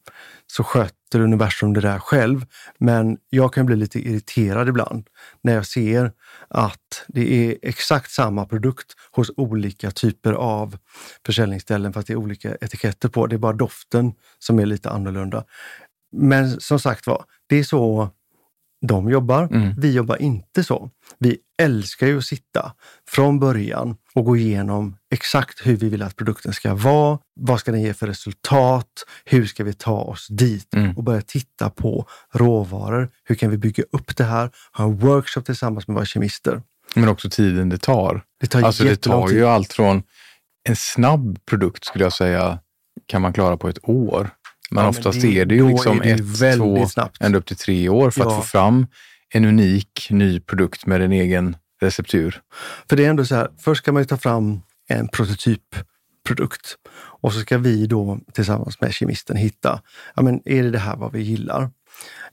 så 0.47 0.63
sköter 0.63 1.19
universum 1.19 1.73
det 1.73 1.81
där 1.81 1.99
själv. 1.99 2.45
Men 2.77 3.17
jag 3.29 3.53
kan 3.53 3.65
bli 3.65 3.75
lite 3.75 3.99
irriterad 3.99 4.69
ibland 4.69 5.07
när 5.41 5.53
jag 5.53 5.65
ser 5.65 6.11
att 6.47 7.05
det 7.07 7.33
är 7.33 7.57
exakt 7.61 8.11
samma 8.11 8.45
produkt 8.45 8.93
hos 9.11 9.31
olika 9.37 9.91
typer 9.91 10.33
av 10.33 10.77
försäljningsställen 11.25 11.93
fast 11.93 12.07
det 12.07 12.13
är 12.13 12.17
olika 12.17 12.55
etiketter 12.55 13.09
på. 13.09 13.27
Det 13.27 13.35
är 13.35 13.37
bara 13.37 13.53
doften 13.53 14.13
som 14.39 14.59
är 14.59 14.65
lite 14.65 14.89
annorlunda. 14.89 15.43
Men 16.11 16.61
som 16.61 16.79
sagt 16.79 17.07
var, 17.07 17.25
det 17.47 17.55
är 17.55 17.63
så 17.63 18.09
de 18.81 19.09
jobbar. 19.09 19.43
Mm. 19.43 19.73
Vi 19.77 19.91
jobbar 19.91 20.21
inte 20.21 20.63
så. 20.63 20.89
Vi 21.19 21.37
älskar 21.57 22.07
ju 22.07 22.17
att 22.17 22.25
sitta 22.25 22.73
från 23.09 23.39
början 23.39 23.95
och 24.13 24.25
gå 24.25 24.37
igenom 24.37 24.97
exakt 25.11 25.67
hur 25.67 25.77
vi 25.77 25.89
vill 25.89 26.01
att 26.01 26.15
produkten 26.15 26.53
ska 26.53 26.75
vara. 26.75 27.19
Vad 27.39 27.59
ska 27.59 27.71
den 27.71 27.81
ge 27.81 27.93
för 27.93 28.07
resultat? 28.07 29.05
Hur 29.25 29.45
ska 29.45 29.63
vi 29.63 29.73
ta 29.73 30.01
oss 30.01 30.27
dit? 30.27 30.73
Mm. 30.73 30.97
Och 30.97 31.03
börja 31.03 31.21
titta 31.21 31.69
på 31.69 32.05
råvaror. 32.33 33.09
Hur 33.23 33.35
kan 33.35 33.49
vi 33.49 33.57
bygga 33.57 33.83
upp 33.91 34.17
det 34.17 34.23
här? 34.23 34.51
Ha 34.71 34.85
en 34.85 34.97
workshop 34.97 35.41
tillsammans 35.41 35.87
med 35.87 35.95
våra 35.95 36.05
kemister. 36.05 36.61
Men 36.95 37.09
också 37.09 37.29
tiden 37.29 37.69
det 37.69 37.77
tar. 37.77 38.23
Det 38.39 38.47
tar, 38.47 38.61
alltså 38.61 38.83
det 38.83 38.95
tar 38.95 39.29
ju 39.29 39.45
allt 39.45 39.73
från 39.73 40.03
en 40.69 40.75
snabb 40.75 41.39
produkt 41.45 41.85
skulle 41.85 42.03
jag 42.03 42.13
säga 42.13 42.59
kan 43.05 43.21
man 43.21 43.33
klara 43.33 43.57
på 43.57 43.69
ett 43.69 43.89
år. 43.89 44.29
Men 44.71 44.83
ja, 44.83 44.89
oftast 44.89 45.23
men 45.23 45.31
det, 45.31 45.39
är 45.39 45.45
det 45.45 45.55
ju 45.55 45.69
liksom 45.69 45.99
det 45.99 46.11
ett, 46.11 46.57
två, 46.57 46.87
snabbt. 46.87 47.21
ända 47.21 47.37
upp 47.37 47.45
till 47.45 47.57
tre 47.57 47.89
år 47.89 48.11
för 48.11 48.21
ja. 48.21 48.27
att 48.27 48.35
få 48.35 48.41
fram 48.41 48.87
en 49.33 49.45
unik 49.45 50.07
ny 50.09 50.39
produkt 50.39 50.85
med 50.85 51.01
en 51.01 51.11
egen 51.11 51.55
receptur. 51.81 52.41
För 52.89 52.95
det 52.95 53.05
är 53.05 53.09
ändå 53.09 53.25
så 53.25 53.35
här, 53.35 53.49
först 53.57 53.81
ska 53.81 53.91
man 53.91 54.01
ju 54.01 54.05
ta 54.07 54.17
fram 54.17 54.61
en 54.87 55.07
prototypprodukt 55.07 56.77
och 57.21 57.33
så 57.33 57.39
ska 57.39 57.57
vi 57.57 57.87
då 57.87 58.19
tillsammans 58.33 58.81
med 58.81 58.93
kemisten 58.93 59.37
hitta, 59.37 59.81
ja 60.15 60.23
men 60.23 60.41
är 60.45 60.63
det 60.63 60.71
det 60.71 60.79
här 60.79 60.95
vad 60.95 61.11
vi 61.11 61.21
gillar? 61.21 61.69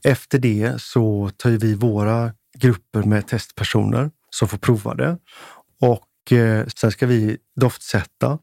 Efter 0.03 0.39
det 0.39 0.81
så 0.81 1.31
tar 1.37 1.49
vi 1.49 1.75
våra 1.75 2.33
grupper 2.57 3.03
med 3.03 3.27
testpersoner 3.27 4.11
som 4.29 4.47
får 4.47 4.57
prova 4.57 4.93
det 4.93 5.17
och 5.81 6.31
eh, 6.31 6.67
sen 6.67 6.91
ska 6.91 7.07
vi 7.07 7.37
doftsätta 7.55 8.39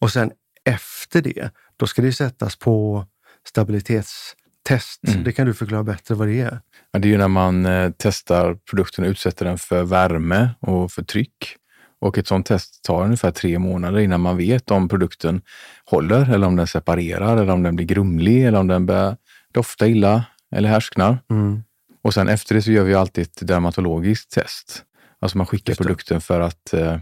och 0.00 0.10
sen 0.12 0.32
efter 0.64 1.22
det, 1.22 1.50
då 1.76 1.86
ska 1.86 2.02
det 2.02 2.12
sättas 2.12 2.56
på 2.56 3.06
stabilitetstest. 3.48 5.08
Mm. 5.08 5.24
Det 5.24 5.32
kan 5.32 5.46
du 5.46 5.54
förklara 5.54 5.82
bättre 5.82 6.14
vad 6.14 6.28
det 6.28 6.40
är. 6.40 6.60
Ja, 6.92 6.98
det 6.98 7.08
är 7.08 7.10
ju 7.10 7.18
när 7.18 7.28
man 7.28 7.66
eh, 7.66 7.90
testar 7.98 8.54
produkten 8.70 9.04
och 9.04 9.10
utsätter 9.10 9.44
den 9.44 9.58
för 9.58 9.82
värme 9.82 10.50
och 10.60 10.92
för 10.92 11.02
tryck. 11.02 11.56
Och 12.00 12.18
ett 12.18 12.26
sånt 12.26 12.46
test 12.46 12.84
tar 12.84 13.04
ungefär 13.04 13.30
tre 13.30 13.58
månader 13.58 13.98
innan 13.98 14.20
man 14.20 14.36
vet 14.36 14.70
om 14.70 14.88
produkten 14.88 15.42
håller 15.84 16.34
eller 16.34 16.46
om 16.46 16.56
den 16.56 16.66
separerar 16.66 17.36
eller 17.36 17.52
om 17.52 17.62
den 17.62 17.76
blir 17.76 17.86
grumlig 17.86 18.46
eller 18.46 18.58
om 18.58 18.66
den 18.66 18.86
börjar 18.86 19.16
dofta 19.52 19.86
illa 19.88 20.24
eller 20.54 20.68
härsknar. 20.68 21.18
Mm. 21.30 21.62
Och 22.02 22.14
sen 22.14 22.28
efter 22.28 22.54
det 22.54 22.62
så 22.62 22.70
gör 22.70 22.84
vi 22.84 22.94
alltid 22.94 23.24
ett 23.24 23.46
dermatologiskt 23.46 24.32
test. 24.32 24.82
Alltså 25.20 25.38
man 25.38 25.46
skickar 25.46 25.74
produkten 25.74 26.20
för 26.20 26.40
att 26.40 26.74
eh, 26.74 26.96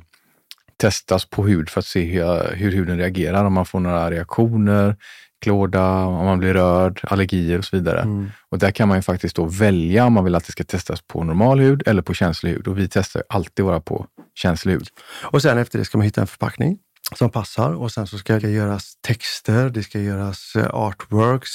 testas 0.76 1.24
på 1.24 1.46
hud 1.46 1.68
för 1.70 1.80
att 1.80 1.86
se 1.86 2.04
hur, 2.04 2.54
hur 2.54 2.72
huden 2.72 2.98
reagerar, 2.98 3.44
om 3.44 3.52
man 3.52 3.66
får 3.66 3.80
några 3.80 4.10
reaktioner, 4.10 4.96
klåda, 5.40 6.04
om 6.04 6.24
man 6.24 6.38
blir 6.38 6.54
rörd, 6.54 7.00
allergier 7.02 7.58
och 7.58 7.64
så 7.64 7.76
vidare. 7.76 8.00
Mm. 8.00 8.30
Och 8.48 8.58
där 8.58 8.70
kan 8.70 8.88
man 8.88 8.98
ju 8.98 9.02
faktiskt 9.02 9.36
då 9.36 9.44
välja 9.44 10.04
om 10.04 10.12
man 10.12 10.24
vill 10.24 10.34
att 10.34 10.46
det 10.46 10.52
ska 10.52 10.64
testas 10.64 11.02
på 11.02 11.24
normal 11.24 11.60
hud 11.60 11.82
eller 11.86 12.02
på 12.02 12.14
känslig 12.14 12.50
hud. 12.50 12.68
Och 12.68 12.78
vi 12.78 12.88
testar 12.88 13.22
alltid 13.28 13.64
våra 13.64 13.80
på 13.80 14.06
känslig 14.34 14.72
hud. 14.72 14.88
Och 15.22 15.42
sen 15.42 15.58
efter 15.58 15.78
det 15.78 15.84
ska 15.84 15.98
man 15.98 16.04
hitta 16.04 16.20
en 16.20 16.26
förpackning 16.26 16.78
som 17.16 17.30
passar 17.30 17.72
och 17.72 17.92
sen 17.92 18.06
så 18.06 18.18
ska 18.18 18.38
det 18.38 18.50
göras 18.50 18.94
texter, 19.00 19.70
det 19.70 19.82
ska 19.82 20.00
göras 20.00 20.56
eh, 20.56 20.66
artworks, 20.70 21.50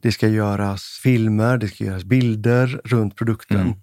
det 0.00 0.12
ska 0.12 0.28
göras 0.28 1.00
filmer, 1.02 1.58
det 1.58 1.68
ska 1.68 1.84
göras 1.84 2.04
bilder 2.04 2.80
runt 2.84 3.16
produkten. 3.16 3.60
Mm. 3.60 3.74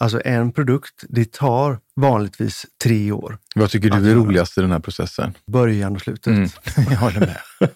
Alltså 0.00 0.20
en 0.24 0.52
produkt, 0.52 1.04
det 1.08 1.32
tar 1.32 1.78
vanligtvis 1.96 2.66
tre 2.84 3.12
år. 3.12 3.38
Vad 3.54 3.70
tycker 3.70 3.90
du 3.90 4.10
är 4.10 4.14
roligast 4.14 4.58
i 4.58 4.60
den 4.60 4.72
här 4.72 4.78
processen? 4.78 5.34
Början 5.46 5.94
och 5.94 6.00
slutet. 6.00 6.26
Mm. 6.26 6.48
Jag 6.90 6.98
håller 6.98 7.20
med. 7.20 7.38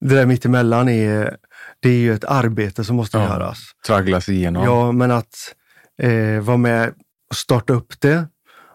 det 0.00 0.14
där 0.14 0.26
mittemellan 0.26 0.88
är, 0.88 1.36
det 1.80 1.88
är 1.88 1.98
ju 1.98 2.14
ett 2.14 2.24
arbete 2.24 2.84
som 2.84 2.96
måste 2.96 3.18
ja, 3.18 3.24
göras. 3.24 3.58
Tragglas 3.86 4.28
igenom. 4.28 4.64
Ja, 4.64 4.92
men 4.92 5.10
att 5.10 5.54
eh, 6.02 6.40
vara 6.40 6.56
med 6.56 6.94
och 7.30 7.36
starta 7.36 7.72
upp 7.72 8.00
det 8.00 8.28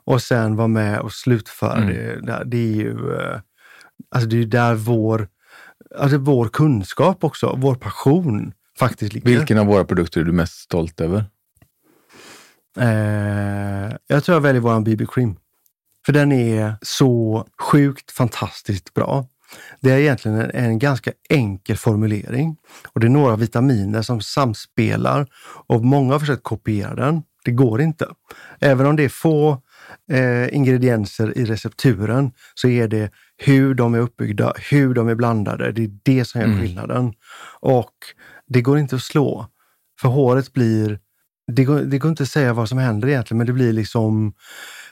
och 0.04 0.22
sen 0.22 0.56
vara 0.56 0.68
med 0.68 1.00
och 1.00 1.14
slutföra 1.14 1.78
mm. 1.78 2.26
det. 2.26 2.44
Det 2.46 2.58
är 2.58 2.76
ju 2.76 3.16
eh, 3.16 3.40
alltså 4.16 4.30
det 4.30 4.38
är 4.38 4.46
där 4.46 4.76
vår, 4.76 5.28
alltså 5.98 6.18
vår 6.18 6.48
kunskap 6.48 7.24
också, 7.24 7.56
vår 7.58 7.76
passion 7.76 8.54
faktiskt 8.80 9.14
ligger. 9.14 9.30
Vilken 9.30 9.58
av 9.58 9.66
våra 9.66 9.86
produkter 9.86 10.22
är 10.22 10.26
du 10.26 10.32
mest 10.32 10.60
stolt 10.60 11.02
över? 11.02 11.26
Eh, 12.80 13.96
jag 14.08 14.24
tror 14.24 14.36
jag 14.36 14.42
väljer 14.42 14.62
vår 14.62 14.80
BB 14.80 15.06
Cream. 15.06 15.36
För 16.06 16.14
den 16.14 16.32
är 16.32 16.76
så 16.82 17.48
sjukt 17.60 18.12
fantastiskt 18.12 18.94
bra. 18.94 19.26
Det 19.80 19.92
är 19.92 19.98
egentligen 19.98 20.42
en, 20.42 20.52
en, 20.52 20.80
ganska 20.80 21.12
enkel 21.30 21.78
formulering 21.78 22.56
och 22.94 23.00
det 23.00 23.08
är 23.08 23.10
några 23.10 23.36
vitaminer 23.36 24.02
som 24.02 24.22
samspelar 24.22 25.28
och 25.68 25.86
många 25.86 26.14
har 26.14 26.20
försökt 26.20 26.44
kopiera 26.44 26.96
den. 26.96 27.24
Det 27.46 27.52
går 27.52 27.82
inte. 27.82 28.08
Även 28.60 28.86
om 28.86 28.96
det 28.96 29.04
är 29.04 29.10
få 29.10 29.62
eh, 30.12 30.56
ingredienser 30.56 31.38
i 31.38 31.46
recepturen 31.46 32.32
så 32.56 32.68
är 32.68 32.88
det 32.88 33.12
hur 33.38 33.74
de 33.74 33.94
är 33.94 34.00
uppbyggda, 34.00 34.54
hur 34.72 34.94
de 34.94 35.08
är 35.08 35.16
blandade. 35.16 35.72
Det 35.72 35.84
är 35.84 35.92
det 36.04 36.26
som 36.26 36.42
är 36.42 36.46
mm. 36.46 36.62
skillnaden. 36.62 37.14
Och 37.60 37.94
det 38.48 38.62
går 38.62 38.78
inte 38.78 38.96
att 38.96 39.02
slå. 39.02 39.48
För 40.02 40.10
håret 40.10 40.54
blir 40.54 41.00
det 41.48 41.64
går, 41.64 41.80
det 41.80 41.98
går 41.98 42.10
inte 42.10 42.24
att 42.24 42.30
säga 42.30 42.54
vad 42.54 42.70
som 42.70 42.78
händer 42.78 43.08
egentligen, 43.08 43.38
men 43.38 43.48
det 43.48 43.54
blir 43.54 43.74
liksom 43.74 44.34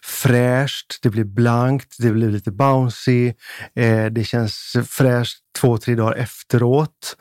fräscht, 0.04 1.00
det 1.02 1.10
blir 1.10 1.24
blankt, 1.24 1.96
det 2.00 2.12
blir 2.12 2.30
lite 2.30 2.52
bouncy. 2.52 3.34
Eh, 3.76 4.06
det 4.06 4.24
känns 4.24 4.76
fräscht 4.88 5.38
två, 5.60 5.78
tre 5.78 5.96
dagar 5.96 6.16
efteråt. 6.16 7.18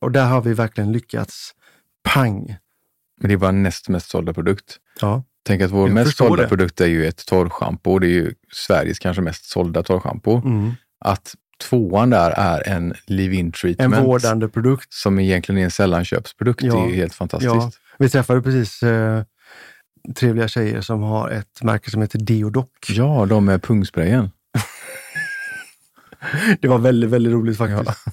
Och 0.00 0.12
där 0.12 0.26
har 0.26 0.40
vi 0.42 0.54
verkligen 0.54 0.92
lyckats. 0.92 1.54
Pang! 2.04 2.56
Men 3.20 3.28
det 3.28 3.34
är 3.34 3.36
vår 3.36 3.52
näst 3.52 3.88
mest 3.88 4.10
sålda 4.10 4.32
produkt. 4.34 4.76
Ja. 5.00 5.24
Tänk 5.46 5.62
att 5.62 5.70
vår 5.70 5.88
mest 5.88 6.16
sålda 6.16 6.42
det. 6.42 6.48
produkt 6.48 6.80
är 6.80 6.86
ju 6.86 7.06
ett 7.06 7.26
torrschampo. 7.26 7.98
Det 7.98 8.06
är 8.06 8.10
ju 8.10 8.34
Sveriges 8.52 8.98
kanske 8.98 9.22
mest 9.22 9.44
sålda 9.50 9.82
torrschampo. 9.82 10.42
Mm. 10.44 10.72
Att 11.00 11.34
tvåan 11.62 12.10
där 12.10 12.30
är 12.30 12.68
en 12.68 12.94
leave-in 13.06 13.52
treatment. 13.52 13.94
En 13.94 14.04
vårdande 14.04 14.48
produkt. 14.48 14.92
Som 14.92 15.18
egentligen 15.18 15.58
är 15.58 15.64
en 15.64 15.70
sällanköpsprodukt. 15.70 16.62
Ja. 16.62 16.74
Det 16.74 16.92
är 16.92 16.94
helt 16.94 17.14
fantastiskt. 17.14 17.54
Ja. 17.54 17.70
Vi 17.98 18.08
träffade 18.08 18.42
precis 18.42 18.82
eh, 18.82 19.22
trevliga 20.14 20.48
tjejer 20.48 20.80
som 20.80 21.02
har 21.02 21.30
ett 21.30 21.62
märke 21.62 21.90
som 21.90 22.02
heter 22.02 22.18
Deodoc. 22.18 22.66
Ja, 22.88 23.26
de 23.26 23.44
med 23.44 23.62
pungsprayen. 23.62 24.30
det 26.60 26.68
var 26.68 26.78
väldigt, 26.78 27.10
väldigt 27.10 27.32
roligt 27.32 27.58
faktiskt. 27.58 27.82
Ja. 28.04 28.12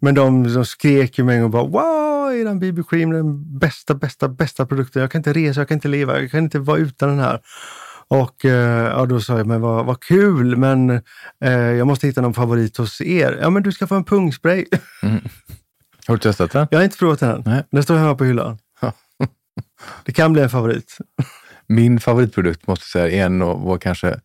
Men 0.00 0.14
de, 0.14 0.54
de 0.54 0.64
skrek 0.64 1.18
ju 1.18 1.24
mig 1.24 1.42
och 1.42 1.50
bara 1.50 1.66
wow, 1.66 2.32
eran 2.34 2.58
BB 2.58 2.82
Cream 2.88 3.10
den 3.10 3.58
bästa, 3.58 3.94
bästa, 3.94 4.28
bästa 4.28 4.66
produkten. 4.66 5.02
Jag 5.02 5.10
kan 5.10 5.18
inte 5.18 5.32
resa, 5.32 5.60
jag 5.60 5.68
kan 5.68 5.74
inte 5.74 5.88
leva, 5.88 6.20
jag 6.20 6.30
kan 6.30 6.44
inte 6.44 6.58
vara 6.58 6.78
utan 6.78 7.08
den 7.08 7.18
här. 7.18 7.40
Och 8.08 8.44
eh, 8.44 8.88
ja, 8.88 9.06
då 9.06 9.20
sa 9.20 9.38
jag, 9.38 9.46
men 9.46 9.60
vad, 9.60 9.86
vad 9.86 10.00
kul, 10.00 10.56
men 10.56 10.90
eh, 11.44 11.52
jag 11.52 11.86
måste 11.86 12.06
hitta 12.06 12.20
någon 12.20 12.34
favorit 12.34 12.76
hos 12.76 13.00
er. 13.00 13.38
Ja, 13.42 13.50
men 13.50 13.62
du 13.62 13.72
ska 13.72 13.86
få 13.86 13.94
en 13.94 14.04
pungspray. 14.04 14.64
Mm. 15.02 15.20
Har 16.06 16.14
du 16.14 16.18
testat 16.18 16.52
den? 16.52 16.66
Jag 16.70 16.78
har 16.78 16.84
inte 16.84 16.98
provat 16.98 17.20
den. 17.20 17.42
Nej. 17.46 17.64
Den 17.70 17.82
står 17.82 17.96
hemma 17.96 18.14
på 18.14 18.24
hyllan. 18.24 18.58
Det 20.04 20.12
kan 20.12 20.32
bli 20.32 20.42
en 20.42 20.50
favorit. 20.50 20.98
Min 21.66 22.00
favoritprodukt 22.00 22.66
måste 22.66 22.98
jag 22.98 23.10
säga 23.10 23.22
är 23.22 23.26
en 23.26 23.42
av 23.42 23.60
våra 23.60 23.78
kanske 23.78 24.20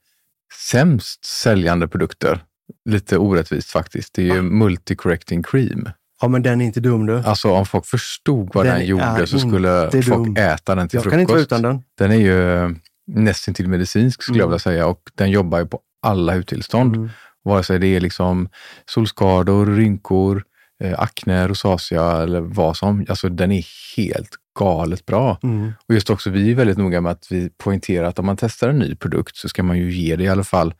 sämst 0.69 1.25
säljande 1.25 1.87
produkter. 1.87 2.43
Lite 2.85 3.17
orättvist 3.17 3.71
faktiskt. 3.71 4.13
Det 4.13 4.21
är 4.21 4.25
ju 4.25 4.39
ah. 4.39 4.41
Multi-correcting 4.41 5.43
cream. 5.43 5.89
Ja, 6.21 6.27
men 6.27 6.43
den 6.43 6.61
är 6.61 6.65
inte 6.65 6.79
dum 6.79 7.05
du. 7.05 7.17
Alltså 7.17 7.51
om 7.51 7.65
folk 7.65 7.85
förstod 7.85 8.49
vad 8.53 8.65
den, 8.65 8.75
den 8.75 8.85
gjorde 8.85 9.27
så 9.27 9.39
skulle 9.39 9.89
folk 9.91 10.05
dum. 10.05 10.37
äta 10.37 10.75
den 10.75 10.89
till 10.89 10.97
jag 10.97 11.03
frukost. 11.03 11.05
Jag 11.05 11.11
kan 11.11 11.19
inte 11.19 11.33
vara 11.33 11.41
utan 11.41 11.61
den. 11.61 11.83
Den 11.97 12.11
är 12.11 12.15
ju 12.15 12.75
nästintill 13.07 13.67
medicinsk 13.67 14.23
skulle 14.23 14.35
mm. 14.35 14.39
jag 14.39 14.47
vilja 14.47 14.59
säga 14.59 14.87
och 14.87 15.01
den 15.15 15.29
jobbar 15.29 15.59
ju 15.59 15.65
på 15.65 15.79
alla 16.01 16.35
hudtillstånd. 16.35 16.95
Mm. 16.95 17.09
Vare 17.43 17.63
sig 17.63 17.79
det 17.79 17.87
är 17.87 17.99
liksom 17.99 18.49
solskador, 18.85 19.65
rynkor, 19.65 20.43
eh, 20.83 20.99
akne, 20.99 21.47
rosacea 21.47 22.23
eller 22.23 22.41
vad 22.41 22.77
som. 22.77 23.05
Alltså 23.09 23.29
den 23.29 23.51
är 23.51 23.65
helt 23.97 24.29
galet 24.57 25.05
bra. 25.05 25.39
Mm. 25.43 25.73
Och 25.87 25.95
just 25.95 26.09
också, 26.09 26.29
vi 26.29 26.51
är 26.51 26.55
väldigt 26.55 26.77
noga 26.77 27.01
med 27.01 27.11
att 27.11 27.27
vi 27.31 27.49
poängterar 27.57 28.07
att 28.07 28.19
om 28.19 28.25
man 28.25 28.37
testar 28.37 28.69
en 28.69 28.79
ny 28.79 28.95
produkt 28.95 29.35
så 29.37 29.49
ska 29.49 29.63
man 29.63 29.77
ju 29.77 29.91
ge 29.91 30.15
det 30.15 30.23
i 30.23 30.29
alla 30.29 30.43
fall 30.43 30.73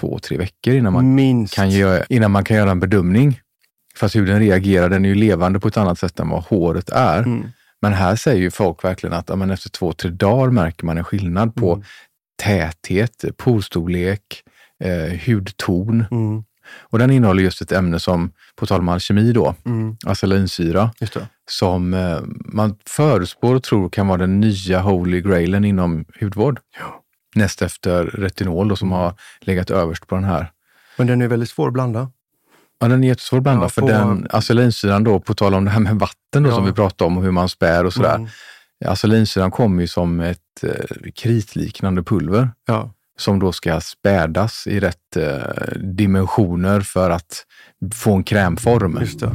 två, 0.00 0.18
tre 0.18 0.36
veckor 0.36 0.74
innan 0.74 0.92
man, 0.92 1.14
Minst. 1.14 1.54
kan 1.54 1.70
göra, 1.70 2.04
innan 2.08 2.30
man 2.30 2.44
kan 2.44 2.56
göra 2.56 2.70
en 2.70 2.80
bedömning. 2.80 3.40
Fast 3.96 4.16
huden 4.16 4.40
reagerar, 4.40 4.88
den 4.88 5.04
är 5.04 5.08
ju 5.08 5.14
levande 5.14 5.60
på 5.60 5.68
ett 5.68 5.76
annat 5.76 5.98
sätt 5.98 6.20
än 6.20 6.28
vad 6.28 6.42
håret 6.42 6.90
är. 6.90 7.18
Mm. 7.18 7.48
Men 7.82 7.92
här 7.92 8.16
säger 8.16 8.40
ju 8.40 8.50
folk 8.50 8.84
verkligen 8.84 9.12
att 9.14 9.28
ja, 9.28 9.36
men 9.36 9.50
efter 9.50 9.70
två, 9.70 9.92
tre 9.92 10.10
dagar 10.10 10.50
märker 10.50 10.86
man 10.86 10.98
en 10.98 11.04
skillnad 11.04 11.54
på 11.54 11.72
mm. 11.72 11.84
täthet, 12.42 13.24
porstorlek, 13.36 14.42
eh, 14.84 15.20
hudton. 15.26 16.04
Mm. 16.10 16.44
Och 16.80 16.98
den 16.98 17.10
innehåller 17.10 17.42
just 17.42 17.62
ett 17.62 17.72
ämne 17.72 18.00
som, 18.00 18.32
på 18.56 18.66
tal 18.66 18.80
om 18.80 18.88
alkemi 18.88 19.32
då, 19.32 19.54
Mm. 19.64 19.96
acelinsyra. 20.06 20.90
Som 21.52 21.94
eh, 21.94 22.18
man 22.44 22.76
förutspår 22.88 23.54
och 23.54 23.62
tror 23.62 23.88
kan 23.88 24.08
vara 24.08 24.18
den 24.18 24.40
nya 24.40 24.80
holy 24.80 25.20
grailen 25.20 25.64
inom 25.64 26.04
hudvård. 26.20 26.60
Ja. 26.80 27.02
Näst 27.34 27.62
efter 27.62 28.04
retinol 28.04 28.68
då, 28.68 28.76
som 28.76 28.92
har 28.92 29.14
legat 29.40 29.70
överst 29.70 30.06
på 30.06 30.14
den 30.14 30.24
här. 30.24 30.50
Men 30.96 31.06
den 31.06 31.22
är 31.22 31.28
väldigt 31.28 31.48
svår 31.48 31.66
att 31.66 31.72
blanda. 31.72 32.10
Ja, 32.80 32.88
den 32.88 33.04
är 33.04 33.08
jättesvår 33.08 33.38
att 33.38 33.42
blanda, 33.42 33.64
Ja, 33.64 33.68
för 33.68 33.86
den 33.86 34.26
acelinsyran 34.30 35.04
då, 35.04 35.20
på 35.20 35.34
tal 35.34 35.54
om 35.54 35.64
det 35.64 35.70
här 35.70 35.80
med 35.80 35.94
vatten 35.96 36.42
då, 36.42 36.48
Ja. 36.50 36.54
som 36.54 36.64
vi 36.64 36.72
pratade 36.72 37.06
om 37.06 37.16
och 37.18 37.24
hur 37.24 37.30
man 37.30 37.48
spär 37.48 37.84
och 37.84 37.92
sådär. 37.92 38.14
Mm. 38.14 38.28
Acelinsyran 38.84 39.50
kommer 39.50 39.82
ju 39.82 39.88
som 39.88 40.20
ett 40.20 40.38
eh, 40.62 41.10
kritliknande 41.14 42.02
pulver 42.02 42.50
Ja. 42.66 42.90
som 43.18 43.38
då 43.38 43.52
ska 43.52 43.80
spädas 43.80 44.66
i 44.66 44.80
rätt 44.80 45.16
eh, 45.16 45.78
dimensioner 45.82 46.80
för 46.80 47.10
att 47.10 47.44
få 47.94 48.14
en 48.14 48.24
krämform. 48.24 48.98
Just 49.00 49.20
det. 49.20 49.30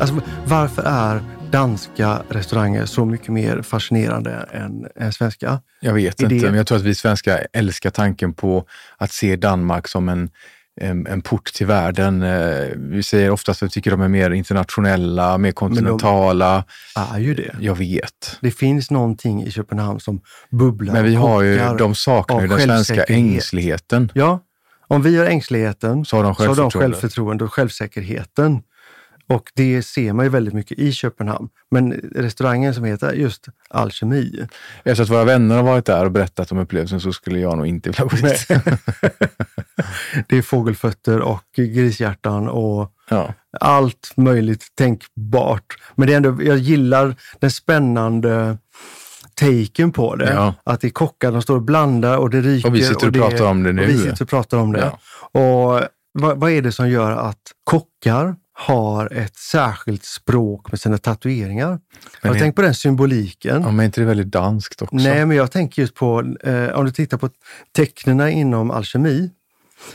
Alltså, 0.00 0.20
varför 0.46 0.82
är 0.82 1.22
danska 1.50 2.22
restauranger 2.28 2.86
så 2.86 3.04
mycket 3.04 3.28
mer 3.28 3.62
fascinerande 3.62 4.48
än, 4.52 4.86
än 4.96 5.12
svenska? 5.12 5.60
Jag 5.80 5.94
vet 5.94 6.22
Idé. 6.22 6.34
inte, 6.34 6.46
men 6.46 6.54
jag 6.56 6.66
tror 6.66 6.78
att 6.78 6.84
vi 6.84 6.94
svenskar 6.94 7.46
älskar 7.52 7.90
tanken 7.90 8.32
på 8.34 8.64
att 8.96 9.12
se 9.12 9.36
Danmark 9.36 9.88
som 9.88 10.08
en, 10.08 10.30
en, 10.80 11.06
en 11.06 11.22
port 11.22 11.52
till 11.52 11.66
världen. 11.66 12.22
Eh, 12.22 12.66
Vi 12.76 13.02
säger 13.02 13.30
oftast 13.30 13.62
att 13.62 13.66
vi 13.66 13.70
tycker 13.70 13.90
de 13.90 14.00
är 14.00 14.08
mer 14.08 14.30
internationella, 14.30 15.38
mer 15.38 15.52
kontinentala. 15.52 16.64
Är 17.14 17.18
ju 17.18 17.34
det. 17.34 17.56
Jag 17.60 17.74
vet. 17.78 18.38
Det 18.40 18.50
finns 18.50 18.90
någonting 18.90 19.42
i 19.42 19.50
Köpenhamn 19.50 20.00
som 20.00 20.20
bubblar 20.50 20.92
Men 20.92 21.04
vi 21.04 21.14
har 21.14 21.42
ju, 21.42 21.58
de 21.78 21.94
saknar 21.94 22.40
ju 22.42 22.48
den 22.48 22.60
svenska 22.60 23.04
ängsligheten. 23.04 24.12
Ja, 24.14 24.40
om 24.88 25.02
vi 25.02 25.18
har 25.18 25.26
ängsligheten 25.26 26.04
Så 26.04 26.16
har 26.16 26.24
de 26.24 26.34
så 26.34 26.42
har 26.42 26.48
de 26.48 26.54
självförtroende. 26.54 26.94
självförtroende 26.96 27.44
och 27.44 27.52
självsäkerheten. 27.52 28.62
Och 29.30 29.52
det 29.54 29.82
ser 29.82 30.12
man 30.12 30.24
ju 30.24 30.30
väldigt 30.30 30.54
mycket 30.54 30.78
i 30.78 30.92
Köpenhamn. 30.92 31.48
Men 31.70 31.92
restaurangen 32.14 32.74
som 32.74 32.84
heter 32.84 33.12
just 33.12 33.46
Alkemi, 33.70 34.46
Efter 34.84 35.02
att 35.02 35.10
våra 35.10 35.24
vänner 35.24 35.56
har 35.56 35.62
varit 35.62 35.84
där 35.84 36.04
och 36.04 36.12
berättat 36.12 36.52
om 36.52 36.58
upplevelsen 36.58 37.00
så 37.00 37.12
skulle 37.12 37.38
jag 37.38 37.56
nog 37.56 37.66
inte 37.66 37.88
vilja 37.90 38.04
gå 38.04 38.16
dit. 38.16 38.48
det 40.28 40.38
är 40.38 40.42
fågelfötter 40.42 41.20
och 41.20 41.44
grishjärtan 41.56 42.48
och 42.48 42.92
Ja. 43.10 43.34
allt 43.60 44.12
möjligt 44.16 44.66
tänkbart. 44.74 45.64
Men 45.94 46.06
det 46.06 46.12
är 46.12 46.16
ändå, 46.16 46.42
jag 46.42 46.58
gillar 46.58 47.14
den 47.40 47.50
spännande 47.50 48.58
taken 49.34 49.92
på 49.92 50.16
det. 50.16 50.32
Ja. 50.32 50.54
Att 50.64 50.80
det 50.80 50.86
är 50.86 50.90
kockar, 50.90 51.32
de 51.32 51.42
står 51.42 51.56
och 51.56 51.62
blandar 51.62 52.16
och 52.16 52.30
det 52.30 52.40
ryker. 52.40 52.68
Och 52.68 52.74
vi 52.74 52.82
sitter 52.82 53.06
och 53.06 53.12
det, 53.12 53.18
pratar 53.18 53.44
om 53.44 53.62
det 53.62 53.72
nu. 53.72 53.82
Och 53.82 53.88
vi 53.88 53.98
sitter 53.98 54.22
och 54.22 54.28
pratar 54.28 54.58
om 54.58 54.72
det. 54.72 54.92
Och 55.32 55.80
vad, 56.12 56.38
vad 56.40 56.50
är 56.50 56.62
det 56.62 56.72
som 56.72 56.88
gör 56.90 57.10
att 57.12 57.40
kockar 57.64 58.36
har 58.66 59.12
ett 59.12 59.36
särskilt 59.36 60.04
språk 60.04 60.70
med 60.72 60.80
sina 60.80 60.98
tatueringar? 60.98 61.68
Men 62.22 62.32
jag 62.32 62.38
tänkt 62.38 62.56
på 62.56 62.62
den 62.62 62.74
symboliken. 62.74 63.62
ja, 63.62 63.70
men 63.70 63.80
är 63.80 63.84
inte 63.84 64.00
det 64.00 64.04
väldigt 64.06 64.30
danskt 64.30 64.82
också? 64.82 64.96
Nej, 64.96 65.26
men 65.26 65.36
jag 65.36 65.50
tänker 65.50 65.82
just 65.82 65.94
på, 65.94 66.34
eh, 66.44 66.68
om 66.68 66.84
du 66.84 66.90
tittar 66.90 67.18
på 67.18 67.28
tecknena 67.76 68.30
inom 68.30 68.70
alkemi, 68.70 69.30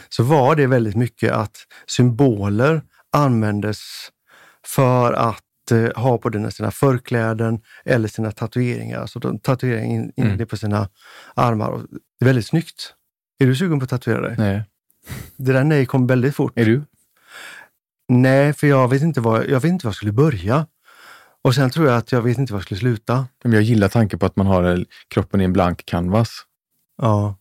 så 0.10 0.24
var 0.24 0.56
det 0.56 0.68
väldigt 0.68 0.96
mycket 0.96 1.32
att 1.32 1.58
symboler 1.88 2.82
användes 3.12 3.80
för 4.68 5.14
att 5.14 5.42
eh, 5.72 6.02
ha 6.04 6.18
på 6.18 6.30
den- 6.30 6.52
sina 6.52 6.72
förkläden 6.72 7.60
eller 7.86 8.08
sina 8.08 8.32
tatueringar. 8.32 9.00
Alltså 9.02 9.20
de 9.20 9.40
tatuerar 9.40 9.82
in, 9.82 10.12
in 10.16 10.26
Mm. 10.26 10.38
det 10.38 10.46
på 10.46 10.58
sina 10.58 10.90
armar. 11.36 11.72
Det 12.20 12.24
är 12.24 12.26
väldigt 12.26 12.46
snyggt. 12.48 12.94
Är 13.40 13.46
du 13.48 13.56
sugen 13.56 13.80
på 13.80 13.84
att 13.84 13.90
tatuera 13.90 14.22
dig? 14.22 14.36
Nej. 14.38 14.64
Det 15.38 15.54
där 15.54 15.64
nej 15.64 15.86
kom 15.86 16.08
väldigt 16.08 16.36
fort. 16.36 16.54
Är 16.56 16.66
du? 16.66 16.84
Nej, 18.08 18.54
för 18.54 18.68
jag 18.68 18.88
vet 18.88 19.02
inte 19.02 19.22
var 19.22 19.44
jag, 19.44 19.60
vet 19.60 19.70
inte 19.70 19.86
var 19.86 19.90
jag 19.90 19.96
skulle 19.96 20.12
börja. 20.12 20.68
Och 21.42 21.56
sen 21.56 21.70
tror 21.70 21.88
jag 21.88 21.98
att 21.98 22.12
jag 22.12 22.22
vet 22.22 22.38
inte 22.38 22.54
var 22.54 22.60
jag 22.60 22.64
skulle 22.66 22.80
sluta. 22.80 23.28
Men 23.44 23.54
jag 23.54 23.62
gillar 23.62 23.88
tanken 23.88 24.20
på 24.20 24.26
att 24.26 24.36
man 24.36 24.48
har 24.48 24.86
kroppen 25.08 25.42
i 25.42 25.44
en 25.44 25.54
blank 25.54 25.86
canvas. 25.86 26.30
Ja. 27.02 27.38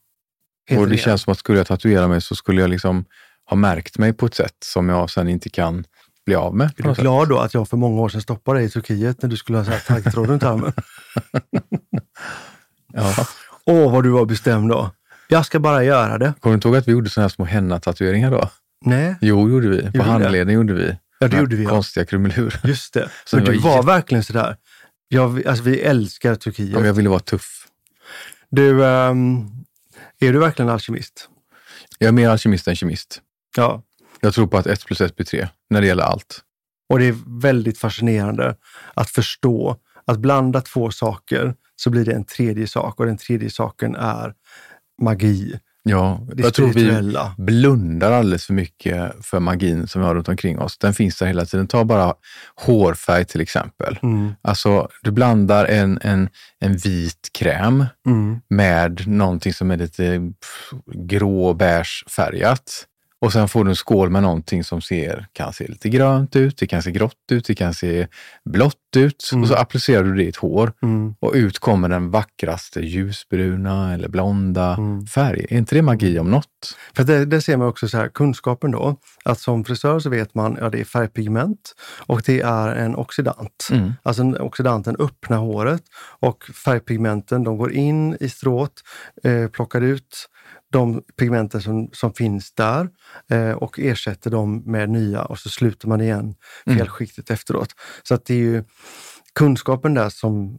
Helt 0.68 0.80
och 0.80 0.88
det 0.88 0.96
känns 0.96 1.22
som 1.22 1.32
att 1.32 1.38
skulle 1.38 1.58
jag 1.58 1.66
tatuera 1.66 2.08
mig 2.08 2.20
så 2.20 2.34
skulle 2.34 2.60
jag 2.60 2.70
liksom 2.70 3.04
ha 3.50 3.56
märkt 3.56 3.98
mig 3.98 4.12
på 4.12 4.26
ett 4.26 4.34
sätt 4.34 4.56
som 4.64 4.88
jag 4.88 5.10
sen 5.10 5.28
inte 5.28 5.48
kan 5.48 5.84
bli 6.26 6.34
av 6.34 6.54
med. 6.56 6.66
Är 6.66 6.72
du 6.76 6.82
något 6.82 6.96
sätt. 6.96 7.02
glad 7.02 7.28
då 7.28 7.38
att 7.38 7.54
jag 7.54 7.68
för 7.68 7.76
många 7.76 8.00
år 8.00 8.08
sedan 8.08 8.20
stoppade 8.20 8.58
dig 8.58 8.66
i 8.66 8.70
Turkiet 8.70 9.22
när 9.22 9.30
du 9.30 9.36
skulle 9.36 9.58
ha 9.58 9.64
taggtråd 9.64 10.28
runt 10.28 10.42
armen? 10.42 10.72
Ja. 12.96 13.26
Åh, 13.64 13.92
vad 13.92 14.04
du 14.04 14.10
var 14.10 14.24
bestämd 14.24 14.70
då. 14.70 14.90
Jag 15.28 15.46
ska 15.46 15.60
bara 15.60 15.84
göra 15.84 16.18
det. 16.18 16.34
Kommer 16.40 16.52
du 16.52 16.54
inte 16.54 16.68
ihåg 16.68 16.76
att 16.76 16.88
vi 16.88 16.92
gjorde 16.92 17.10
sådana 17.10 17.24
här 17.24 17.28
små 17.28 17.44
henna-tatueringar 17.44 18.30
då? 18.30 18.48
Nej, 18.84 19.16
Jo, 19.20 19.50
gjorde 19.50 19.68
vi. 19.68 19.82
På 19.82 19.90
vi 19.92 19.98
det? 19.98 20.04
handleden 20.04 20.54
gjorde 20.54 20.74
vi. 20.74 20.96
Ja, 21.18 21.28
det 21.28 21.38
gjorde 21.38 21.56
vi, 21.56 21.64
ja. 21.64 21.70
Konstiga 21.70 22.06
krumelurer. 22.06 22.60
just 22.64 22.94
det. 22.94 23.10
Så 23.24 23.36
du 23.36 23.58
var 23.58 23.76
var 23.76 23.82
verkligen 23.82 24.24
sådär. 24.24 24.56
Jag, 25.08 25.46
alltså, 25.46 25.64
vi 25.64 25.80
älskar 25.80 26.34
Turkiet. 26.34 26.68
Ja, 26.68 26.78
men 26.78 26.86
jag 26.86 26.94
ville 26.94 27.08
vara 27.08 27.20
tuff. 27.20 27.66
Du, 28.50 28.86
ehm, 28.86 29.46
är 30.20 30.32
du 30.32 30.38
verkligen 30.38 30.68
alkemist? 30.68 31.28
Jag 31.98 32.08
är 32.08 32.12
mer 32.12 32.28
alkemist 32.28 32.68
än 32.68 32.76
kemist. 32.76 33.20
Ja. 33.56 33.82
Jag 34.20 34.34
tror 34.34 34.46
på 34.46 34.56
att 34.58 34.66
1 34.66 34.86
plus 34.86 35.00
1 35.00 35.16
blir 35.16 35.26
3 35.26 35.48
när 35.70 35.80
det 35.80 35.86
gäller 35.86 36.02
allt. 36.02 36.40
Och 36.88 36.98
det 36.98 37.04
är 37.04 37.16
väldigt 37.40 37.78
fascinerande 37.78 38.56
att 38.94 39.10
förstå 39.10 39.76
att 40.06 40.18
blanda 40.18 40.60
två 40.60 40.90
saker 40.90 41.54
så 41.76 41.90
blir 41.90 42.04
det 42.04 42.12
en 42.12 42.24
tredje 42.24 42.66
sak 42.66 43.00
och 43.00 43.06
den 43.06 43.16
tredje 43.16 43.50
saken 43.50 43.94
är 43.96 44.34
magi. 45.02 45.58
Ja, 45.86 46.20
Det 46.34 46.42
jag 46.42 46.54
tror 46.54 46.72
vi 46.72 47.16
blundar 47.38 48.12
alldeles 48.12 48.46
för 48.46 48.54
mycket 48.54 49.12
för 49.22 49.40
magin 49.40 49.86
som 49.86 50.00
vi 50.00 50.06
har 50.06 50.14
runt 50.14 50.28
omkring 50.28 50.58
oss. 50.58 50.78
Den 50.78 50.94
finns 50.94 51.18
där 51.18 51.26
hela 51.26 51.44
tiden. 51.46 51.66
Ta 51.66 51.84
bara 51.84 52.14
hårfärg 52.56 53.24
till 53.24 53.40
exempel. 53.40 53.98
Mm. 54.02 54.32
Alltså, 54.42 54.88
du 55.02 55.10
blandar 55.10 55.64
en, 55.64 55.98
en, 56.02 56.28
en 56.60 56.76
vit 56.76 57.28
kräm 57.38 57.84
Mm. 58.06 58.40
med 58.48 59.08
någonting 59.08 59.52
som 59.52 59.70
är 59.70 59.76
lite 59.76 60.18
pff, 60.40 60.70
grå 60.94 61.54
beige 61.54 62.04
färgat. 62.16 62.86
Och 63.24 63.32
sen 63.32 63.48
får 63.48 63.64
du 63.64 63.70
en 63.70 63.76
skål 63.76 64.10
med 64.10 64.22
någonting 64.22 64.64
som 64.64 64.80
ser, 64.80 65.26
kan 65.32 65.52
se 65.52 65.66
lite 65.66 65.88
grönt 65.88 66.36
ut, 66.36 66.58
det 66.58 66.66
kan 66.66 66.82
se 66.82 66.90
grått 66.90 67.12
ut, 67.32 67.44
det 67.46 67.54
kan 67.54 67.74
se 67.74 68.06
blått 68.44 68.74
ut. 68.96 69.30
Mm. 69.32 69.42
Och 69.42 69.48
så 69.48 69.54
applicerar 69.54 70.04
du 70.04 70.14
det 70.14 70.24
i 70.24 70.28
ett 70.28 70.36
hår 70.36 70.72
Mm. 70.82 71.14
och 71.20 71.32
ut 71.34 71.58
kommer 71.58 71.88
den 71.88 72.10
vackraste 72.10 72.80
ljusbruna 72.80 73.94
eller 73.94 74.08
blonda 74.08 74.74
Mm. 74.74 75.06
färg. 75.06 75.46
Är 75.50 75.58
inte 75.58 75.74
det 75.74 75.82
magi 75.82 76.18
om 76.18 76.30
något? 76.30 76.76
För 76.96 77.04
det, 77.04 77.24
det 77.24 77.40
ser 77.40 77.56
man 77.56 77.68
också 77.68 77.88
så 77.88 77.96
här, 77.96 78.08
kunskapen 78.08 78.70
då, 78.70 78.96
att 79.24 79.40
som 79.40 79.64
frisör 79.64 79.98
så 79.98 80.10
vet 80.10 80.34
man, 80.34 80.56
ja 80.60 80.70
det 80.70 80.80
är 80.80 80.84
färgpigment 80.84 81.74
och 82.06 82.22
det 82.26 82.40
är 82.40 82.68
en 82.76 82.96
oxidant. 82.96 83.68
Mm. 83.70 83.92
Alltså 84.02 84.22
en 84.22 84.40
oxidanten 84.40 84.96
öppnar 84.98 85.38
håret 85.38 85.82
och 86.20 86.44
färgpigmenten 86.64 87.44
de 87.44 87.56
går 87.56 87.72
in 87.72 88.16
i 88.20 88.28
strået, 88.28 88.72
eh, 89.24 89.48
plockar 89.48 89.80
ut 89.80 90.28
de 90.74 91.02
pigmenten 91.18 91.62
som, 91.62 91.88
som 91.92 92.14
finns 92.14 92.54
där 92.54 92.88
eh, 93.30 93.50
och 93.50 93.78
ersätter 93.78 94.30
dem 94.30 94.62
med 94.66 94.90
nya 94.90 95.22
och 95.24 95.38
så 95.38 95.48
sluter 95.48 95.88
man 95.88 96.00
igen 96.00 96.34
Mm. 96.66 96.78
felskiktet 96.78 97.30
efteråt. 97.30 97.68
Så 98.02 98.14
att 98.14 98.24
det 98.26 98.34
är 98.34 98.38
ju 98.38 98.64
kunskapen 99.34 99.94
där 99.94 100.08
som 100.08 100.58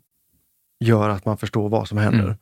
gör 0.79 1.09
att 1.09 1.25
man 1.25 1.37
förstår 1.37 1.69
vad 1.69 1.87
som 1.87 1.97
händer. 1.97 2.23
Mm. 2.23 2.37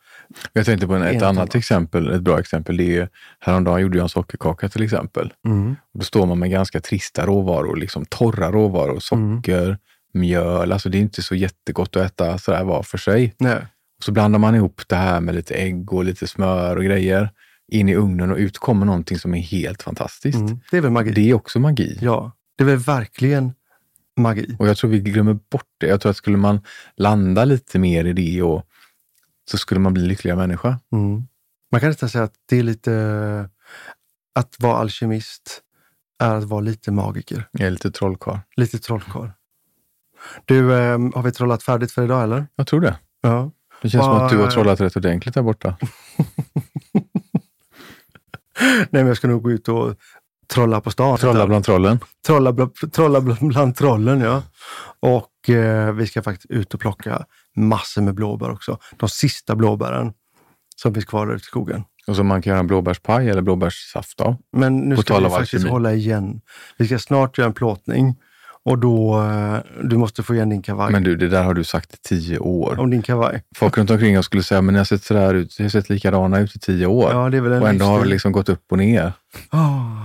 Jag 0.53 0.65
tänkte 0.65 0.87
på 0.87 0.93
en, 0.93 1.01
ett 1.01 1.15
annat 1.15 1.23
annat. 1.23 1.55
exempel, 1.55 2.11
ett 2.11 2.21
bra 2.21 2.39
exempel. 2.39 2.77
Det 2.77 2.97
är 2.97 3.09
häromdagen 3.39 3.81
gjorde 3.81 3.97
jag 3.97 4.03
en 4.03 4.09
sockerkaka 4.09 4.69
till 4.69 4.83
exempel. 4.83 5.33
Mm. 5.47 5.75
Då 5.93 6.01
står 6.01 6.25
man 6.25 6.39
med 6.39 6.51
ganska 6.51 6.79
trista 6.79 7.25
råvaror, 7.25 7.75
liksom 7.75 8.05
torra 8.05 8.51
råvaror, 8.51 8.99
socker, 8.99 9.77
mjöl. 10.13 10.71
Alltså 10.71 10.89
det 10.89 10.97
är 10.97 11.01
inte 11.01 11.21
så 11.21 11.35
jättegott 11.35 11.95
att 11.95 12.05
äta 12.05 12.37
sådär 12.37 12.63
var 12.63 12.83
för 12.83 12.97
sig. 12.97 13.35
Nej. 13.39 13.57
Och 13.97 14.03
så 14.03 14.11
blandar 14.11 14.39
man 14.39 14.55
ihop 14.55 14.81
det 14.87 14.95
här 14.95 15.21
med 15.21 15.35
lite 15.35 15.53
ägg 15.53 15.93
och 15.93 16.03
lite 16.03 16.27
smör 16.27 16.75
och 16.75 16.83
grejer 16.83 17.29
in 17.73 17.89
i 17.89 17.95
ugnen 17.95 18.31
och 18.31 18.37
ut 18.37 18.57
kommer 18.57 18.85
någonting 18.85 19.19
som 19.19 19.33
är 19.33 19.39
helt 19.41 19.83
fantastiskt. 19.83 20.37
Mm. 20.39 20.59
Det 20.71 20.77
är 20.77 20.81
väl 20.81 20.91
magi? 20.91 21.11
Det 21.11 21.29
är 21.29 21.33
också 21.33 21.59
magi. 21.59 21.97
Ja, 22.01 22.31
det 22.57 22.63
är 22.63 22.67
väl 22.67 22.77
verkligen 22.77 23.53
magi. 24.17 24.55
Och 24.59 24.67
jag 24.67 24.77
tror 24.77 24.89
vi 24.89 24.99
glömmer 24.99 25.33
bort 25.51 25.67
det. 25.77 25.87
Jag 25.87 26.01
tror 26.01 26.09
att 26.09 26.17
skulle 26.17 26.37
man 26.37 26.61
landa 26.95 27.45
lite 27.45 27.79
mer 27.79 28.05
i 28.05 28.13
det 28.13 28.41
och 28.41 28.63
så 29.51 29.57
skulle 29.57 29.79
man 29.79 29.93
bli 29.93 30.03
lyckligare 30.03 30.37
människa. 30.37 30.79
Mm. 30.91 31.23
Man 31.71 31.79
kan 31.81 31.89
nästan 31.89 32.09
säga 32.09 32.23
att 32.23 32.33
det 32.49 32.59
är 32.59 32.63
lite... 32.63 33.49
Att 34.35 34.55
vara 34.59 34.77
alkemist 34.77 35.61
är 36.23 36.35
att 36.35 36.43
vara 36.43 36.61
lite 36.61 36.91
magiker, 36.91 37.47
Jag 37.51 37.67
är 37.67 37.71
lite 37.71 37.91
trollkarl. 37.91 38.37
lite 38.55 38.79
trollkarl. 38.79 39.29
Du, 40.45 40.73
eh, 40.73 40.99
har 41.15 41.21
vi 41.21 41.31
trollat 41.31 41.63
färdigt 41.63 41.91
för 41.91 42.03
idag 42.03 42.23
eller? 42.23 42.47
Jag 42.55 42.67
tror 42.67 42.81
det. 42.81 42.97
Ja. 43.21 43.51
Det 43.81 43.89
känns 43.89 44.03
som 44.03 44.13
Vad- 44.13 44.23
att 44.25 44.31
du 44.31 44.37
har 44.37 44.51
trollat 44.51 44.81
rätt 44.81 44.95
ordentligt 44.95 45.35
där 45.35 45.41
borta. 45.41 45.77
Nej, 48.77 48.87
men 48.91 49.07
jag 49.07 49.17
ska 49.17 49.27
nog 49.27 49.43
gå 49.43 49.51
ut 49.51 49.67
och 49.67 49.95
Trolla 50.47 50.81
på 50.81 50.91
stan. 50.91 51.17
Trolla 51.17 51.47
bland 51.47 51.65
trollen. 51.65 51.99
Trolla, 52.27 52.51
bl- 52.51 52.89
trolla 52.89 53.19
bl- 53.19 53.47
bland 53.47 53.75
trollen, 53.75 54.21
ja. 54.21 54.43
Och 54.99 55.49
eh, 55.49 55.93
vi 55.93 56.07
ska 56.07 56.21
faktiskt 56.21 56.51
ut 56.51 56.73
och 56.73 56.79
plocka 56.79 57.25
massor 57.55 58.01
med 58.01 58.15
blåbär 58.15 58.51
också. 58.51 58.77
De 58.97 59.09
sista 59.09 59.55
blåbären 59.55 60.13
som 60.75 60.93
finns 60.93 61.05
kvar 61.05 61.27
ute 61.33 61.41
i 61.41 61.45
skogen. 61.45 61.83
Och 62.07 62.15
så 62.15 62.23
man 62.23 62.41
kan 62.41 62.51
göra 62.51 62.59
en 62.59 62.67
blåbärspaj 62.67 63.29
eller 63.29 63.41
blåbärssaft 63.41 64.21
av. 64.21 64.35
Men 64.57 64.77
nu 64.77 64.95
På 64.95 65.01
ska 65.01 65.19
vi 65.19 65.29
faktiskt 65.29 65.67
hålla 65.67 65.93
igen. 65.93 66.41
Vi 66.77 66.85
ska 66.85 66.99
snart 66.99 67.37
göra 67.37 67.47
en 67.47 67.53
plåtning 67.53 68.15
och 68.65 68.77
då, 68.77 69.21
eh, 69.21 69.57
du 69.83 69.97
måste 69.97 70.23
få 70.23 70.35
igen 70.35 70.49
din 70.49 70.61
kavaj. 70.61 70.91
Men 70.91 71.03
du, 71.03 71.15
det 71.15 71.27
där 71.27 71.43
har 71.43 71.53
du 71.53 71.63
sagt 71.63 71.93
i 71.93 71.97
tio 71.97 72.39
år. 72.39 72.79
Om 72.79 72.89
din 72.89 73.01
kavaj. 73.01 73.43
Folk 73.55 73.77
runt 73.77 73.89
omkring 73.89 74.19
oss 74.19 74.25
skulle 74.25 74.43
säga, 74.43 74.61
men 74.61 74.73
ni 74.73 74.77
har 74.77 74.85
sett 74.85 75.03
sådär 75.03 75.33
ut, 75.33 75.55
ni 75.59 75.65
har 75.65 75.69
sett 75.69 75.89
likadana 75.89 76.39
ut 76.39 76.55
i 76.55 76.59
tio 76.59 76.85
år. 76.85 77.11
Ja, 77.11 77.29
det 77.29 77.37
är 77.37 77.41
väl 77.41 77.51
en 77.51 77.61
och 77.61 77.69
ändå 77.69 77.85
har 77.85 77.99
vi 78.01 78.09
liksom 78.09 78.31
gått 78.31 78.49
upp 78.49 78.63
och 78.71 78.77
ner. 78.77 79.13
Åh, 79.51 80.03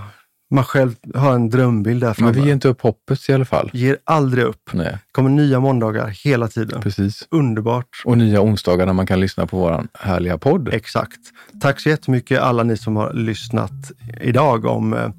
man 0.50 0.64
själv 0.64 0.94
har 1.14 1.34
en 1.34 1.50
drömbild 1.50 2.00
där 2.00 2.14
framme. 2.14 2.32
Men 2.32 2.40
vi 2.40 2.46
ger 2.46 2.54
inte 2.54 2.68
upp 2.68 2.80
hoppet 2.80 3.28
i 3.28 3.32
alla 3.32 3.44
fall. 3.44 3.70
Ger 3.72 3.96
aldrig 4.04 4.44
upp. 4.44 4.70
Nej, 4.72 4.98
kommer 5.12 5.30
nya 5.30 5.60
måndagar 5.60 6.06
hela 6.24 6.48
tiden. 6.48 6.80
precis. 6.80 7.28
Underbart. 7.30 8.02
Och 8.04 8.18
nya 8.18 8.40
onsdagar 8.42 8.86
när 8.86 8.92
man 8.92 9.06
kan 9.06 9.20
lyssna 9.20 9.46
på 9.46 9.56
våran 9.58 9.88
härliga 9.94 10.38
podd. 10.38 10.68
Exakt. 10.72 11.18
Tack 11.60 11.80
så 11.80 11.88
jättemycket 11.88 12.40
alla 12.40 12.62
ni 12.62 12.76
som 12.76 12.96
har 12.96 13.12
lyssnat 13.12 13.92
idag 14.20 14.64
om 14.64 14.92
eh, 14.92 15.10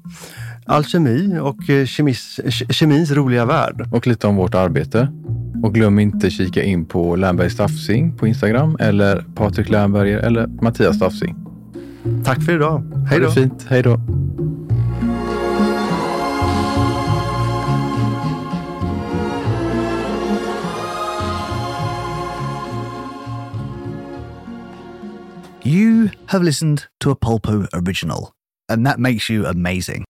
alkemi 0.70 1.38
och 1.38 1.70
eh, 1.70 1.86
kemis, 1.86 2.40
ke- 2.44 2.72
kemins 2.72 3.10
roliga 3.10 3.44
värld. 3.44 3.88
Och 3.92 4.06
lite 4.06 4.26
om 4.26 4.36
vårt 4.36 4.54
arbete. 4.54 5.08
Och 5.62 5.74
glöm 5.74 5.98
inte 5.98 6.30
kika 6.30 6.62
in 6.62 6.84
på 6.84 7.16
Lernberg 7.16 7.50
Staffsing 7.50 8.16
på 8.16 8.26
Instagram 8.26 8.76
eller 8.80 9.24
Patrik 9.34 9.68
Lernberger 9.68 10.18
eller 10.18 10.46
Mattias 10.46 10.96
Staffsing. 10.96 11.36
Tack 12.24 12.42
för 12.42 12.52
idag. 12.54 12.82
Hej 13.08 13.18
Ha 13.18 13.24
då. 13.24 13.28
det 13.34 13.40
fint. 13.40 13.66
Hej 13.68 13.82
då. 13.82 14.00
You 25.62 26.10
have 26.26 26.42
listened 26.42 26.84
to 27.00 27.10
a 27.10 27.16
Pulpo 27.16 27.66
original, 27.72 28.32
and 28.68 28.86
that 28.86 28.98
makes 28.98 29.28
you 29.28 29.46
amazing. 29.46 30.04